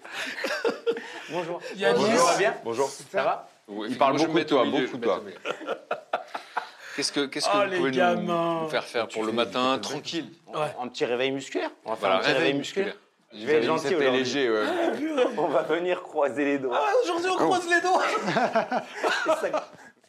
[1.30, 1.60] Bonjour.
[1.74, 2.16] Yanis.
[2.16, 2.88] Ça va bien Bonjour.
[2.88, 5.22] Ça va Oui, Il parle beaucoup de toi, milieu, beaucoup de toi.
[6.96, 10.74] Qu'est-ce que, qu'est-ce que Oh, vous pouvez nous, faire faire pour le matin, tranquille Ouais.
[10.80, 12.94] Un petit réveil musculaire On va faire Voilà, un petit réveil musculaire.
[13.32, 14.18] Je vais être gentil C'était aujourd'hui.
[14.18, 14.64] léger, ouais.
[15.38, 16.78] On va venir croiser les doigts.
[16.78, 18.02] Ah, aujourd'hui, on croise les doigts.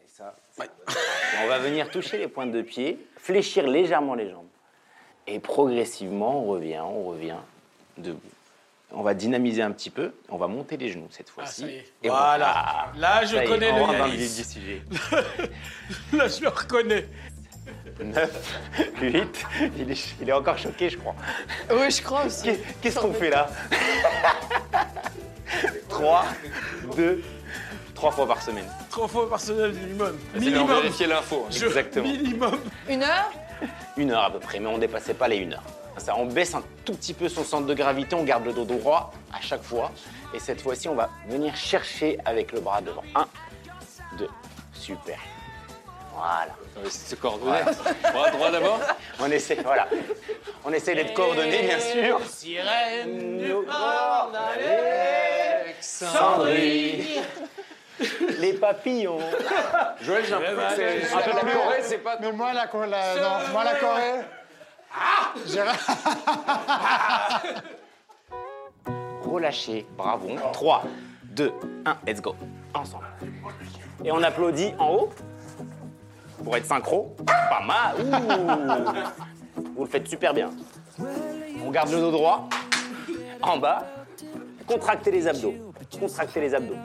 [0.04, 4.48] Et ça, Et on va venir toucher les pointes de pied, fléchir légèrement les jambes.
[5.26, 7.38] Et progressivement, on revient, on revient
[7.98, 8.20] debout.
[8.96, 10.14] On va dynamiser un petit peu.
[10.30, 11.66] On va monter les genoux cette Ah, fois-ci.
[11.66, 11.86] est.
[12.06, 12.92] On Voilà.
[12.98, 14.28] Là, je est, connais on le Yanis.
[14.44, 14.82] sujet.
[16.14, 17.06] Là, je le reconnais.
[18.04, 18.60] 9,
[19.02, 19.46] 8,
[19.78, 21.16] il est, il est encore choqué, je crois.
[21.72, 22.44] Oui, je crois aussi.
[22.44, 23.48] Qu'est- Qu'est-ce qu'on fait là?
[25.90, 26.26] 3,
[26.96, 27.24] 2,
[27.96, 28.66] 3 fois par semaine.
[28.90, 30.18] Trois fois par semaine minimum.
[30.36, 30.68] Minimum.
[30.68, 31.48] vérifier l'info.
[31.50, 32.06] Exactement.
[32.06, 32.60] Minimum.
[32.90, 33.32] Une heure?
[33.98, 35.64] Une heure à peu près, mais on dépassait pas les une heure.
[35.98, 38.66] Ça, on baisse un tout petit peu son centre de gravité, on garde le dos
[38.66, 39.92] droit à chaque fois.
[40.34, 43.04] Et cette fois-ci, on va venir chercher avec le bras devant.
[43.16, 43.28] Un,
[44.18, 44.30] deux,
[44.74, 45.18] super.
[46.16, 46.54] Voilà.
[46.90, 47.60] C'est coordonné.
[48.14, 48.80] Bras droit d'abord
[49.20, 49.88] On essaie, voilà.
[50.66, 52.20] On essaie d'être coordonné, bien sûr.
[52.28, 54.32] Sirène du port
[55.92, 57.20] d'Alexandrie.
[58.40, 59.20] Les papillons.
[60.02, 62.18] Joël, j'ai l'impression que c'est un peu la Corée, c'est pas.
[62.20, 64.22] Mais moi, la, la- non, moi, la Corée.
[65.48, 65.62] J'ai-
[69.26, 70.30] Relâchez, bravo.
[70.54, 70.84] 3,
[71.24, 71.52] 2,
[71.86, 72.36] 1, let's go.
[72.74, 73.06] Ensemble.
[74.04, 75.10] Et on applaudit en haut.
[76.44, 77.16] Pour être synchro.
[77.26, 77.96] Pas mal.
[79.76, 80.50] Vous le faites super bien.
[81.66, 82.48] On garde le dos droit.
[83.42, 83.84] En bas.
[84.68, 85.54] Contractez les abdos.
[86.00, 86.76] Contractez les abdos.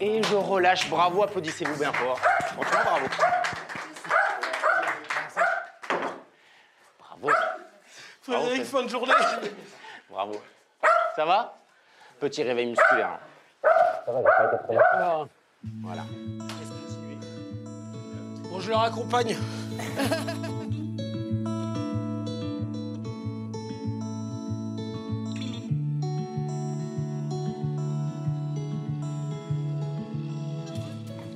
[0.00, 0.88] Et je relâche.
[0.90, 2.18] Bravo, applaudissez-vous bien fort.
[2.18, 3.06] Franchement, bravo.
[7.26, 8.44] Bravo.
[8.46, 9.12] Frédéric, fin de journée.
[10.10, 10.40] Bravo.
[11.14, 11.56] Ça va?
[12.20, 13.18] Petit réveil musculaire.
[13.62, 15.30] Ça va, il a pas été.
[15.82, 16.02] Voilà.
[18.50, 19.36] Bon, je leur accompagne.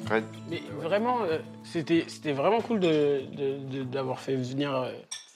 [0.07, 4.91] Fred Mais vraiment, euh, c'était c'était vraiment cool de- de- de- d'avoir fait venir euh,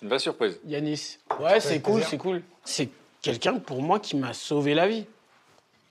[0.04, 0.60] Une vraie surprise.
[0.66, 1.16] Yanis.
[1.40, 2.42] Ouais, c'est cool, c'est cool.
[2.62, 2.90] C'est
[3.22, 5.06] quelqu'un pour moi qui m'a sauvé la vie.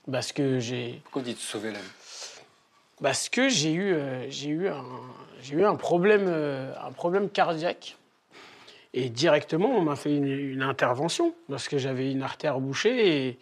[0.08, 1.00] Parce que j'ai.
[1.02, 1.84] Pourquoi vous dites sauver la vie?
[3.02, 4.84] Parce que j'ai eu, euh, j'ai eu, un,
[5.42, 7.96] j'ai eu un, problème, euh, un problème cardiaque.
[8.92, 13.26] Et directement, on m'a fait une, une intervention parce que j'avais une artère bouchée.
[13.26, 13.38] Et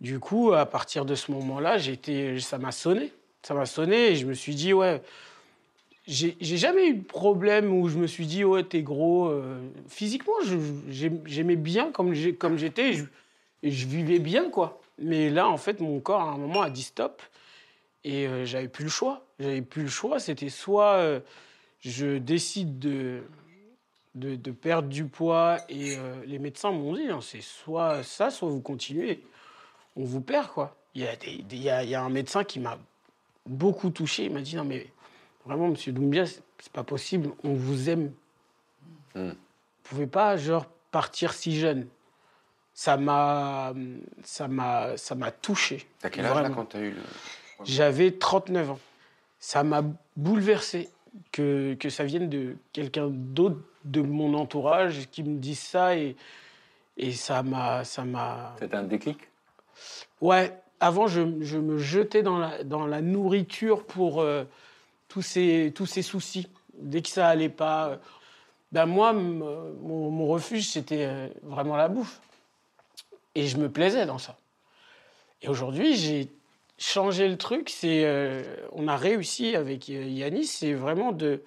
[0.00, 3.12] du coup, à partir de ce moment-là, j'étais, ça m'a sonné.
[3.42, 5.02] Ça m'a sonné et je me suis dit, ouais,
[6.08, 9.28] j'ai jamais eu de problème où je me suis dit, ouais, t'es gros.
[9.28, 10.32] euh, physiquement,
[10.88, 13.04] j'aimais bien comme j'étais je,
[13.62, 14.80] et je vivais bien, quoi.
[14.98, 17.22] Mais là, en fait, mon corps, à un moment, a dit stop.
[18.04, 19.26] Et euh, j'avais plus le choix.
[19.38, 20.18] J'avais plus le choix.
[20.18, 21.20] C'était soit euh,
[21.80, 23.22] je décide de,
[24.14, 25.96] de, perdre du poids et
[26.26, 29.20] les médecins m'ont dit, hein, c'est soit ça, soit vous continuez.
[29.94, 30.74] On vous perd, quoi.
[30.94, 32.78] Il y y a un médecin qui m'a
[33.46, 34.24] beaucoup touché.
[34.24, 34.86] Il m'a dit, non, mais
[35.48, 37.30] vraiment, monsieur Doumbia, c'est pas possible.
[37.42, 38.12] On vous aime.
[39.14, 39.32] Vous
[39.82, 41.86] pouvez pas, genre, partir si jeune.
[42.74, 43.72] Ça m'a,
[44.22, 45.88] ça m'a, ça m'a touché.
[46.00, 47.02] T'as quel âge là quand t'as eu le.
[47.64, 48.78] J'avais 39 ans.
[49.40, 49.82] Ça m'a
[50.16, 50.88] bouleversé
[51.32, 56.14] que, que ça vienne de quelqu'un d'autre de mon entourage qui me dise ça et,
[56.96, 57.82] et ça m'a...
[57.84, 59.18] ça m'a- C'était un déclic?
[60.20, 64.44] Ouais, avant, je, je me jetais dans la, dans la nourriture pour euh,
[65.08, 66.48] tous, ces, tous ces soucis.
[66.74, 67.96] Dès que ça allait pas, euh,
[68.72, 72.20] ben moi, mon, refuge, c'était euh, vraiment la bouffe.
[73.34, 74.36] Et je me plaisais dans ça.
[75.42, 76.28] Et aujourd'hui, j'ai
[76.78, 77.72] changé le truc.
[77.84, 78.42] Euh,
[78.72, 81.42] on a réussi avec Yanis, c'est vraiment de,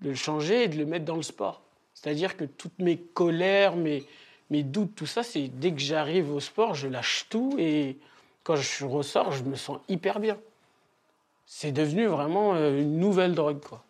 [0.00, 1.62] de le changer et de le mettre dans le sport.
[1.94, 4.04] C'est-à-dire que toutes mes colères, mes,
[4.50, 7.96] mes doutes, tout ça, c'est dès que j'arrive au sport, je lâche tout et
[8.42, 10.38] quand je ressors, je me sens hyper bien.
[11.46, 13.82] C'est devenu vraiment euh, une nouvelle drogue, quoi.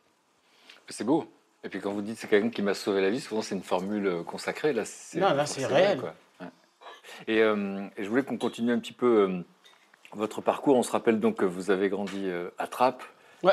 [0.88, 1.24] C'est beau.
[1.62, 3.62] Et puis quand vous dites c'est quelqu'un qui m'a sauvé la vie, souvent c'est une
[3.62, 4.72] formule euh, consacrée.
[4.72, 5.98] Là, c'est Non, là, c'est réel.
[5.98, 6.14] quoi.
[6.40, 6.46] Ouais.
[7.26, 9.40] Et, euh, et je voulais qu'on continue un petit peu euh,
[10.12, 10.76] votre parcours.
[10.76, 13.02] On se rappelle donc que vous avez grandi euh, à Trappes.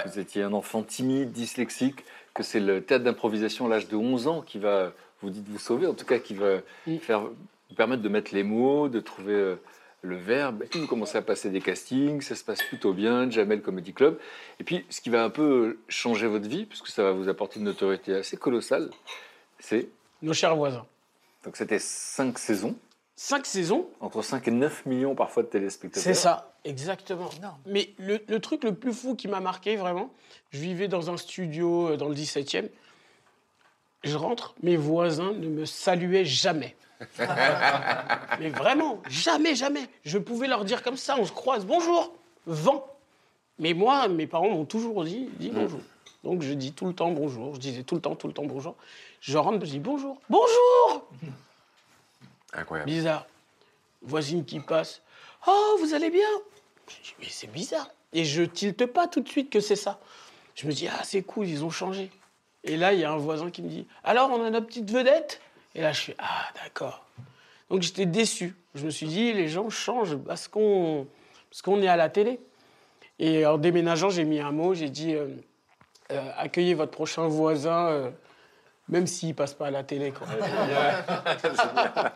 [0.05, 4.27] Vous étiez un enfant timide, dyslexique, que c'est le théâtre d'improvisation à l'âge de 11
[4.27, 6.59] ans qui va, vous dites, vous sauver, en tout cas qui va
[7.01, 9.55] faire, vous permettre de mettre les mots, de trouver
[10.01, 10.63] le verbe.
[10.63, 13.93] Et puis vous commencez à passer des castings, ça se passe plutôt bien, Jamel Comedy
[13.93, 14.19] Club.
[14.59, 17.59] Et puis ce qui va un peu changer votre vie, puisque ça va vous apporter
[17.59, 18.89] une notoriété assez colossale,
[19.59, 19.89] c'est...
[20.21, 20.85] Nos chers voisins.
[21.43, 22.75] Donc c'était cinq saisons.
[23.15, 26.01] Cinq saisons Entre 5 et 9 millions parfois de téléspectateurs.
[26.01, 27.29] C'est ça, exactement.
[27.67, 30.11] Mais le, le truc le plus fou qui m'a marqué, vraiment,
[30.49, 32.69] je vivais dans un studio euh, dans le 17e.
[34.03, 36.75] Je rentre, mes voisins ne me saluaient jamais.
[38.39, 39.87] Mais vraiment, jamais, jamais.
[40.05, 42.13] Je pouvais leur dire comme ça, on se croise, bonjour,
[42.45, 42.85] vent.
[43.59, 45.79] Mais moi, mes parents m'ont toujours dit, dit bonjour.
[46.23, 48.45] Donc je dis tout le temps bonjour, je disais tout le temps, tout le temps
[48.45, 48.75] bonjour.
[49.21, 51.07] Je rentre, je dis bonjour, bonjour
[52.53, 52.89] Incroyable.
[52.89, 53.25] Bizarre.
[54.01, 55.01] Voisine qui passe.
[55.47, 56.27] Oh, vous allez bien?
[56.87, 57.89] Je dis, mais c'est bizarre.
[58.13, 59.99] Et je tilte pas tout de suite que c'est ça.
[60.55, 62.11] Je me dis, ah, c'est cool, ils ont changé.
[62.63, 64.91] Et là, il y a un voisin qui me dit, alors, on a notre petite
[64.91, 65.39] vedette?
[65.75, 67.05] Et là, je suis, ah, d'accord.
[67.69, 68.55] Donc, j'étais déçu.
[68.75, 71.07] Je me suis dit, les gens changent parce qu'on
[71.81, 72.39] est à la télé.
[73.19, 75.27] Et en déménageant, j'ai mis un mot, j'ai dit, euh,
[76.11, 78.09] euh, accueillez votre prochain voisin euh,
[78.89, 80.11] Même s'il passe pas à la télé.
[80.11, 80.27] Quoi.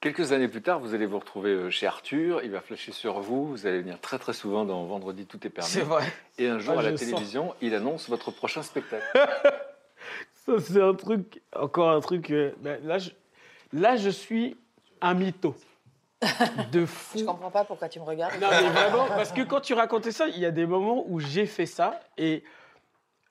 [0.00, 3.46] Quelques années plus tard, vous allez vous retrouver chez Arthur, il va flasher sur vous,
[3.46, 5.70] vous allez venir très très souvent dans Vendredi tout est permis.
[5.70, 6.04] C'est vrai.
[6.38, 7.00] Et un jour Ah, à la sens.
[7.00, 9.04] télévision, il annonce votre prochain spectacle.
[10.46, 12.30] Ça, c'est un truc, encore un truc.
[12.30, 13.10] euh, ben, là, je,
[13.72, 14.56] là, je suis
[15.00, 15.54] un mytho.
[16.72, 17.18] De fou.
[17.18, 18.40] Je comprends pas pourquoi tu me regardes.
[18.40, 21.20] Non, mais vraiment, parce que quand tu racontais ça, il y a des moments où
[21.20, 22.42] j'ai fait ça et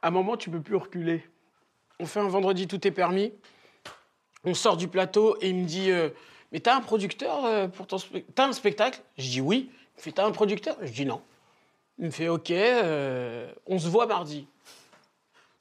[0.02, 1.24] à un moment, tu peux plus reculer.
[2.00, 3.34] On fait un vendredi, tout est permis.
[4.44, 6.10] On sort du plateau et il me dit euh,
[6.52, 9.02] Mais t'as un producteur euh, pour ton spectacle T'as un spectacle?
[9.18, 9.72] Je dis oui.
[9.72, 10.78] Il me fait T'as un producteur?
[10.82, 11.22] Je dis non.
[11.98, 14.48] Il me fait Ok, euh, on se voit mardi.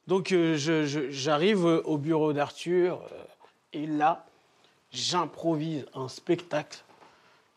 [0.07, 0.55] Donc euh,
[1.09, 3.23] j'arrive euh, au bureau d'Arthur euh,
[3.73, 4.25] et là,
[4.91, 6.83] j'improvise un spectacle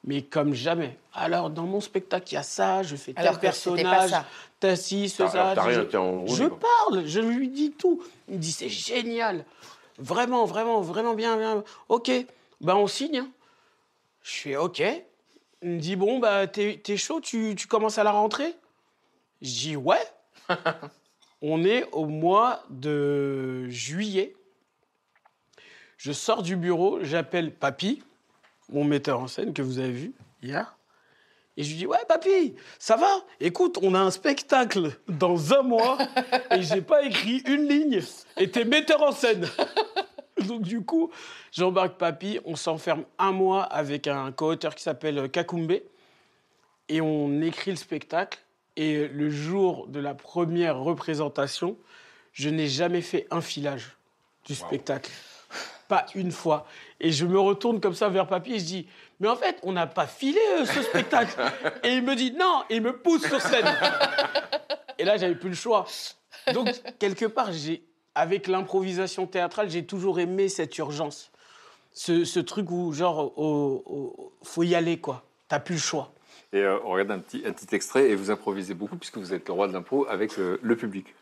[0.05, 0.97] mais comme jamais.
[1.12, 4.25] Alors, dans mon spectacle, il y a ça, je fais tel personnage, ça.
[4.61, 5.55] t'as ci, ce, T'as- ça.
[6.27, 8.03] je, parle, je lui dis tout.
[8.29, 9.45] Il me dit, c'est génial.
[9.99, 11.65] Vraiment, vraiment, vraiment bien, bien.
[11.89, 12.11] OK,
[12.61, 13.19] ben on signe.
[13.19, 13.29] hein.
[14.23, 14.83] Je fais OK.
[15.62, 18.55] Il me dit, bon, bah, t'es t'es chaud, tu, tu commences à la rentrée?
[19.43, 19.99] Je dis, ouais.
[21.43, 24.35] on est au mois de juillet.
[25.97, 28.02] Je sors du bureau, j'appelle Papy,
[28.70, 30.12] mon metteur en scène que vous avez vu
[30.43, 30.78] hier.
[31.59, 33.10] Et je lui dis Ouais, papy, ça va?
[33.40, 35.98] Écoute, on a un spectacle dans un mois
[36.52, 38.01] et j'ai pas écrit une ligne.
[38.36, 39.44] Et t'es metteur en scène.
[40.47, 41.10] Donc, du coup,
[41.51, 45.81] j'embarque papy, on s'enferme un mois avec un co-auteur qui s'appelle Kakumbe.
[46.89, 48.39] Et on écrit le spectacle.
[48.80, 51.76] Et le jour de la première représentation,
[52.32, 53.96] je n'ai jamais fait un filage
[54.46, 55.10] du spectacle.
[55.88, 56.64] Pas une fois.
[57.00, 58.86] Et je me retourne comme ça vers papy et je dis
[59.18, 61.34] Mais en fait, on n'a pas filé euh, ce spectacle.
[61.82, 63.66] et il me dit Non, et il me pousse sur scène.
[64.98, 65.86] et là, j'avais plus le choix.
[66.52, 66.68] Donc,
[67.00, 67.82] quelque part, j'ai,
[68.14, 71.32] avec l'improvisation théâtrale, j'ai toujours aimé cette urgence.
[71.92, 75.24] Ce, ce truc où, genre, au- au- faut y aller, quoi.
[75.48, 76.12] T'as plus le choix.
[76.53, 77.43] Et euh, on regarde un petit,
[77.73, 81.15] extrait et vous improvisez beaucoup puisque vous êtes le roi de l'impro avec le public.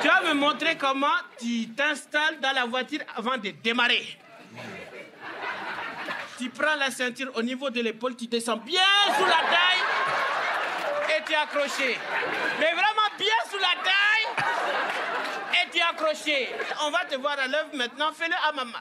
[0.00, 1.06] Tu vas me montrer comment
[1.38, 4.02] tu t'installes dans la voiture avant de démarrer.
[6.38, 8.80] Tu prends la ceinture au niveau de l'épaule, tu descends bien
[9.18, 9.84] sous la taille
[11.18, 11.98] et tu es accroché.
[12.58, 14.46] Mais vraiment bien sous la taille
[15.52, 16.48] et tu es accroché.
[16.82, 18.78] On va te voir à l'œuvre maintenant, fais-le à maman.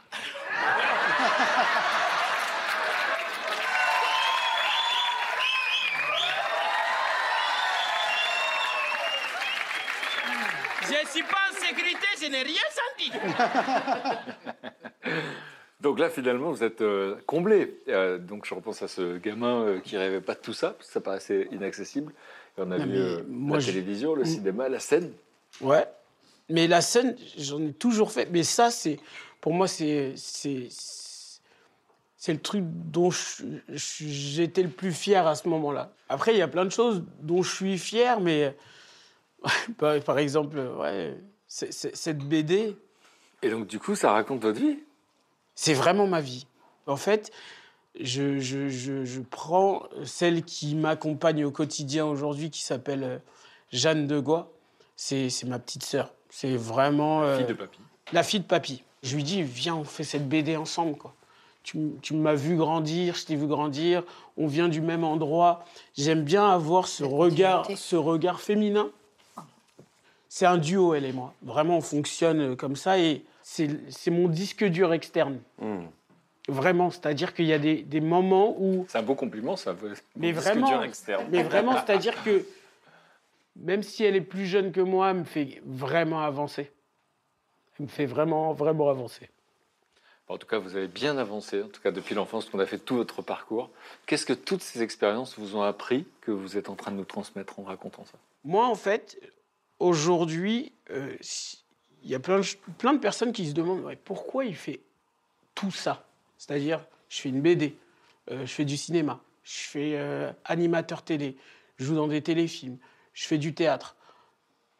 [10.89, 13.11] Je ne suis pas en sécurité, je n'ai rien senti.
[15.81, 17.79] Donc là, finalement, vous êtes euh, comblé.
[17.87, 20.87] Euh, donc je repense à ce gamin euh, qui rêvait pas de tout ça, parce
[20.87, 22.11] que ça paraissait inaccessible.
[22.57, 24.25] Et on a Non, vu euh, moi, la je- télévision, le Mm.
[24.25, 25.13] cinéma, la scène.
[25.61, 25.85] Ouais.
[26.49, 28.27] Mais la scène, j'en ai toujours fait.
[28.29, 28.99] Mais ça, c'est.
[29.39, 30.13] Pour moi, c'est.
[30.17, 30.67] C'est
[32.21, 33.11] c'est le truc dont
[33.69, 35.93] j'étais le plus fier à ce moment-là.
[36.09, 38.53] Après, il y a plein de choses dont je suis fier, mais.
[39.77, 41.17] Par, par exemple, ouais,
[41.47, 42.75] c'est- cette BD.
[43.41, 44.79] Et donc, du coup, ça raconte votre vie?
[45.55, 46.45] C'est vraiment ma vie.
[46.87, 47.31] En fait,
[47.99, 53.17] je, je, je, je prends celle qui m'accompagne au quotidien aujourd'hui, qui s'appelle euh,
[53.71, 54.51] Jeanne de Gois.
[54.95, 56.13] C'est ma petite sœur.
[56.29, 57.23] C'est vraiment.
[57.23, 57.79] euh, Fille de papy.
[58.11, 58.83] La fille de papy.
[59.03, 61.13] Je lui dis, viens, on fait cette BD ensemble, quoi.
[61.63, 64.03] Tu, m- tu m'as vu grandir, je t'ai vu grandir,
[64.37, 65.63] on vient du même endroit.
[65.97, 68.89] J'aime bien avoir ce regard, ce regard féminin.
[70.31, 71.33] C'est un duo, elle et moi.
[71.41, 75.39] Vraiment, on fonctionne comme ça et c'est mon disque dur externe.
[76.47, 79.73] Vraiment, c'est-à-dire qu'il y a des, des moments où C'est un beau compliment, ça.
[79.73, 81.25] veut- mais disque vraiment, dur externe.
[81.31, 82.45] mais vraiment, c'est-à-dire que
[83.55, 86.71] même si elle est plus jeune que moi, elle me fait vraiment avancer.
[87.79, 89.29] Elle me fait vraiment, vraiment avancer.
[90.27, 92.77] En tout cas, vous avez bien avancé, en tout cas depuis l'enfance, qu'on a fait
[92.77, 93.71] tout votre parcours.
[94.05, 97.05] Qu'est-ce que toutes ces expériences vous ont appris que vous êtes en train de nous
[97.05, 98.17] transmettre en racontant ça?
[98.43, 99.17] Moi, en fait,
[99.79, 101.63] aujourd'hui, euh, si-
[102.03, 104.81] il y a plein de, personnes qui se demandent pourquoi il fait
[105.55, 106.07] tout ça?
[106.37, 107.75] C'est-à-dire, je fais une BD,
[108.31, 111.35] euh, je fais du cinéma, je fais euh, animateur télé,
[111.77, 112.77] je joue dans des téléfilms,
[113.13, 113.97] je fais du théâtre,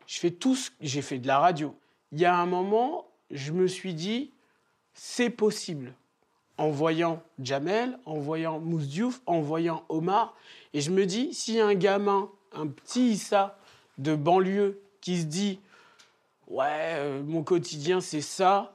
[0.08, 1.76] je fais tout j'ai fait de la radio.
[2.12, 4.32] Il y a un moment, je me suis dit,
[4.94, 5.94] c'est possible.
[6.58, 10.36] En voyant Jamel, en voyant Mousse Diouf, en voyant Omar,
[10.74, 13.58] et je me dis, a un gamin, un petit Issa
[13.98, 15.60] de banlieue qui se dit,
[16.48, 18.74] ouais, euh, mon quotidien c'est ça,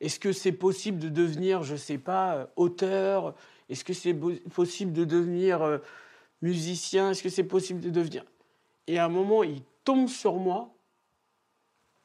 [0.00, 3.34] est-ce que c'est possible de devenir, je sais pas, euh, auteur?
[3.68, 4.14] Est-ce que c'est
[4.54, 5.78] possible de devenir euh,
[6.42, 7.10] musicien?
[7.10, 8.24] Est-ce que c'est possible de devenir?
[8.86, 10.74] Et à un moment, il tombe sur moi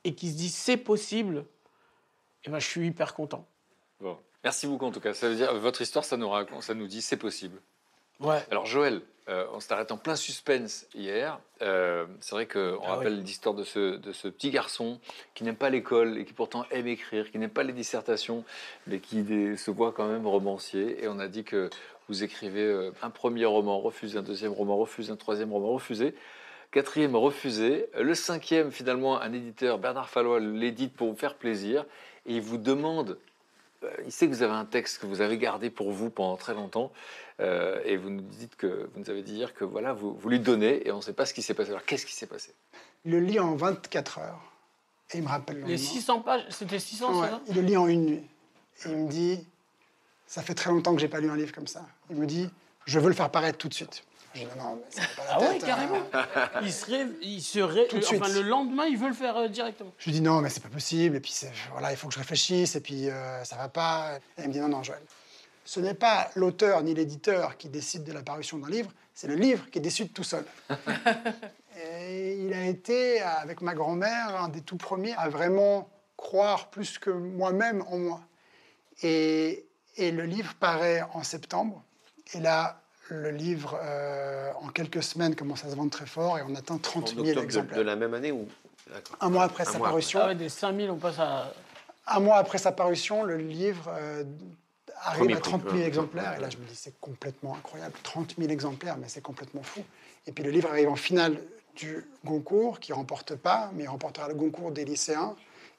[0.03, 1.45] et qui se dit c'est possible.
[2.43, 3.47] Et ben, je suis hyper content.
[3.99, 4.17] Bon.
[4.43, 5.13] Merci beaucoup en tout cas.
[5.13, 7.59] Ça veut dire votre histoire, ça nous raconte, ça nous dit c'est possible.
[8.19, 8.45] Ouais.
[8.49, 11.39] Alors Joël, euh, on s'est arrêté en plein suspense hier.
[11.61, 14.99] Euh, c'est vrai qu'on Ah rappelle l'histoire de ce, de ce petit garçon
[15.33, 18.45] qui n'aime pas l'école et qui pourtant aime écrire, qui n'aime pas les dissertations,
[18.85, 19.25] mais qui
[19.57, 21.03] se voit quand même romancier.
[21.03, 21.69] Et on a dit que
[22.07, 26.15] vous écrivez euh, un premier roman refusé, un deuxième roman refusé, un troisième roman refusé.
[26.71, 27.87] Quatrième refusé.
[27.97, 31.85] Le cinquième, finalement, un éditeur, Bernard Fallois, l'édite pour vous faire plaisir.
[32.25, 33.17] Et il vous demande
[34.05, 36.53] il sait que vous avez un texte que vous avez gardé pour vous pendant très
[36.53, 36.91] longtemps,
[37.39, 40.29] euh, et vous nous dites que vous nous avez dit hier que voilà, vous, vous
[40.29, 41.69] lui donnez, et on ne sait pas ce qui s'est passé.
[41.69, 42.53] Alors qu'est-ce qui s'est passé?
[43.05, 44.41] Il le lit en 24 heures.
[45.13, 45.89] Et il me rappelle le Les lendemain.
[45.91, 47.41] 600 pages, c'était 600, Ouais, c'est ça?
[47.47, 48.23] il le lit en une nuit.
[48.85, 49.45] Et il me dit,
[50.25, 51.85] ça fait très longtemps que j'ai pas lu un livre comme ça.
[52.09, 52.49] Il me dit,
[52.85, 54.03] je veux le faire paraître tout de suite.
[54.37, 55.67] Je dis, non, non, mais va pas la Ah tête, hein.
[55.67, 55.99] carrément.
[56.61, 59.35] Il se rêve, il se rêve, Tout de enfin, le lendemain, il veut le faire
[59.37, 59.91] euh, directement.
[59.97, 61.15] Je lui dis non, mais c'est pas possible.
[61.15, 62.75] Et puis c'est- voilà, il faut que je réfléchisse.
[62.75, 64.17] Et puis euh, ça va pas.
[64.37, 65.01] Et il me dit non, non, Joël.
[65.65, 69.35] Ce n'est pas l'auteur ni l'éditeur qui décide de la parution d'un livre, c'est le
[69.35, 70.45] livre qui décide tout seul.
[71.77, 76.97] et il a été, avec ma grand-mère, un des tout premiers à vraiment croire plus
[76.97, 78.21] que moi-même en moi.
[79.03, 79.65] Et,
[79.97, 81.83] et le livre paraît en septembre.
[82.33, 86.41] Et là, le livre, euh, en quelques semaines, commence à se vendre très fort et
[86.47, 87.77] on atteint 30 En 000 octobre de, exemplaires.
[87.77, 88.47] de la même année ou.
[89.19, 90.19] Un mois après Un sa mois parution.
[90.23, 91.53] Ah ouais, des 5000, on passe à.
[92.07, 94.23] Un mois après sa parution, le livre euh,
[95.01, 95.87] arrive Premier à 30 000 prix, ouais.
[95.87, 96.35] exemplaires.
[96.37, 97.93] Et là, je me dis, c'est complètement incroyable.
[98.03, 99.81] 30 000 exemplaires, mais c'est complètement fou.
[100.25, 101.37] Et puis le livre arrive en finale
[101.75, 105.35] du Goncourt, qui remporte pas, mais il remportera le Goncourt des lycéens.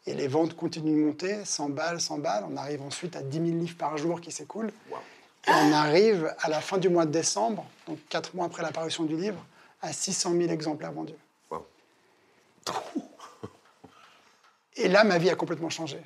[0.06, 2.44] Et les ventes continuent de monter, 100 balles, 100 balles.
[2.50, 4.70] On arrive ensuite à 10 000 livres par jour qui s'écoulent.
[5.48, 8.70] Et on arrive à la fin du mois de décembre, donc 4 mois après la
[8.70, 9.44] parution du livre,
[9.80, 11.14] à 600 000 exemplaires vendus.
[14.76, 15.98] Et là, ma vie a complètement changé.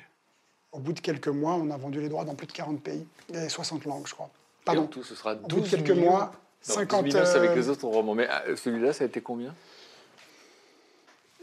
[0.71, 3.05] Au bout de quelques mois, on a vendu les droits dans plus de 40 pays,
[3.33, 4.29] et 60 langues, je crois.
[4.33, 4.83] Et Pardon.
[4.83, 6.11] en tout, ce sera Au bout de 12 quelques millions.
[6.11, 6.31] mois,
[6.69, 8.15] Non, 50 12 millions, c'est avec euh, les autres romans.
[8.15, 9.53] Mais ah, celui-là, ça a été combien?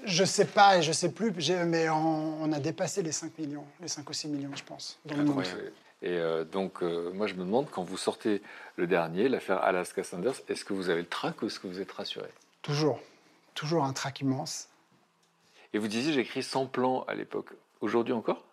[0.05, 1.33] Je sais pas et je sais plus,
[1.67, 4.99] mais on, on a dépassé les 5 millions, les 5 ou 6 millions, je pense,
[5.05, 5.45] dans le monde.
[6.03, 8.43] Et euh, donc, euh, moi, je me demande, quand vous sortez
[8.77, 11.81] le dernier, l'affaire Alaska Sanders, est-ce que vous avez le trac ou est-ce que vous
[11.81, 12.29] êtes rassuré?
[12.63, 13.01] Toujours,
[13.55, 14.69] toujours un trac immense.
[15.73, 17.51] Et vous disiez, j'ai écrit 100 plans à l'époque.
[17.81, 18.45] Aujourd'hui encore?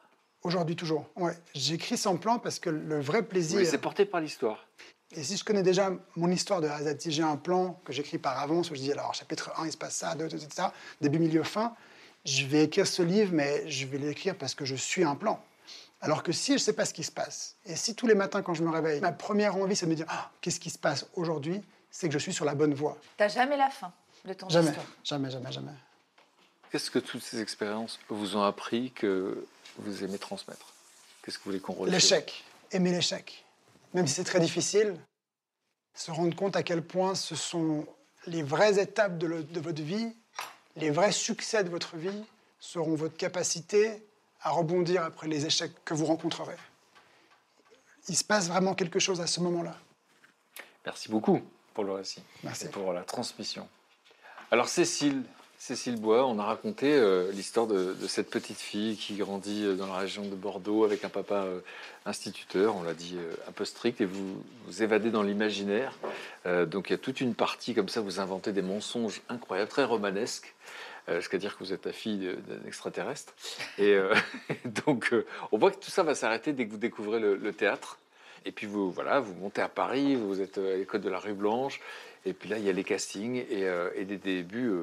[0.44, 1.06] Aujourd'hui, toujours.
[1.16, 1.34] Ouais.
[1.56, 3.60] J'écris sans plan parce que le vrai plaisir.
[3.60, 4.68] Oui, c'est porté par l'histoire.
[5.16, 6.70] Et si je connais déjà mon histoire de
[7.00, 9.72] si j'ai un plan que j'écris par avance, où je dis alors chapitre 1, il
[9.72, 10.68] se passe ça, 2, etc.,
[11.00, 11.74] début, milieu, fin,
[12.26, 15.42] je vais écrire ce livre, mais je vais l'écrire parce que je suis un plan.
[16.02, 18.14] Alors que si je ne sais pas ce qui se passe, et si tous les
[18.16, 20.70] matins quand je me réveille, ma première envie c'est de me dire Ah, qu'est-ce qui
[20.70, 22.98] se passe aujourd'hui, c'est que je suis sur la bonne voie.
[23.18, 23.92] T'as jamais la fin
[24.26, 24.86] de ton Jamais, histoire.
[25.04, 25.72] jamais, jamais, jamais.
[26.72, 29.46] Qu'est-ce que toutes ces expériences vous ont appris que
[29.78, 30.74] vous aimez transmettre?
[31.24, 33.44] Qu'est-ce que vous voulez qu'on retienne L'échec, aimer l'échec.
[33.94, 35.00] Même si c'est très difficile,
[35.96, 37.88] se rendre compte à quel point ce sont
[38.28, 40.14] les vraies étapes de, le- de votre vie,
[40.76, 42.24] les vrais succès de votre vie
[42.60, 44.06] seront votre capacité
[44.48, 46.56] à rebondir après les échecs que vous rencontrerez.
[48.08, 49.76] Il se passe vraiment quelque chose à ce moment-là.
[50.86, 51.42] Merci beaucoup
[51.74, 52.66] pour le récit Merci.
[52.66, 53.68] et pour la transmission.
[54.50, 55.24] Alors Cécile,
[55.58, 59.76] Cécile Bois, on a raconté euh, l'histoire de, de cette petite fille qui grandit euh,
[59.76, 61.60] dans la région de Bordeaux avec un papa euh,
[62.06, 63.18] instituteur, on l'a dit
[63.50, 65.94] un peu strict, et vous vous évadez dans l'imaginaire.
[66.46, 69.84] Donc il y a toute une partie comme ça, vous inventez des mensonges incroyables, très
[69.84, 70.56] romanesques.
[71.10, 73.34] Euh, jusqu'à dire que vous êtes la fille d'un extraterrestre.
[73.78, 74.14] Et euh,
[74.86, 77.98] donc, euh, on voit que tout ça va s'arrêter dès que vous découvrez le, théâtre.
[78.46, 81.20] Et puis, vous, voilà, vous montez à Paris, vous êtes euh, à l'école de la
[81.20, 81.80] rue Blanche.
[82.26, 84.74] Et puis là, il y a les castings et, des débuts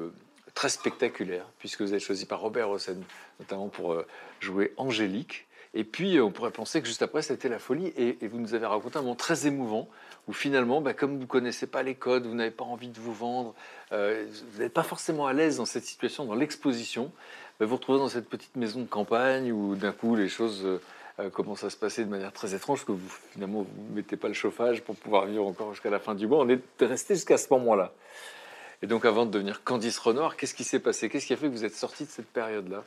[0.55, 2.95] très spectaculaires, puisque vous êtes choisi par Robert Hossein,
[3.39, 4.01] notamment pour
[4.39, 5.45] jouer Angélique.
[5.75, 7.93] Et puis, on pourrait penser que juste après, c'était la folie.
[7.97, 9.87] Et, et vous nous avez raconté un moment très émouvant,
[10.27, 12.99] où finalement, bah, comme vous ne connaissez pas les codes, vous n'avez pas envie de
[12.99, 13.53] vous vendre,
[13.95, 17.11] euh, vous n'êtes pas forcément à l'aise dans cette situation, dans l'exposition,
[17.59, 20.81] vous vous retrouvez dans cette petite maison de campagne où d'un coup, les choses euh,
[21.19, 24.17] euh, commencent à se passer de manière très étrange, que vous, finalement, vous ne mettez
[24.17, 26.39] pas le chauffage pour pouvoir vivre encore jusqu'à la fin du mois.
[26.39, 27.93] On est resté jusqu'à ce moment-là.
[28.81, 31.09] Et donc, avant de devenir Candice Renoir, qu'est-ce qui s'est passé?
[31.09, 32.83] Qu'est-ce qui a fait que vous êtes sorti de cette période-là?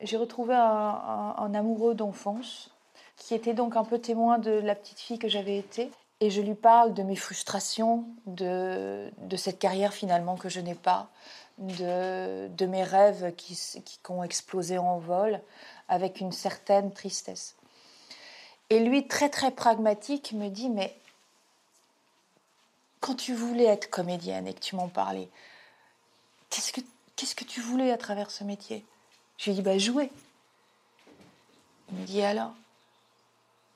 [0.00, 2.70] J'ai retrouvé un amoureux d'enfance
[3.16, 5.90] qui était donc un peu témoin de la petite fille que j'avais été.
[6.20, 10.74] Et je lui parle de mes frustrations, de, de cette carrière finalement que je n'ai
[10.74, 11.08] pas,
[11.58, 13.54] de, de mes rêves qui,
[13.84, 15.40] qui ont explosé en vol,
[15.88, 17.54] avec une certaine tristesse.
[18.70, 20.96] Et lui, très très pragmatique, me dit, mais
[23.00, 25.28] quand tu voulais être comédienne et que tu m'en parlais,
[26.50, 28.84] qu'est-ce que, que tu voulais à travers ce métier?
[29.38, 30.10] Je lui dit, bah jouer.
[31.90, 32.52] Il me dit alors?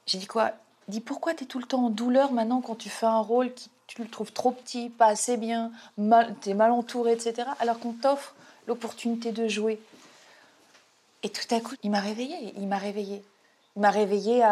[0.07, 0.53] J'ai dit quoi?
[0.89, 3.53] Dit pourquoi tu es tout le temps en douleur maintenant quand tu fais un rôle
[3.55, 7.47] qui tu le trouves trop petit, pas assez bien, mal, tu es mal entouré, etc.
[7.61, 8.35] Alors qu'on t'offre
[8.67, 9.79] l'opportunité de jouer.
[11.23, 13.23] Et tout à coup, il m'a réveillée, il m'a réveillée.
[13.77, 14.51] Il m'a réveillée à,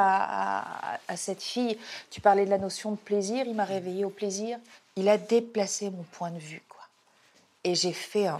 [0.94, 1.78] à- à cette fille.
[2.10, 4.58] Tu parlais de la notion de plaisir, il m'a réveillée au plaisir.
[4.96, 6.80] Il a déplacé mon point de vue, quoi.
[7.64, 8.38] Et j'ai fait un...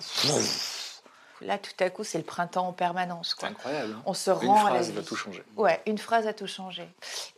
[1.43, 3.35] Là, tout à coup, c'est le printemps en permanence.
[3.39, 3.95] C'est incroyable.
[3.97, 4.03] hein.
[4.07, 4.97] On se Une rend à la phrase vie.
[4.97, 5.43] va tout changer.
[5.57, 6.87] Ouais, une phrase a tout changé.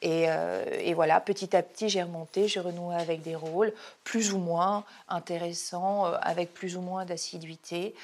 [0.00, 3.72] Et, euh, et voilà, petit à petit, j'ai remonté, j'ai renoué avec des rôles
[4.04, 7.94] plus ou moins intéressants, euh, avec plus ou moins d'assiduité.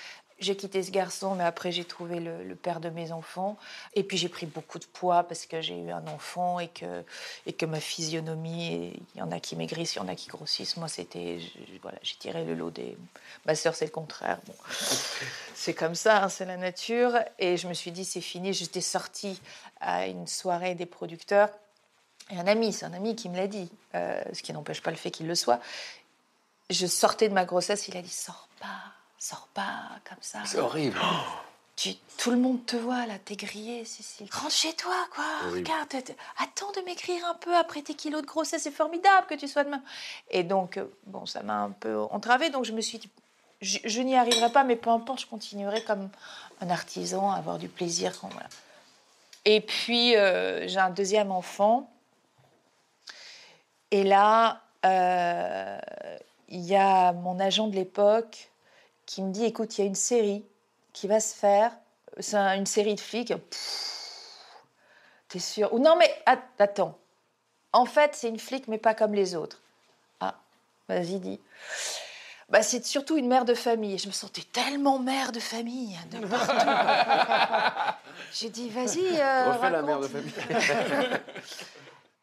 [0.40, 3.56] J'ai quitté ce garçon, mais après j'ai trouvé le, le père de mes enfants.
[3.94, 7.04] Et puis j'ai pris beaucoup de poids parce que j'ai eu un enfant et que,
[7.46, 10.28] et que ma physionomie, il y en a qui maigrissent, il y en a qui
[10.28, 10.76] grossissent.
[10.76, 11.38] Moi, c'était,
[11.82, 12.96] voilà, j'ai tiré le lot des.
[13.46, 14.38] Ma sœur, c'est le contraire.
[14.46, 14.54] Bon.
[15.54, 17.18] C'est comme ça, hein, c'est la nature.
[17.40, 18.54] Et je me suis dit, c'est fini.
[18.54, 19.40] J'étais sortie
[19.80, 21.50] à une soirée des producteurs.
[22.30, 24.92] Et un ami, c'est un ami qui me l'a dit, euh, ce qui n'empêche pas
[24.92, 25.60] le fait qu'il le soit.
[26.70, 30.40] Je sortais de ma grossesse, il a dit, sors pas, sors pas comme ça.
[30.46, 30.98] C'est horrible.
[31.76, 34.28] Tu- tout le monde te voit là, t'es grillée, Cécile.
[34.32, 35.24] Rentre chez toi, quoi.
[35.52, 35.88] Regarde,
[36.38, 39.62] attends de maigrir un peu après tes kilos de grossesse, c'est formidable que tu sois
[39.62, 39.82] de même.
[40.30, 43.08] Et donc, euh, bon, ça m'a un peu entravée, donc je me suis dit,
[43.60, 46.10] je, je n'y arriverai pas, mais peu importe, je continuerai comme
[46.60, 48.18] un artisan à avoir du plaisir.
[48.20, 48.48] quand- voilà.
[49.44, 51.88] Et puis, euh, j'ai un deuxième enfant.
[53.92, 55.78] Et là, euh,
[56.48, 58.47] il y a mon agent de l'époque
[59.08, 60.44] qui me dit écoute, il y a une série
[60.92, 61.72] qui va se faire.
[62.20, 63.32] C'est un- une série de flics.
[65.28, 65.72] T'es sûr?
[65.72, 66.98] Ou non, mais at- attends.
[67.72, 69.60] En fait, c'est une flic, mais pas comme les autres.
[70.20, 70.34] Ah,
[70.88, 71.40] vas-y, dis.
[72.50, 73.96] Bah, c'est surtout une mère de famille.
[73.98, 75.96] Je me sentais tellement mère de famille.
[75.96, 77.96] hein, de partout.
[78.32, 79.20] J'ai dit, vas-y.
[79.20, 80.32] euh, Refais la mère de famille.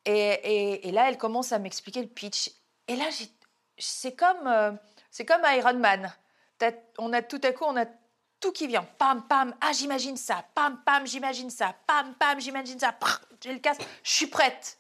[0.08, 0.12] Et,
[0.44, 2.52] et- et là, elle commence à m'expliquer le pitch.
[2.88, 3.06] Et là,
[3.80, 4.72] c'est comme, euh,
[5.10, 6.14] c'est comme Iron Man.
[6.98, 7.86] On a tout à coup, on a
[8.40, 8.86] tout qui vient.
[8.98, 10.46] Pam, pam, ah, j'imagine ça.
[10.54, 11.74] Pam, pam, j'imagine ça.
[11.88, 12.96] Pam, pam, j'imagine ça.
[13.44, 13.82] J'ai le casque.
[14.04, 14.78] Je suis prête.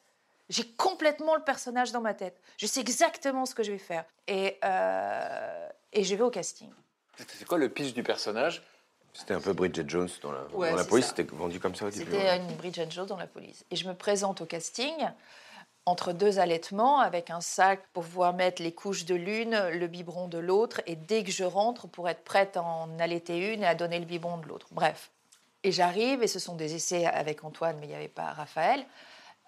[0.49, 2.39] J'ai complètement le personnage dans ma tête.
[2.57, 4.05] Je sais exactement ce que je vais faire.
[4.27, 6.69] Et, euh, et je vais au casting.
[7.17, 8.61] C'est quoi le pitch du personnage?
[9.13, 11.73] C'était un peu Bridget Jones dans la, Ouais, dans la c'est police, c'était vendu comme
[11.73, 12.11] ça au début.
[12.11, 12.37] C'était ouais.
[12.37, 13.63] une Bridget Jones dans la police.
[13.71, 14.93] Et je me présente au casting
[15.85, 20.27] entre deux allaitements avec un sac pour pouvoir mettre les couches de l'une, le biberon
[20.27, 20.81] de l'autre.
[20.87, 23.99] Et dès que je rentre, pour être prête à en allaiter une et à donner
[23.99, 24.67] le biberon de l'autre.
[24.71, 25.11] Bref.
[25.63, 28.85] Et j'arrive, et ce sont des essais avec Antoine, mais il n'y avait pas Raphaël,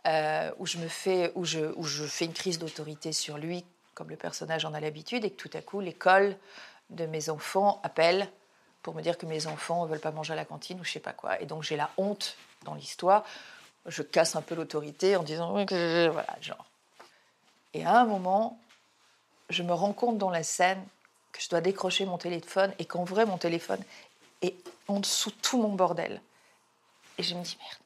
[0.08, 3.64] euh, où, je me fais, où, je, où je fais une crise d'autorité sur lui,
[3.94, 6.36] comme le personnage en a l'habitude, et que tout à coup, l'école
[6.90, 8.30] de mes enfants appelle
[8.88, 10.92] pour me dire que mes enfants ne veulent pas manger à la cantine ou je
[10.92, 11.42] sais pas quoi.
[11.42, 13.26] Et donc j'ai la honte dans l'histoire.
[13.88, 16.66] Je casse un peu l'autorité en disant voilà, genre.
[17.74, 18.60] Et à un moment,
[19.50, 20.84] je me rends compte dans la scène
[21.32, 23.82] que je dois décrocher mon téléphone et qu'en vrai, mon téléphone
[24.42, 24.56] est
[24.88, 26.22] en dessous de tout mon bordel.
[27.18, 27.82] Et je me dis Merde.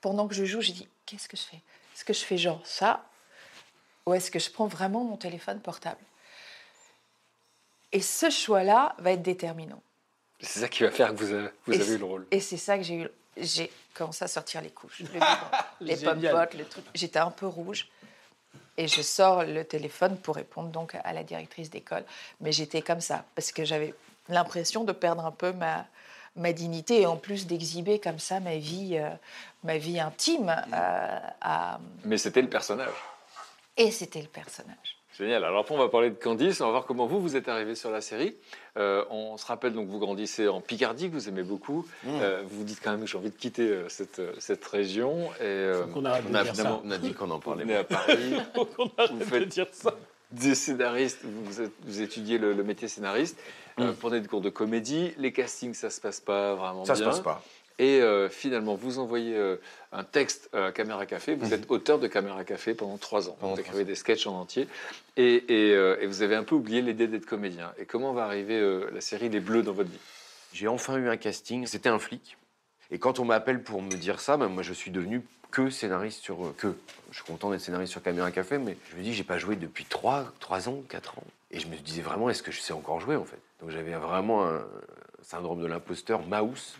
[0.00, 1.60] Pendant que je joue, je dis Qu'est-ce que je fais?
[1.94, 3.04] Est-ce que je fais genre ça?
[4.06, 6.00] Ou est-ce que je prends vraiment mon téléphone portable?
[7.92, 9.82] Et ce choix-là va être déterminant.
[10.40, 12.26] C'est ça qui va faire que vous avez, vous Et avez eu le rôle.
[12.30, 13.08] Et c'est ça que j'ai eu.
[13.36, 15.26] J'ai commencé à sortir les couches, le biberon,
[15.80, 16.48] les Génial.
[16.56, 16.84] le truc.
[16.94, 17.88] J'étais un peu rouge.
[18.76, 22.04] Et je sors le téléphone pour répondre donc à la directrice d'école.
[22.40, 23.92] Mais j'étais comme ça, parce que j'avais
[24.28, 25.84] l'impression de perdre un peu ma,
[26.36, 29.10] ma dignité et en plus d'exhiber comme ça ma vie, euh,
[29.64, 30.48] ma vie intime.
[30.72, 32.94] euh, à- Mais c'était le personnage.
[33.76, 34.97] Et c'était le personnage.
[35.18, 35.44] Génial.
[35.44, 36.60] Alors après, on va parler de Candice.
[36.60, 38.36] On va voir comment vous, vous êtes arrivé sur la série.
[38.76, 41.86] Euh, on se rappelle, donc, vous grandissez en Picardie, que vous aimez beaucoup.
[42.06, 45.24] Euh, vous dites quand même que j'ai envie de quitter euh, cette, euh, cette région.
[45.40, 46.80] Et, euh, de on a évidemment- ça.
[46.84, 48.34] On a dit qu'on en parlait Vous venez à Paris.
[48.54, 49.92] Qu'on arrête vous de faites dire ça.
[50.30, 53.40] Des scénaristes, vous, êtes- vous étudiez le, le métier scénariste.
[53.80, 55.12] Euh, prenez des cours de comédie.
[55.18, 57.02] Les castings, ça se passe pas vraiment Ça bien.
[57.04, 57.42] se passe pas.
[57.78, 59.56] Et euh, finalement, vous envoyez euh,
[59.92, 61.36] un texte à Caméra Café.
[61.36, 63.36] Vous êtes auteur de Caméra Café pendant trois ans.
[63.40, 64.66] vous écrivez des sketchs en entier.
[65.16, 67.72] Et, et, euh, et vous avez un peu oublié l'idée d'être comédien.
[67.78, 68.60] Et comment va arriver
[68.92, 69.98] la série Les Bleus dans votre vie?
[70.52, 72.36] J'ai enfin eu un casting, c'était un flic.
[72.90, 76.22] Et quand on m'appelle pour me dire ça, ben, moi je suis devenu que scénariste
[76.22, 76.54] sur.
[76.56, 76.74] que.
[77.10, 79.56] Je suis content d'être scénariste sur Caméra Café, mais je me dis, j'ai pas joué
[79.56, 81.24] depuis 3, trois ans, 4 ans.
[81.50, 83.40] Et je me disais vraiment, est-ce que je sais encore jouer en fait?
[83.60, 84.62] Donc j'avais vraiment un
[85.22, 86.76] syndrome de l'imposteur, mouse.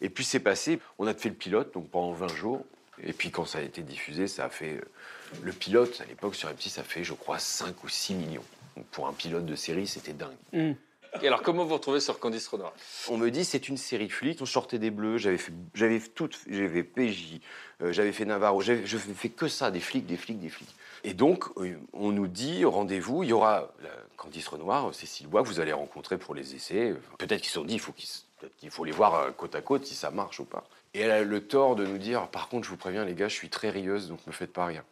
[0.00, 2.64] Et puis c'est passé, on a fait le pilote, donc pendant 20 jours.
[3.02, 4.74] Et puis quand ça a été diffusé, ça a fait.
[4.74, 4.80] euh,
[5.42, 8.44] Le pilote, à l'époque sur M6, ça fait, je crois, 5 ou 6 millions.
[8.76, 10.36] Donc pour un pilote de série, c'était dingue.
[11.22, 12.72] Et alors, comment vous retrouvez sur Candice Renoir
[13.08, 14.40] On me dit c'est une série de flics.
[14.42, 15.16] On sortait des bleus.
[15.18, 17.40] J'avais fait, j'avais tout, j'avais PJ,
[17.82, 18.60] euh, j'avais fait Navarro.
[18.60, 20.74] J'avais, je fais que ça, des flics, des flics, des flics.
[21.04, 23.22] Et donc euh, on nous dit rendez-vous.
[23.22, 26.94] Il y aura la Candice Renoir, Cécile Bois que vous allez rencontrer pour les essais.
[27.18, 29.30] Peut-être qu'ils se sont dit il faut qu'ils, se- peut-être qu'il faut les voir euh,
[29.32, 30.64] côte à côte si ça marche ou pas.
[30.94, 33.28] Et elle a le tort de nous dire par contre je vous préviens les gars
[33.28, 34.82] je suis très rieuse donc me faites pas rire.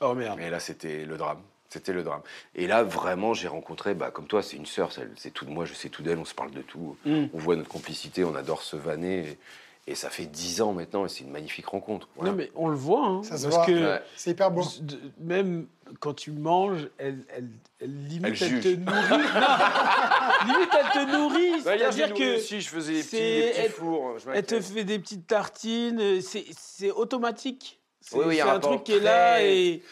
[0.00, 0.38] Oh merde.
[0.40, 1.38] Et là, c'était le drame.
[1.70, 2.20] C'était le drame.
[2.54, 5.64] Et là, vraiment, j'ai rencontré, bah, comme toi, c'est une sœur, c'est tout de moi,
[5.64, 6.96] je sais tout d'elle, on se parle de tout.
[7.06, 7.24] Mm.
[7.32, 9.38] On voit notre complicité, on adore se vanner.
[9.86, 12.08] Et, et ça fait dix ans maintenant, et c'est une magnifique rencontre.
[12.16, 12.30] Voilà.
[12.32, 13.06] Non, mais on le voit.
[13.06, 13.66] Hein, Ça se parce voit.
[13.66, 14.02] que Ouais.
[14.16, 14.62] C'est hyper beau.
[14.82, 15.66] de- même
[16.00, 17.48] quand tu manges, elle, elle,
[17.80, 18.78] elle limite, Elle elle, te juge.
[18.78, 19.24] nourrit.
[20.44, 21.62] Limite, elle te nourrit.
[21.64, 23.70] Bah, hier, C'est-à-dire j'ai que nourri aussi, je faisais des petits, c'est- des petits elle-
[23.70, 24.18] fours.
[24.18, 26.20] je Elle te fait des petites tartines.
[26.20, 27.80] C'est c'est automatique.
[28.00, 29.82] C'est Oui, oui, un truc qui est là très- et.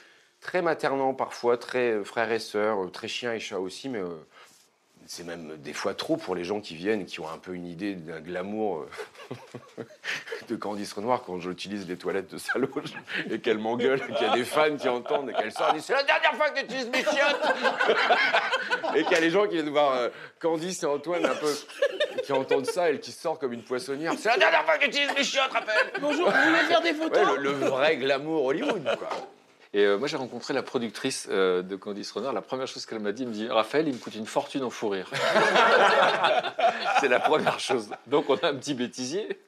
[0.41, 4.01] Très maternant parfois, très euh, frère et sœur, euh, très chien et chat aussi, mais
[4.01, 4.09] euh,
[5.07, 7.67] c'est même des fois trop pour les gens qui viennent qui ont un peu une
[7.67, 8.87] idée d'un glamour
[9.79, 9.85] euh,
[10.49, 12.95] de Candice Renoir quand j'utilise les toilettes de sa loge
[13.31, 15.83] et qu'elle m'engueule, qu'il y a des fans qui entendent et qu'elle sort et dit
[15.83, 17.55] c'est la dernière fois que tu utilises mes chiottes
[18.97, 20.09] et qu'il y a les gens qui viennent voir euh,
[20.41, 21.53] Candice et Antoine un peu
[22.25, 24.15] qui entendent ça et qui sortent comme une poissonnière.
[24.19, 26.95] C'est la dernière fois que tu utilises mes chiottes, rappelle Bonjour, vous voulez faire des
[26.95, 29.09] photos Ouais, le, le vrai glamour Hollywood, quoi.
[29.75, 32.33] Et euh, moi, j'ai rencontré la productrice euh, de Candice Renoir.
[32.33, 34.63] La première chose qu'elle m'a dit, elle me dit Raphaël, il me coûte une fortune
[34.63, 35.11] en fou rire.
[37.01, 37.91] C'est la première chose.
[38.07, 39.41] Donc, on a un petit bêtisier.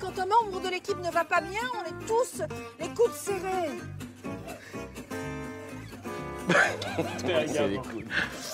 [0.00, 2.42] Quand un membre de l'équipe ne va pas bien, on est tous
[2.78, 3.76] les coudes serrés.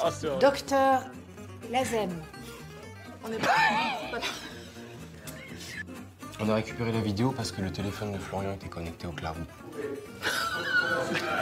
[0.03, 0.11] Ah.
[0.40, 1.05] Docteur
[1.70, 2.11] Lazem.
[3.24, 3.39] On est
[6.41, 9.35] On a récupéré la vidéo parce que le téléphone de Florian était connecté au cloud.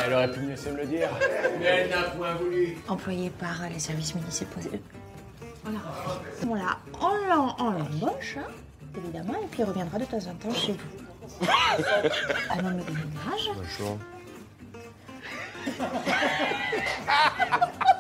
[0.05, 1.09] Elle aurait pu me laisser me le dire.
[1.59, 2.77] Mais elle n'a point voulu.
[2.89, 4.61] Employé par les services municipaux.
[5.65, 5.81] Voilà.
[6.47, 6.79] Voilà.
[7.01, 8.47] On l'en- on l'embauche, hein,
[8.97, 10.79] évidemment, et puis il reviendra de temps en temps chez vous.
[12.51, 13.51] Un homme de ménage.
[13.57, 13.99] Bonjour.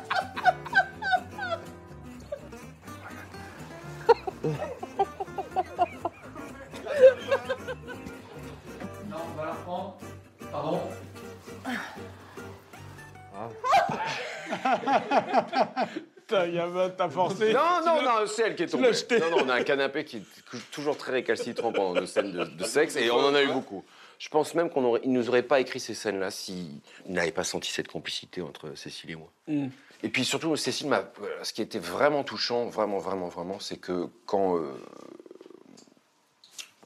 [16.55, 17.53] Yaman, t'as forcé.
[17.53, 18.91] Non, non, non, c'est elle qui est tombée.
[19.21, 22.45] Non, non, on a un canapé qui est toujours très récalcitrant pendant nos scènes de,
[22.45, 23.85] de sexe et on en a eu beaucoup.
[24.19, 27.71] Je pense même qu'il ne nous aurait pas écrit ces scènes-là s'il n'avait pas senti
[27.71, 29.29] cette complicité entre Cécile et moi.
[29.49, 29.67] Mm.
[30.03, 31.05] Et puis surtout, Cécile, m'a-
[31.43, 34.57] ce qui était vraiment touchant, vraiment, vraiment, vraiment, c'est que quand.
[34.57, 34.73] euh,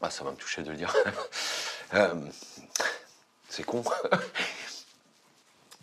[0.01, 0.95] Ah, ça va me toucher de le dire.
[1.95, 2.13] Euh,
[3.49, 3.83] c'est con.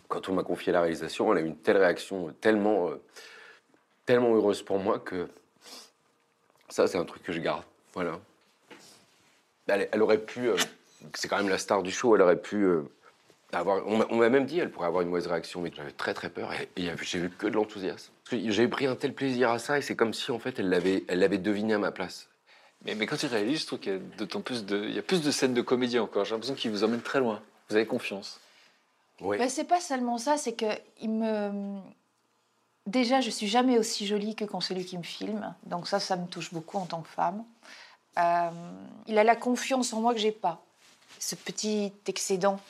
[0.08, 3.02] quand on m'a confié la réalisation, elle a eu une telle réaction, tellement, euh,
[4.06, 5.28] tellement heureuse pour moi que
[6.68, 7.62] ça, c'est un truc que je garde.
[7.94, 8.18] Voilà.
[9.66, 10.48] Elle, elle aurait pu.
[10.48, 10.56] euh,
[11.14, 12.14] c'est quand même la star du show.
[12.14, 12.82] Elle aurait pu euh,
[13.52, 13.86] avoir.
[13.86, 16.50] On m'a- même dit elle pourrait avoir une mauvaise réaction, mais j'avais très très peur.
[16.52, 16.68] Et,
[17.02, 18.12] j'ai vu que de l'enthousiasme.
[18.30, 21.04] J'ai pris un tel plaisir à ça, et c'est comme si en fait elle l'avait,
[21.08, 22.28] elle l'avait deviné à ma place.
[22.84, 24.98] Mais, mais quand il réalise, je trouve qu'il y a d'autant plus de, il y
[24.98, 26.24] a plus de scènes de comédie encore.
[26.24, 27.40] J'ai l'impression qu'il vous emmène très loin.
[27.68, 28.40] Vous avez confiance.
[29.20, 29.36] Oui.
[29.38, 30.66] Mais c'est pas seulement ça, c'est que
[31.00, 31.80] il me.
[32.86, 35.54] Déjà, je suis jamais aussi jolie que quand celui qui me filme.
[35.64, 37.44] Donc ça, ça me touche beaucoup en tant que femme.
[38.18, 38.50] Euh,
[39.06, 40.62] il a la confiance en moi que j'ai pas.
[41.18, 42.60] Ce petit excédent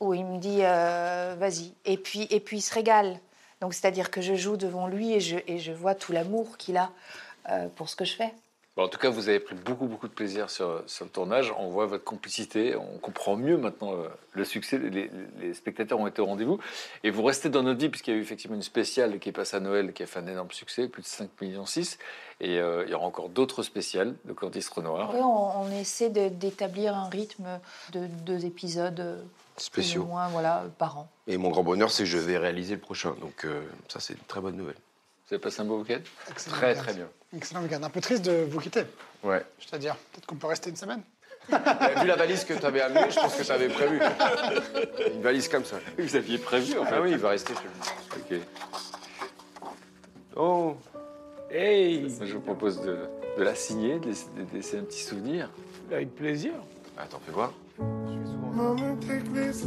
[0.00, 1.72] où il me dit euh, vas-y.
[1.84, 3.18] Et puis, et puis il se régale.
[3.60, 6.76] Donc c'est-à-dire que je joue devant lui et je, et je vois tout l'amour qu'il
[6.76, 6.90] a
[7.48, 8.34] euh, pour ce que je fais.
[8.78, 11.52] Bon, en tout cas, vous avez pris beaucoup, beaucoup de plaisir sur, sur le tournage.
[11.58, 12.76] On voit votre complicité.
[12.76, 14.78] On comprend mieux maintenant euh, le succès.
[14.78, 15.10] Les,
[15.40, 16.60] les spectateurs ont été au rendez-vous.
[17.02, 19.32] Et vous restez dans notre vie, puisqu'il y a eu effectivement une spéciale qui est
[19.32, 21.98] passée à Noël, qui a fait un énorme succès, plus de 5 millions 6.
[22.40, 25.10] Et euh, il y aura encore d'autres spéciales de Candice Renoir.
[25.12, 27.58] Oui, on, on essaie d'établir un rythme
[27.92, 29.20] de deux épisodes euh,
[29.56, 30.02] Spéciaux.
[30.02, 31.08] plus ou moins voilà, par an.
[31.26, 33.16] Et mon grand bonheur, c'est que je vais réaliser le prochain.
[33.20, 34.76] Donc euh, ça, c'est une très bonne nouvelle.
[35.28, 36.00] Vous avez passé un beau week-end
[36.30, 37.06] Excellent Très très bien.
[37.36, 37.82] Excellent week-end.
[37.82, 38.84] Un peu triste de vous quitter.
[39.22, 39.44] Ouais.
[39.60, 41.02] C'est-à-dire, peut-être qu'on peut rester une semaine.
[41.50, 44.00] Vu la valise que tu avais amenée, je pense que tu avais prévu.
[45.14, 45.76] Une valise comme ça.
[45.98, 46.94] Vous aviez prévu, en fait.
[46.94, 47.52] Ah oui, il va rester.
[48.16, 48.38] Ok.
[50.34, 50.76] Oh
[51.50, 52.98] Hey Je vous propose de,
[53.36, 55.50] de la signer, de laisser, de laisser un petit souvenir.
[55.92, 56.52] Avec plaisir.
[56.96, 57.52] Attends, fais voir.
[57.78, 59.66] Mama, take this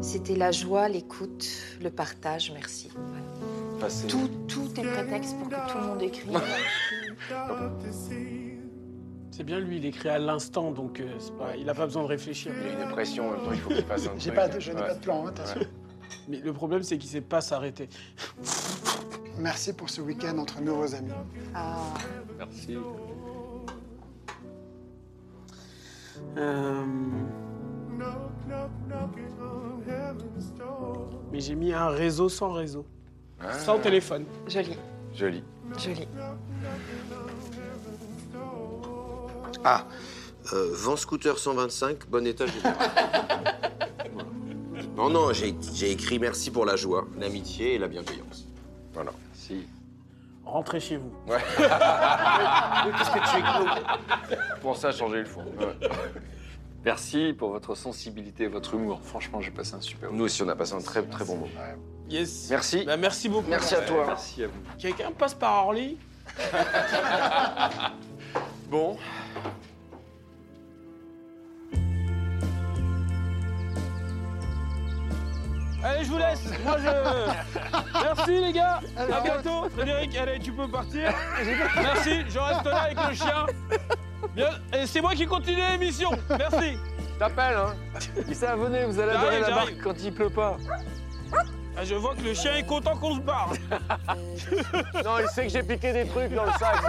[0.00, 1.46] C'était la joie, l'écoute,
[1.82, 2.90] le partage, merci.
[4.08, 6.40] Tout, tout est prétexte pour que tout le monde écrive.
[9.30, 11.08] C'est bien lui, il écrit à l'instant, donc euh,
[11.38, 12.52] pas- il n'a pas besoin de réfléchir.
[12.56, 14.32] Il y a une pression, il faut qu'il fasse un truc.
[14.34, 14.86] pas de- je n'ai Ouais.
[14.86, 15.60] pas de plan, hein, attention.
[15.60, 15.66] Ouais.
[16.28, 17.88] Mais le problème, c'est qu'il sait pas s'arrêter.
[19.38, 21.10] Merci pour ce week-end entre nouveaux amis.
[21.52, 21.78] Ah.
[22.38, 22.76] Merci.
[31.32, 32.86] Mais j'ai mis un réseau sans réseau.
[33.40, 33.52] Ah.
[33.58, 34.24] Sans téléphone.
[34.46, 34.76] Joli,
[35.14, 35.42] Joli.
[35.78, 36.08] joli.
[39.64, 39.86] Ah,
[40.52, 42.74] euh, Vent Scooter 125, bon état général.
[44.96, 48.46] Non, non, j'ai j'ai écrit merci pour la joie, l'amitié et la bienveillance.
[48.92, 49.10] Voilà.
[49.34, 49.66] Si.
[50.44, 51.12] Rentrez chez vous.
[51.26, 51.38] Ouais.
[51.56, 55.44] Qu'est-ce que tu es clos Pour ça, changer le fond.
[55.58, 55.88] Ouais.
[56.84, 59.00] Merci pour votre sensibilité et votre humour.
[59.02, 61.50] Franchement, j'ai passé un super Nous aussi, on a passé un très très bon moment.
[62.10, 62.48] Yes.
[62.50, 62.84] Merci.
[62.84, 63.48] Bah, merci beaucoup.
[63.48, 64.04] Merci à toi.
[64.06, 64.60] Merci à vous.
[64.78, 65.96] Quelqu'un passe par Orly?
[68.70, 68.96] Bon.
[75.84, 76.40] Allez, je vous laisse.
[76.64, 78.02] Moi, je.
[78.02, 78.80] Merci, les gars.
[78.96, 79.68] À bientôt.
[79.68, 81.12] Frédéric, allez, tu peux partir.
[81.76, 82.22] Merci.
[82.26, 83.46] Je reste là avec le chien.
[84.34, 84.48] Bien.
[84.72, 86.10] Et c'est moi qui continue l'émission.
[86.30, 86.78] Merci.
[87.18, 87.74] T'appelles, hein
[88.26, 90.56] Il sait, venez, vous allez adorer la barque quand il pleut pas.
[91.76, 93.52] Ah, je vois que le chien est content qu'on se barre.
[95.04, 96.82] Non, il sait que j'ai piqué des trucs dans le sac.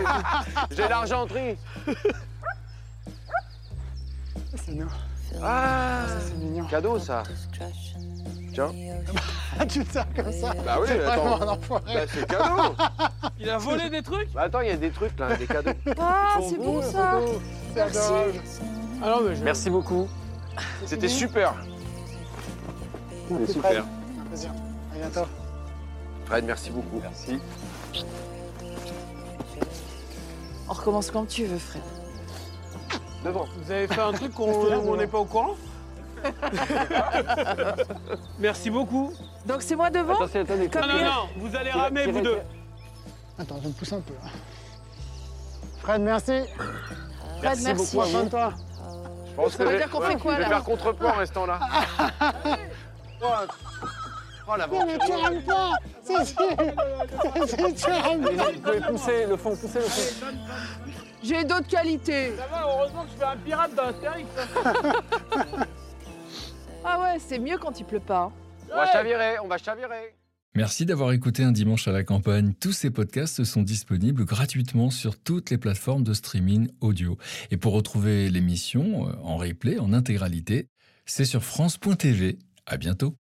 [0.72, 1.58] J'ai l'argenterie.
[4.56, 4.90] C'est nous.
[5.44, 6.66] Ah, C'est mignon.
[6.66, 7.24] cadeau ça.
[8.56, 8.72] Tiens.
[9.68, 11.44] tu te sers comme ça Bah oui, C'est vraiment attends.
[11.44, 11.94] un enfoiré.
[11.94, 12.76] Bah, c'est cadeau.
[13.40, 15.72] Il a volé des trucs Bah attends, il y a des trucs là, des cadeaux.
[16.00, 17.20] Ah, c'est bon ça.
[17.76, 18.12] Merci.
[19.02, 19.44] mais je...
[19.44, 20.08] Merci beaucoup.
[20.86, 21.54] C'était super.
[23.30, 23.86] Merci, super.
[24.30, 24.52] Plaisir.
[24.94, 25.30] À bientôt.
[26.26, 27.02] Fred, merci beaucoup.
[27.02, 27.40] Merci.
[30.70, 31.82] On recommence quand tu veux, Fred.
[33.26, 33.48] Devant.
[33.62, 35.56] Vous avez fait un truc qu'on où on n'est pas au courant
[38.40, 39.14] Merci beaucoup.
[39.46, 40.70] Donc c'est moi devant Attention, attendez.
[40.70, 42.40] Comme Non, non, non, vous allez ramer, vous deux.
[43.38, 44.14] Attends, je me pousse un peu.
[44.14, 44.30] là.
[45.82, 46.42] Fred, merci.
[47.42, 47.96] Fred, merci.
[47.96, 48.54] Prends soin de toi.
[49.28, 51.18] Je pense Ça que veut dire qu'on fait quoi, Je vais là faire contrepoids en
[51.18, 51.60] restant là.
[54.48, 55.72] Oh la Non, mais tu rames pas
[56.06, 56.14] tu
[57.90, 60.28] rames pas Vous pouvez pousser le fond, pousser le fond.
[61.24, 62.36] J'ai d'autres qualités.
[62.38, 64.30] Ça va, heureusement que je fais un pirate dans Astérix.
[66.88, 68.24] Ah ouais, c'est mieux quand il pleut pas.
[68.26, 68.32] hein.
[68.72, 70.16] On va chavirer, on va chavirer.
[70.56, 72.54] Merci d'avoir écouté Un dimanche à la campagne.
[72.54, 77.18] Tous ces podcasts sont disponibles gratuitement sur toutes les plateformes de streaming audio.
[77.52, 80.70] Et pour retrouver l'émission euh, en replay, en intégralité,
[81.06, 82.38] c'est sur France.tv.
[82.66, 83.16] À bientôt.